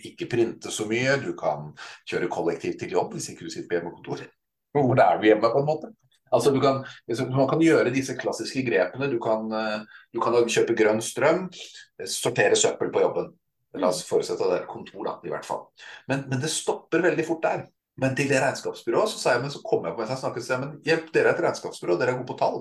ikke 0.05 0.29
printe 0.31 0.73
så 0.73 0.87
mye, 0.89 1.19
du 1.23 1.31
kan 1.37 1.71
kjøre 2.09 2.31
kollektivt 2.33 2.81
til 2.81 2.97
jobb 2.97 3.15
hvis 3.15 3.31
ikke 3.33 3.47
du 3.47 3.53
sitter 3.53 3.69
på 3.69 3.79
hjemmekontoret. 3.79 4.35
Hvor 4.77 4.99
er 5.01 5.17
du 5.17 5.25
hjemme, 5.29 5.49
på 5.53 5.63
en 5.63 5.69
måte? 5.69 5.93
Altså 6.33 6.51
du 6.51 6.59
kan, 6.59 6.83
Man 7.31 7.47
kan 7.49 7.61
gjøre 7.63 7.93
disse 7.93 8.15
klassiske 8.19 8.65
grepene. 8.67 9.09
Du 9.11 9.19
kan, 9.23 9.47
eh, 9.51 9.81
du 10.13 10.19
kan 10.23 10.35
kjøpe 10.43 10.75
grønn 10.77 11.01
strøm, 11.01 11.47
sortere 12.03 12.55
søppel 12.59 12.91
på 12.91 13.03
jobben. 13.05 13.31
La 13.77 13.91
oss 13.91 14.03
forutsette 14.07 14.41
at 14.41 14.49
det 14.49 14.57
er 14.57 14.63
et 14.65 14.71
kontor, 14.71 15.03
da, 15.05 15.17
i 15.27 15.31
hvert 15.31 15.45
fall. 15.45 15.67
Men, 16.09 16.25
men 16.31 16.41
det 16.41 16.49
stopper 16.51 17.03
veldig 17.03 17.25
fort 17.27 17.43
der. 17.43 17.65
Men 18.01 18.15
til 18.17 18.29
det 18.29 18.41
regnskapsbyrået 18.43 19.11
så 19.11 19.21
sa 19.21 19.35
jeg, 19.35 19.43
men 19.45 19.53
så 19.53 19.61
kom 19.65 19.85
jeg 19.87 19.95
på 19.95 20.03
mens 20.03 20.13
jeg 20.13 20.21
snakket, 20.21 20.45
så 20.45 20.53
jeg, 20.55 20.63
men 20.63 20.75
hjelp, 20.85 21.13
dere 21.15 21.31
er 21.31 21.37
et 21.37 21.45
regnskapsbyrå, 21.47 21.97
dere 21.97 22.13
er 22.13 22.19
gode 22.19 22.29
på 22.29 22.37
tall. 22.41 22.59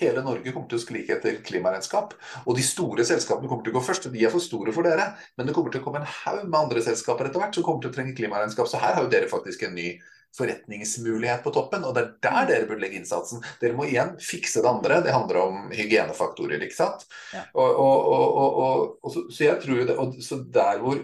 Hele 0.00 0.24
Norge 0.26 0.50
kommer 0.50 0.66
til 0.70 0.80
å 0.80 0.82
skrike 0.82 1.14
etter 1.14 1.36
klimaregnskap. 1.46 2.16
Og 2.48 2.56
de 2.58 2.64
store 2.66 3.04
selskapene 3.06 3.46
kommer 3.50 3.62
til 3.62 3.70
å 3.70 3.76
gå 3.76 3.84
først. 3.86 4.08
og 4.08 4.16
De 4.16 4.24
er 4.26 4.32
for 4.32 4.42
store 4.42 4.74
for 4.74 4.86
dere. 4.86 5.12
Men 5.38 5.46
det 5.46 5.54
kommer 5.54 5.70
til 5.70 5.84
å 5.84 5.84
komme 5.84 6.00
en 6.02 6.10
haug 6.10 6.48
med 6.48 6.58
andre 6.64 6.82
selskaper 6.82 7.28
etter 7.28 7.38
hvert 7.38 7.54
som 7.54 7.66
kommer 7.66 7.84
til 7.84 7.92
å 7.92 7.94
trenge 7.94 8.16
klimaregnskap. 8.18 8.66
Så 8.66 8.80
her 8.82 8.96
har 8.96 9.06
jo 9.06 9.12
dere 9.12 9.30
faktisk 9.30 9.62
en 9.68 9.78
ny 9.78 9.92
forretningsmulighet 10.34 11.44
på 11.44 11.52
toppen. 11.54 11.86
Og 11.86 11.94
det 11.94 12.02
er 12.02 12.10
der 12.26 12.40
mm. 12.40 12.48
dere 12.50 12.68
burde 12.72 12.82
legge 12.82 12.98
innsatsen. 12.98 13.44
Dere 13.62 13.78
må 13.78 13.86
igjen 13.86 14.16
fikse 14.18 14.64
det 14.64 14.72
andre. 14.72 14.98
Det 15.04 15.14
handler 15.14 15.40
om 15.44 15.70
hygienefaktorer, 15.70 16.66
ikke 16.66 16.80
sant. 16.80 17.06
Ja. 17.36 17.44
Og, 17.54 17.78
og, 17.86 18.98
og, 18.98 19.12
så, 19.14 19.28
så, 19.28 19.44
jeg 19.46 19.60
tror 19.62 19.84
det, 19.84 19.94
og 19.94 20.18
så 20.26 20.42
der 20.58 20.82
hvor 20.82 20.98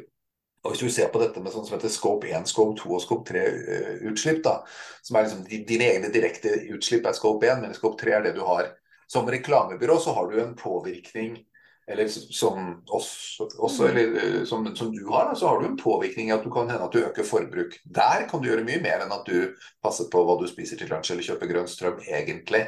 og 0.61 0.75
Hvis 0.75 0.81
du 0.81 0.92
ser 0.92 1.09
på 1.09 1.20
dette 1.23 1.40
med 1.40 1.55
sånn 1.55 1.64
som 1.64 1.79
heter 1.79 1.92
scope 1.92 2.29
1, 2.29 2.49
scope 2.51 2.77
2 2.83 2.90
og 2.92 3.01
scope 3.01 3.33
3-utslipp, 3.33 4.44
uh, 4.44 4.81
som 5.07 5.16
er 5.16 5.25
liksom 5.25 5.46
Dine 5.68 5.87
egne 5.94 6.11
direkte 6.12 6.53
utslipp 6.75 7.09
er 7.09 7.16
scope 7.16 7.49
1, 7.49 7.62
men 7.62 7.77
scope 7.77 7.96
3 8.03 8.18
er 8.18 8.27
det 8.27 8.35
du 8.37 8.42
har. 8.44 8.68
Som 9.11 9.31
reklamebyrå 9.33 9.96
så 10.05 10.12
har 10.18 10.29
du 10.29 10.37
en 10.42 10.53
påvirkning 10.59 11.38
eller 11.90 12.07
som 12.09 12.85
oss 12.87 13.40
også, 13.40 13.83
mm. 13.83 13.88
eller 13.88 14.18
uh, 14.20 14.44
som, 14.46 14.68
som, 14.77 14.92
du 14.92 15.01
har, 15.09 15.31
da, 15.31 15.38
så 15.38 15.49
har 15.49 15.62
du 15.62 15.70
en 15.70 15.81
påvirkning 15.81 16.29
i 16.29 16.35
at 16.37 16.44
du 16.44 16.53
kan 16.53 16.68
hende 16.70 16.85
at 16.85 16.92
du 16.94 17.01
øker 17.01 17.27
forbruk. 17.27 17.81
Der 17.88 18.29
kan 18.31 18.42
du 18.44 18.51
gjøre 18.51 18.66
mye 18.68 18.83
mer 18.85 19.07
enn 19.07 19.16
at 19.16 19.27
du 19.27 19.57
passer 19.83 20.12
på 20.12 20.23
hva 20.29 20.37
du 20.38 20.46
spiser 20.51 20.79
til 20.79 20.92
lunsj 20.92 21.14
eller 21.14 21.27
kjøper 21.27 21.51
grønn 21.51 21.73
strøm, 21.73 22.05
egentlig. 22.05 22.66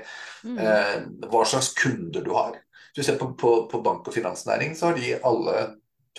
Mm. 0.48 0.58
Eh, 0.58 0.96
hva 1.28 1.44
slags 1.46 1.70
kunder 1.78 2.24
du 2.24 2.32
har. 2.34 2.56
Hvis 2.90 3.04
du 3.04 3.10
ser 3.12 3.20
på, 3.20 3.30
på, 3.38 3.52
på 3.70 3.84
bank- 3.84 4.08
og 4.08 4.16
finansnæring, 4.16 4.74
så 4.76 4.90
har 4.90 4.98
de 4.98 5.14
alle 5.28 5.68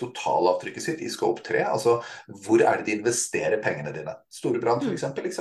totalavtrykket 0.00 0.82
sitt 0.82 1.02
i 1.04 1.10
Scope 1.12 1.44
3. 1.46 1.62
Altså 1.68 1.98
hvor 2.44 2.62
er 2.62 2.80
det 2.80 2.88
de 2.88 2.98
investerer 2.98 3.62
pengene 3.62 3.92
dine? 3.94 4.16
Storebrand 4.32 4.84
mm. 4.86 4.96
f.eks. 4.96 5.40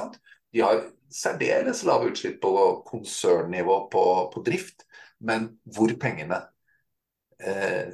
De 0.54 0.62
har 0.62 0.84
særdeles 1.14 1.84
lave 1.88 2.12
utslipp 2.12 2.40
på 2.42 2.54
konsernnivå 2.88 3.80
på, 3.94 4.06
på, 4.34 4.44
drift, 4.46 4.86
men 5.24 5.52
hvor 5.76 5.94
pengene 6.02 6.40
eh, 7.42 7.90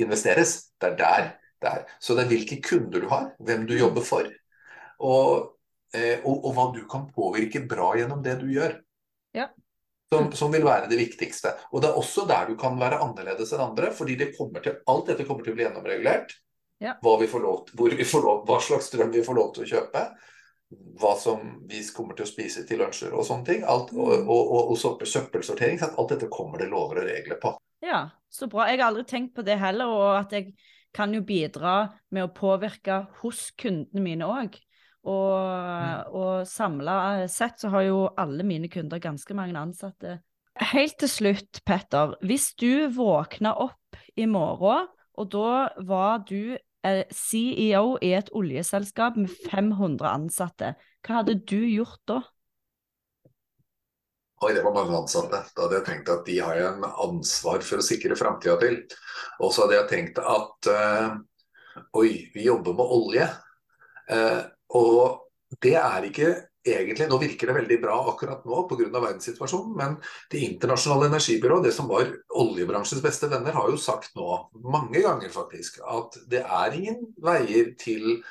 investeres, 0.00 0.58
det 0.80 0.94
er 0.94 0.96
der 1.00 1.28
det 1.62 1.72
er. 1.72 1.84
Så 2.00 2.16
det 2.16 2.26
er 2.26 2.32
hvilke 2.32 2.60
kunder 2.64 3.02
du 3.02 3.08
har, 3.08 3.30
hvem 3.40 3.64
du 3.68 3.76
jobber 3.76 4.04
for, 4.04 4.28
og, 5.00 5.56
eh, 5.96 6.20
og, 6.24 6.44
og 6.44 6.56
hva 6.56 6.66
du 6.74 6.82
kan 6.90 7.06
påvirke 7.12 7.64
bra 7.68 7.94
gjennom 7.96 8.22
det 8.24 8.36
du 8.42 8.50
gjør. 8.52 8.76
Ja. 9.36 9.48
Som, 10.12 10.28
som, 10.38 10.52
vil 10.54 10.62
være 10.62 10.86
det 10.86 11.00
viktigste. 11.00 11.50
Og 11.72 11.82
Det 11.82 11.88
er 11.88 11.96
også 11.98 12.26
der 12.28 12.46
du 12.46 12.54
kan 12.58 12.76
være 12.78 13.00
annerledes 13.02 13.52
enn 13.52 13.64
andre. 13.64 13.90
fordi 13.90 14.14
det 14.16 14.34
til, 14.36 14.76
alt 14.86 15.06
dette 15.06 15.24
kommer 15.26 15.42
til 15.42 15.52
å 15.52 15.56
bli 15.56 15.64
gjennomregulert. 15.66 16.36
Ja. 16.78 16.94
Hva, 17.02 17.16
vi 17.18 17.26
lov, 17.26 17.68
vi 17.72 18.04
lov, 18.22 18.44
hva, 18.46 18.60
slags 18.60 18.86
strøm 18.90 19.10
vi 19.10 19.24
får 19.24 19.34
lov 19.34 19.52
til 19.54 19.64
å 19.64 19.70
kjøpe. 19.72 20.04
Hva 21.00 21.12
som 21.18 21.40
vi 21.66 21.82
kommer 21.94 22.14
til 22.14 22.26
å 22.26 22.30
spise 22.30 22.66
til 22.66 22.78
lunsjer 22.82 23.14
og 23.14 23.26
sånne 23.26 23.46
ting. 23.48 23.64
Alt, 23.64 23.90
og, 23.96 24.12
mm. 24.12 24.30
og, 24.30 24.52
og, 24.52 24.72
og 24.76 25.06
søppelsortering. 25.08 25.82
Alt 25.82 26.14
dette 26.14 26.30
kommer 26.30 26.62
det 26.62 26.70
lover 26.70 27.02
og 27.02 27.10
regler 27.10 27.40
på. 27.42 27.56
Ja, 27.82 28.06
så 28.30 28.46
bra. 28.50 28.68
Jeg 28.70 28.80
har 28.80 28.90
aldri 28.90 29.06
tenkt 29.08 29.34
på 29.34 29.44
det 29.46 29.58
heller. 29.58 29.90
Og 29.90 30.08
at 30.20 30.34
jeg 30.36 30.54
kan 30.96 31.12
jo 31.14 31.24
bidra 31.26 31.76
med 32.14 32.26
å 32.28 32.32
påvirke 32.34 33.02
hos 33.22 33.50
kundene 33.58 34.04
mine 34.04 34.28
òg. 34.28 34.60
Og, 35.06 36.14
og 36.18 36.46
samla 36.50 37.26
sett 37.30 37.60
så 37.62 37.70
har 37.70 37.86
jo 37.86 37.98
alle 38.18 38.46
mine 38.46 38.70
kunder 38.72 38.98
ganske 39.02 39.36
mange 39.38 39.54
ansatte. 39.60 40.18
Helt 40.72 40.96
til 40.98 41.10
slutt, 41.12 41.60
Petter. 41.68 42.16
Hvis 42.24 42.54
du 42.58 42.88
våkna 42.96 43.52
opp 43.60 43.98
i 44.16 44.26
morgen, 44.26 44.88
og 45.16 45.28
da 45.32 45.50
var 45.84 46.24
du 46.28 46.56
eh, 46.56 47.04
CEO 47.12 47.98
i 48.04 48.14
et 48.16 48.32
oljeselskap 48.36 49.18
med 49.20 49.32
500 49.50 50.08
ansatte, 50.08 50.72
hva 51.04 51.20
hadde 51.20 51.36
du 51.44 51.60
gjort 51.60 52.00
da? 52.08 52.22
Oi, 54.44 54.50
det 54.52 54.64
var 54.64 54.74
mange 54.74 54.96
ansatte. 54.96 55.38
Da 55.56 55.64
hadde 55.64 55.78
jeg 55.78 55.86
tenkt 55.86 56.10
at 56.12 56.26
de 56.26 56.40
har 56.44 56.58
en 56.60 56.84
ansvar 56.88 57.62
for 57.64 57.80
å 57.80 57.84
sikre 57.84 58.18
framtida 58.18 58.58
til. 58.60 58.82
Og 59.40 59.52
så 59.52 59.64
hadde 59.64 59.78
jeg 59.78 59.88
tenkt 59.92 60.20
at 60.20 60.68
uh, 60.68 61.16
oi, 61.96 62.10
vi 62.34 62.44
jobber 62.44 62.76
med 62.76 62.92
olje. 62.98 63.30
Uh, 64.10 64.44
og 64.74 65.58
det 65.62 65.76
er 65.78 66.10
ikke 66.10 66.34
egentlig 66.66 67.06
Nå 67.06 67.18
virker 67.22 67.46
det 67.46 67.56
veldig 67.60 67.76
bra 67.78 67.96
akkurat 68.10 68.44
nå 68.46 68.64
pga. 68.66 68.88
verdenssituasjonen, 68.90 69.76
men 69.76 69.96
Det 70.30 70.40
internasjonale 70.42 71.06
energibyrået, 71.06 71.64
det 71.64 71.72
som 71.72 71.88
var 71.88 72.10
oljebransjens 72.34 73.02
beste 73.02 73.30
venner, 73.30 73.52
har 73.52 73.70
jo 73.70 73.76
sagt 73.78 74.16
nå, 74.16 74.50
mange 74.64 75.02
ganger 75.02 75.30
faktisk, 75.30 75.78
at 75.86 76.18
det 76.26 76.42
er 76.42 76.74
ingen 76.74 77.14
veier 77.22 77.74
til 77.78 78.22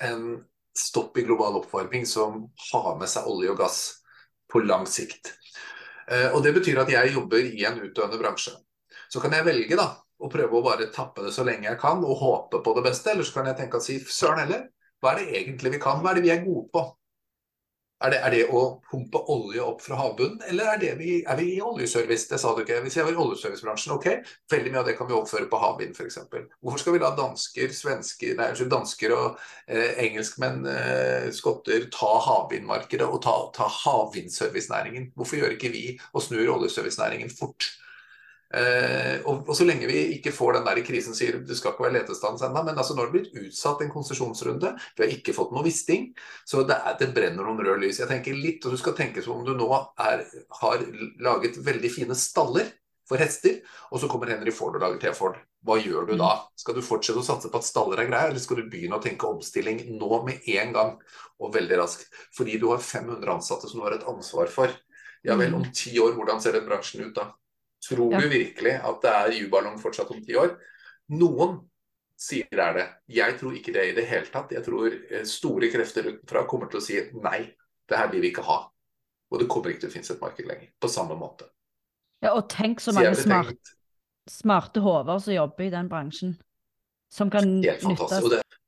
en 0.00 0.44
stopp 0.76 1.16
i 1.18 1.24
global 1.24 1.60
oppvarming 1.60 2.06
som 2.08 2.48
har 2.72 2.96
med 2.98 3.08
seg 3.08 3.28
olje 3.28 3.52
og 3.52 3.58
gass 3.60 3.80
på 4.52 4.62
lang 4.64 4.86
sikt. 4.86 5.32
Eh, 6.08 6.28
og 6.32 6.42
Det 6.42 6.54
betyr 6.54 6.82
at 6.82 6.92
jeg 6.92 7.14
jobber 7.14 7.40
i 7.40 7.64
en 7.64 7.80
utdøende 7.80 8.20
bransje. 8.20 8.52
Så 9.08 9.20
kan 9.20 9.32
jeg 9.32 9.44
velge 9.44 9.76
da, 9.76 9.94
å 10.22 10.30
prøve 10.32 10.58
å 10.58 10.64
bare 10.64 10.90
tappe 10.92 11.24
det 11.24 11.32
så 11.34 11.44
lenge 11.44 11.68
jeg 11.68 11.80
kan 11.80 12.04
og 12.04 12.20
håpe 12.20 12.62
på 12.64 12.74
det 12.76 12.84
beste, 12.84 13.12
eller 13.12 13.26
så 13.26 13.38
kan 13.38 13.50
jeg 13.50 13.58
tenke 13.60 13.80
at 13.80 13.86
si 13.86 13.98
søren 14.00 14.44
heller, 14.44 14.68
hva 15.02 15.12
er 15.12 15.22
det 15.22 15.38
egentlig 15.42 15.74
vi 15.74 15.82
kan? 15.82 16.02
Hva 16.02 16.12
er 16.12 16.20
det 16.20 16.26
vi 16.26 16.30
er 16.30 16.44
gode 16.44 16.68
på? 16.70 16.82
Er 18.02 18.10
det, 18.10 18.18
er 18.26 18.32
det, 18.34 18.40
å 18.50 18.60
pumpe 18.90 19.20
olje 19.30 19.62
opp 19.62 19.82
fra 19.84 19.94
havbunnen, 19.94 20.40
eller 20.50 20.72
er, 20.72 20.96
vi, 20.98 21.20
er 21.22 21.38
vi 21.38 21.52
i 21.54 21.60
oljeservice? 21.62 22.26
Det 22.30 22.38
sa 22.42 22.50
du 22.54 22.62
ikke. 22.64 22.80
Hvis 22.82 22.96
jeg 22.98 23.06
var 23.06 23.14
i 23.14 23.20
oljeservicebransjen, 23.22 23.92
ok, 23.94 24.08
veldig 24.50 24.72
mye 24.72 24.80
av 24.80 24.88
det 24.88 24.96
kan 24.98 25.06
vi 25.06 25.14
overføre 25.14 25.46
på 25.50 25.60
havvind 25.62 25.94
f.eks. 25.94 26.18
Hvorfor 26.58 26.82
skal 26.82 26.96
vi 26.96 27.02
la 27.02 27.12
dansker, 27.18 27.76
svensker, 27.76 28.34
nei, 28.40 28.48
dansker 28.74 29.14
og 29.14 29.38
eh, 29.68 30.02
engelskmenn, 30.08 30.66
eh, 30.72 31.28
skotter, 31.36 31.86
ta 31.94 32.10
havvindmarkedet 32.26 33.06
og 33.06 33.22
ta, 33.22 33.36
ta 33.54 33.70
havvindservicenæringen? 33.70 35.12
Hvorfor 35.14 35.38
gjør 35.38 35.54
ikke 35.54 35.70
vi 35.74 35.86
og 36.10 36.26
snur 36.26 36.56
oljeservicenæringen 36.56 37.30
fort? 37.30 37.70
Eh, 38.52 39.22
og, 39.24 39.46
og, 39.48 39.54
så 39.56 39.64
lenge 39.64 39.88
vi 39.88 40.00
ikke 40.18 40.32
får 40.34 40.58
den 40.58 40.66
der 40.66 40.82
krisen 40.84 41.16
sier 41.16 41.38
det 41.40 41.56
skal 41.56 41.72
ikke 41.72 41.86
være 41.86 41.96
letestans 42.00 42.42
ennå, 42.44 42.60
men 42.66 42.76
altså 42.76 42.96
når 42.98 43.08
det 43.08 43.14
blir 43.14 43.46
utsatt 43.46 43.80
en 43.80 43.92
konsesjonsrunde, 43.94 44.74
vi 44.98 45.06
har 45.06 45.14
ikke 45.14 45.32
fått 45.36 45.54
noe 45.56 45.64
visting, 45.64 46.10
så 46.44 46.66
det, 46.68 46.76
er, 46.76 46.98
det 47.00 47.12
brenner 47.16 47.48
noen 47.48 47.62
røde 47.64 47.80
lys. 47.86 48.02
Jeg 48.02 48.10
tenker 48.12 48.36
litt, 48.36 48.60
og 48.66 48.76
Du 48.76 48.80
skal 48.80 48.96
tenke 48.98 49.24
som 49.24 49.40
om 49.40 49.46
du 49.46 49.54
nå 49.56 49.70
er, 50.04 50.26
har 50.60 50.84
laget 51.24 51.56
veldig 51.64 51.92
fine 51.92 52.18
staller 52.18 52.68
for 53.08 53.20
hester, 53.20 53.58
og 53.90 54.00
så 54.02 54.08
kommer 54.10 54.30
Henry 54.34 54.52
Ford 54.54 54.76
og 54.76 54.84
lager 54.84 55.00
T-Ford. 55.00 55.40
Hva 55.66 55.78
gjør 55.78 56.08
du 56.10 56.14
da? 56.18 56.30
Mm. 56.36 56.46
Skal 56.58 56.76
du 56.76 56.84
fortsette 56.84 57.20
å 57.22 57.26
satse 57.26 57.50
på 57.50 57.60
at 57.60 57.66
staller 57.66 58.00
er 58.02 58.08
greia, 58.10 58.30
eller 58.30 58.42
skal 58.42 58.60
du 58.60 58.68
begynne 58.70 58.98
å 58.98 59.02
tenke 59.02 59.28
omstilling 59.30 59.84
nå 59.96 60.22
med 60.26 60.48
en 60.58 60.72
gang 60.76 60.96
og 61.40 61.52
veldig 61.54 61.78
raskt? 61.80 62.08
Fordi 62.36 62.58
du 62.60 62.68
har 62.72 62.82
500 62.82 63.36
ansatte 63.36 63.70
som 63.70 63.80
du 63.80 63.86
har 63.86 63.96
et 63.96 64.08
ansvar 64.10 64.50
for. 64.52 64.74
Ja 65.22 65.36
vel, 65.38 65.54
om 65.54 65.62
mm. 65.62 65.72
ti 65.76 65.94
år, 66.02 66.16
hvordan 66.18 66.42
ser 66.42 66.58
den 66.58 66.66
bransjen 66.66 67.06
ut 67.06 67.14
da? 67.16 67.30
Tror 67.82 68.14
du 68.14 68.28
virkelig 68.30 68.76
at 68.78 69.02
det 69.02 69.12
er 69.12 69.36
juballong 69.40 69.78
fortsatt 69.82 70.10
om 70.14 70.20
ti 70.22 70.36
år? 70.38 70.54
Noen 71.18 71.58
sier 72.22 72.46
det 72.50 72.62
er 72.62 72.76
det. 72.78 72.86
Jeg 73.18 73.38
tror 73.40 73.56
ikke 73.58 73.74
det 73.74 73.86
i 73.90 73.96
det 73.96 74.04
hele 74.06 74.30
tatt. 74.30 74.52
Jeg 74.54 74.62
tror 74.66 74.92
eh, 74.92 75.24
store 75.28 75.70
krefter 75.72 76.12
utenfra 76.12 76.44
kommer 76.50 76.70
til 76.70 76.78
å 76.78 76.84
si 76.84 77.00
nei, 77.24 77.40
det 77.90 77.98
her 77.98 78.12
vil 78.12 78.22
vi 78.22 78.30
ikke 78.30 78.46
ha. 78.46 78.60
Og 79.32 79.40
det 79.40 79.48
kommer 79.50 79.72
ikke 79.72 79.86
til 79.86 79.90
å 79.90 79.96
finnes 79.96 80.12
et 80.14 80.22
marked 80.22 80.46
lenger. 80.46 80.70
På 80.78 80.90
samme 80.92 81.16
måte. 81.18 81.48
Ja, 82.22 82.36
og 82.36 82.46
tenk 82.52 82.82
så 82.84 82.94
mange 82.94 83.16
smart, 83.18 83.72
smarte 84.30 84.82
hoder 84.84 85.18
som 85.24 85.34
jobber 85.34 85.66
i 85.66 85.72
den 85.72 85.88
bransjen. 85.90 86.36
Som 87.12 87.32
kan 87.32 87.48
nyttes. 87.58 88.12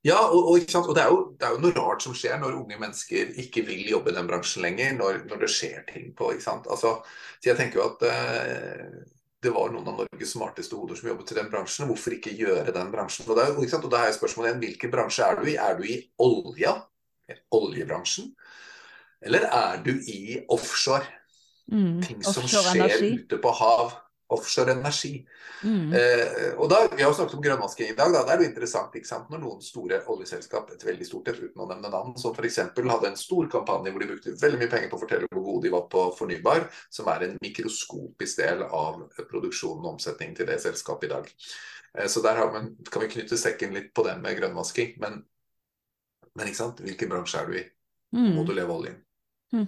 Ja, 0.05 0.19
og, 0.29 0.51
og, 0.51 0.61
og 0.61 0.93
det, 0.93 1.01
er 1.01 1.09
jo, 1.09 1.19
det, 1.33 1.47
er 1.47 1.55
jo, 1.55 1.61
noe 1.63 1.73
rart 1.79 2.03
som 2.05 2.13
skjer 2.13 2.37
når 2.37 2.59
unge 2.59 2.77
mennesker 2.77 3.31
ikke 3.41 3.63
vil 3.65 3.87
jobbe 3.89 4.11
i 4.11 4.17
den 4.17 4.27
bransjen 4.29 4.61
lenger, 4.61 4.93
når, 4.99 5.23
når 5.31 5.41
det 5.41 5.49
skjer 5.49 5.81
ting 5.89 6.11
på 6.17 6.29
ikke 6.35 6.45
sant? 6.45 6.69
Altså, 6.69 6.99
så 7.39 7.49
Jeg 7.49 7.57
tenker 7.57 7.81
jo 7.81 7.87
at 7.87 8.05
eh, 8.11 8.99
det 9.41 9.53
var 9.53 9.73
noen 9.73 9.89
av 9.89 9.97
Norges 10.03 10.35
smarteste 10.35 10.77
hoder 10.77 10.97
som 10.99 11.09
jobbet 11.09 11.33
i 11.33 11.39
den 11.39 11.49
bransjen. 11.49 11.89
Hvorfor 11.89 12.15
ikke 12.15 12.33
gjøre 12.37 12.73
den 12.73 12.93
bransjen? 12.93 13.25
Og, 13.29 13.37
det 13.37 13.47
er, 13.47 13.77
og 13.81 13.91
da 13.93 14.05
jeg 14.05 14.17
spørsmålet 14.19 14.51
igjen, 14.51 14.61
hvilken 14.63 14.93
bransje 14.93 15.25
er 15.25 15.41
du 15.41 15.49
i? 15.49 15.57
Er 15.57 15.77
du 15.77 15.83
i 15.89 15.97
olja? 16.21 16.77
Oljebransjen? 17.57 18.31
Eller 19.25 19.49
er 19.49 19.81
du 19.85 19.93
i 19.97 20.39
offshore? 20.53 21.05
Mm, 21.73 22.01
ting 22.05 22.21
som 22.21 22.45
skjer 22.45 22.75
energi. 22.75 23.13
ute 23.25 23.41
på 23.41 23.53
hav 23.57 23.95
offshore 24.33 24.73
energi. 24.73 25.19
Mm. 25.63 25.93
Eh, 25.93 26.53
og 26.57 26.69
da, 26.69 26.79
Vi 26.95 27.03
har 27.03 27.11
jo 27.11 27.17
snakket 27.17 27.35
om 27.37 27.43
grønnvasking 27.43 27.91
i 27.91 27.97
dag. 27.97 28.13
Da, 28.13 28.23
det 28.25 28.33
er 28.33 28.41
jo 28.41 28.47
interessant 28.49 28.95
ikke 28.97 29.09
sant? 29.09 29.29
når 29.29 29.43
noen 29.43 29.61
store 29.61 30.01
oljeselskap, 30.11 30.71
et 30.73 30.85
veldig 30.85 31.07
stort 31.07 31.29
et 31.29 31.43
uten 31.43 31.61
å 31.61 31.69
nevne 31.69 31.91
navn, 31.93 32.15
som 32.21 32.33
f.eks. 32.33 32.59
hadde 32.73 33.11
en 33.11 33.19
stor 33.19 33.49
kampanje 33.51 33.93
hvor 33.93 34.03
de 34.03 34.09
brukte 34.09 34.35
veldig 34.41 34.61
mye 34.61 34.71
penger 34.71 34.89
på 34.89 34.97
å 34.97 35.03
fortelle 35.03 35.29
hvor 35.29 35.45
gode 35.45 35.67
de 35.67 35.75
var 35.75 35.85
på 35.91 36.07
fornybar, 36.17 36.67
som 36.89 37.11
er 37.13 37.27
en 37.27 37.37
mikroskopisk 37.43 38.41
del 38.41 38.65
av 38.65 39.05
produksjonen 39.29 39.85
og 39.85 39.95
omsetningen 39.95 40.35
til 40.41 40.49
det 40.49 40.59
selskapet 40.63 41.09
i 41.09 41.13
dag. 41.13 41.31
Eh, 41.99 42.09
så 42.09 42.25
der 42.25 42.43
man, 42.51 42.73
kan 42.91 43.05
vi 43.05 43.13
knytte 43.13 43.37
sekken 43.39 43.77
litt 43.77 43.93
på 43.93 44.07
det 44.07 44.17
med 44.23 44.37
grønnvasking. 44.41 44.97
Men, 45.03 45.21
men 46.33 46.51
ikke 46.51 46.63
sant? 46.63 46.83
hvilken 46.85 47.13
bransje 47.13 47.41
er 47.41 47.49
du 47.49 47.57
i? 47.61 47.65
Mm. 48.15 48.31
Må 48.37 48.45
du 48.47 48.53
leve 48.55 48.73
oljen? 48.73 49.01
Mm. 49.53 49.67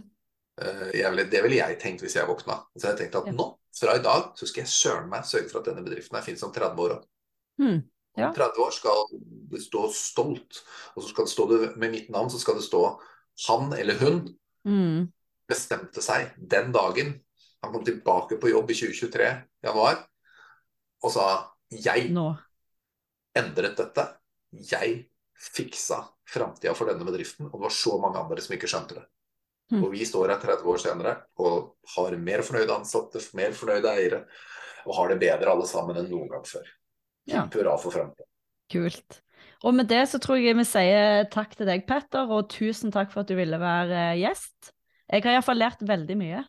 Eh, 0.62 0.90
jeg, 1.02 1.30
det 1.32 1.42
ville 1.46 1.60
jeg 1.60 1.80
tenkt 1.82 2.04
hvis 2.06 2.18
jeg 2.18 2.30
våkna. 2.30 2.62
Så 2.78 2.92
jeg 2.92 3.02
tenkte 3.04 3.22
at 3.24 3.36
nå, 3.36 3.52
fra 3.82 3.98
i 3.98 4.04
dag, 4.04 4.32
så 4.38 4.48
skal 4.50 4.64
jeg 4.64 4.74
søren 4.74 5.12
meg 5.12 5.28
sørge 5.28 5.52
for 5.52 5.62
at 5.62 5.70
denne 5.70 5.84
bedriften 5.86 6.18
her 6.18 6.26
finnes 6.26 6.46
om 6.46 6.54
30 6.56 6.84
år 6.84 6.96
òg. 6.98 7.06
Mm. 7.62 7.78
Ja. 8.18 8.30
Om 8.30 8.38
30 8.38 8.64
år 8.66 8.74
skal 8.74 9.04
det 9.52 9.62
stå 9.62 9.84
stolt, 9.94 10.64
og 10.96 11.04
så 11.04 11.12
skal 11.12 11.28
det 11.28 11.34
stå 11.34 11.48
med 11.78 11.94
mitt 11.94 12.10
navn, 12.14 12.32
så 12.34 12.42
skal 12.42 12.58
det 12.58 12.66
stå 12.66 12.84
han 13.48 13.70
eller 13.78 14.00
hun 14.02 14.24
mm. 14.66 15.08
bestemte 15.50 16.02
seg 16.02 16.32
den 16.38 16.72
dagen 16.74 17.14
han 17.62 17.74
kom 17.74 17.84
tilbake 17.86 18.38
på 18.42 18.52
jobb 18.52 18.72
i 18.72 18.78
2023, 18.78 19.30
januar, 19.66 20.02
og 21.04 21.14
sa 21.14 21.28
jeg 21.74 22.12
Nå. 22.14 22.30
endret 23.38 23.78
dette. 23.80 24.06
Jeg 24.72 25.08
fiksa 25.38 26.04
framtida 26.28 26.74
for 26.78 26.90
denne 26.90 27.06
bedriften, 27.06 27.50
og 27.50 27.58
det 27.58 27.66
var 27.66 27.76
så 27.76 27.98
mange 28.02 28.22
andre 28.22 28.44
som 28.44 28.56
ikke 28.56 28.70
skjønte 28.70 29.00
det. 29.00 29.06
Mm. 29.72 29.82
Og 29.84 29.92
vi 29.92 30.06
står 30.08 30.32
her 30.32 30.42
30 30.42 30.72
år 30.72 30.80
senere 30.80 31.14
og 31.44 31.74
har 31.96 32.16
mer 32.22 32.44
fornøyde 32.46 32.76
ansatte, 32.78 33.22
mer 33.36 33.56
fornøyde 33.56 33.92
eiere, 33.92 34.22
og 34.88 34.96
har 34.96 35.12
det 35.12 35.20
bedre 35.26 35.52
alle 35.52 35.68
sammen 35.68 36.00
enn 36.00 36.08
noen 36.12 36.30
gang 36.32 36.46
før. 36.48 36.68
Ja. 37.28 37.44
Hurra 37.52 37.76
for 37.82 37.92
fremtiden. 37.92 38.30
Kult. 38.72 39.22
Og 39.66 39.74
med 39.76 39.90
det 39.90 40.04
så 40.12 40.20
tror 40.24 40.40
jeg 40.40 40.56
vi 40.56 40.64
sier 40.68 41.28
takk 41.34 41.56
til 41.58 41.68
deg, 41.68 41.84
Petter, 41.88 42.30
og 42.32 42.48
tusen 42.52 42.94
takk 42.94 43.12
for 43.12 43.24
at 43.24 43.32
du 43.32 43.36
ville 43.40 43.60
være 43.60 44.14
gjest. 44.22 44.72
Jeg 45.08 45.24
har 45.24 45.38
iallfall 45.38 45.60
lært 45.60 45.84
veldig 45.88 46.18
mye. 46.20 46.44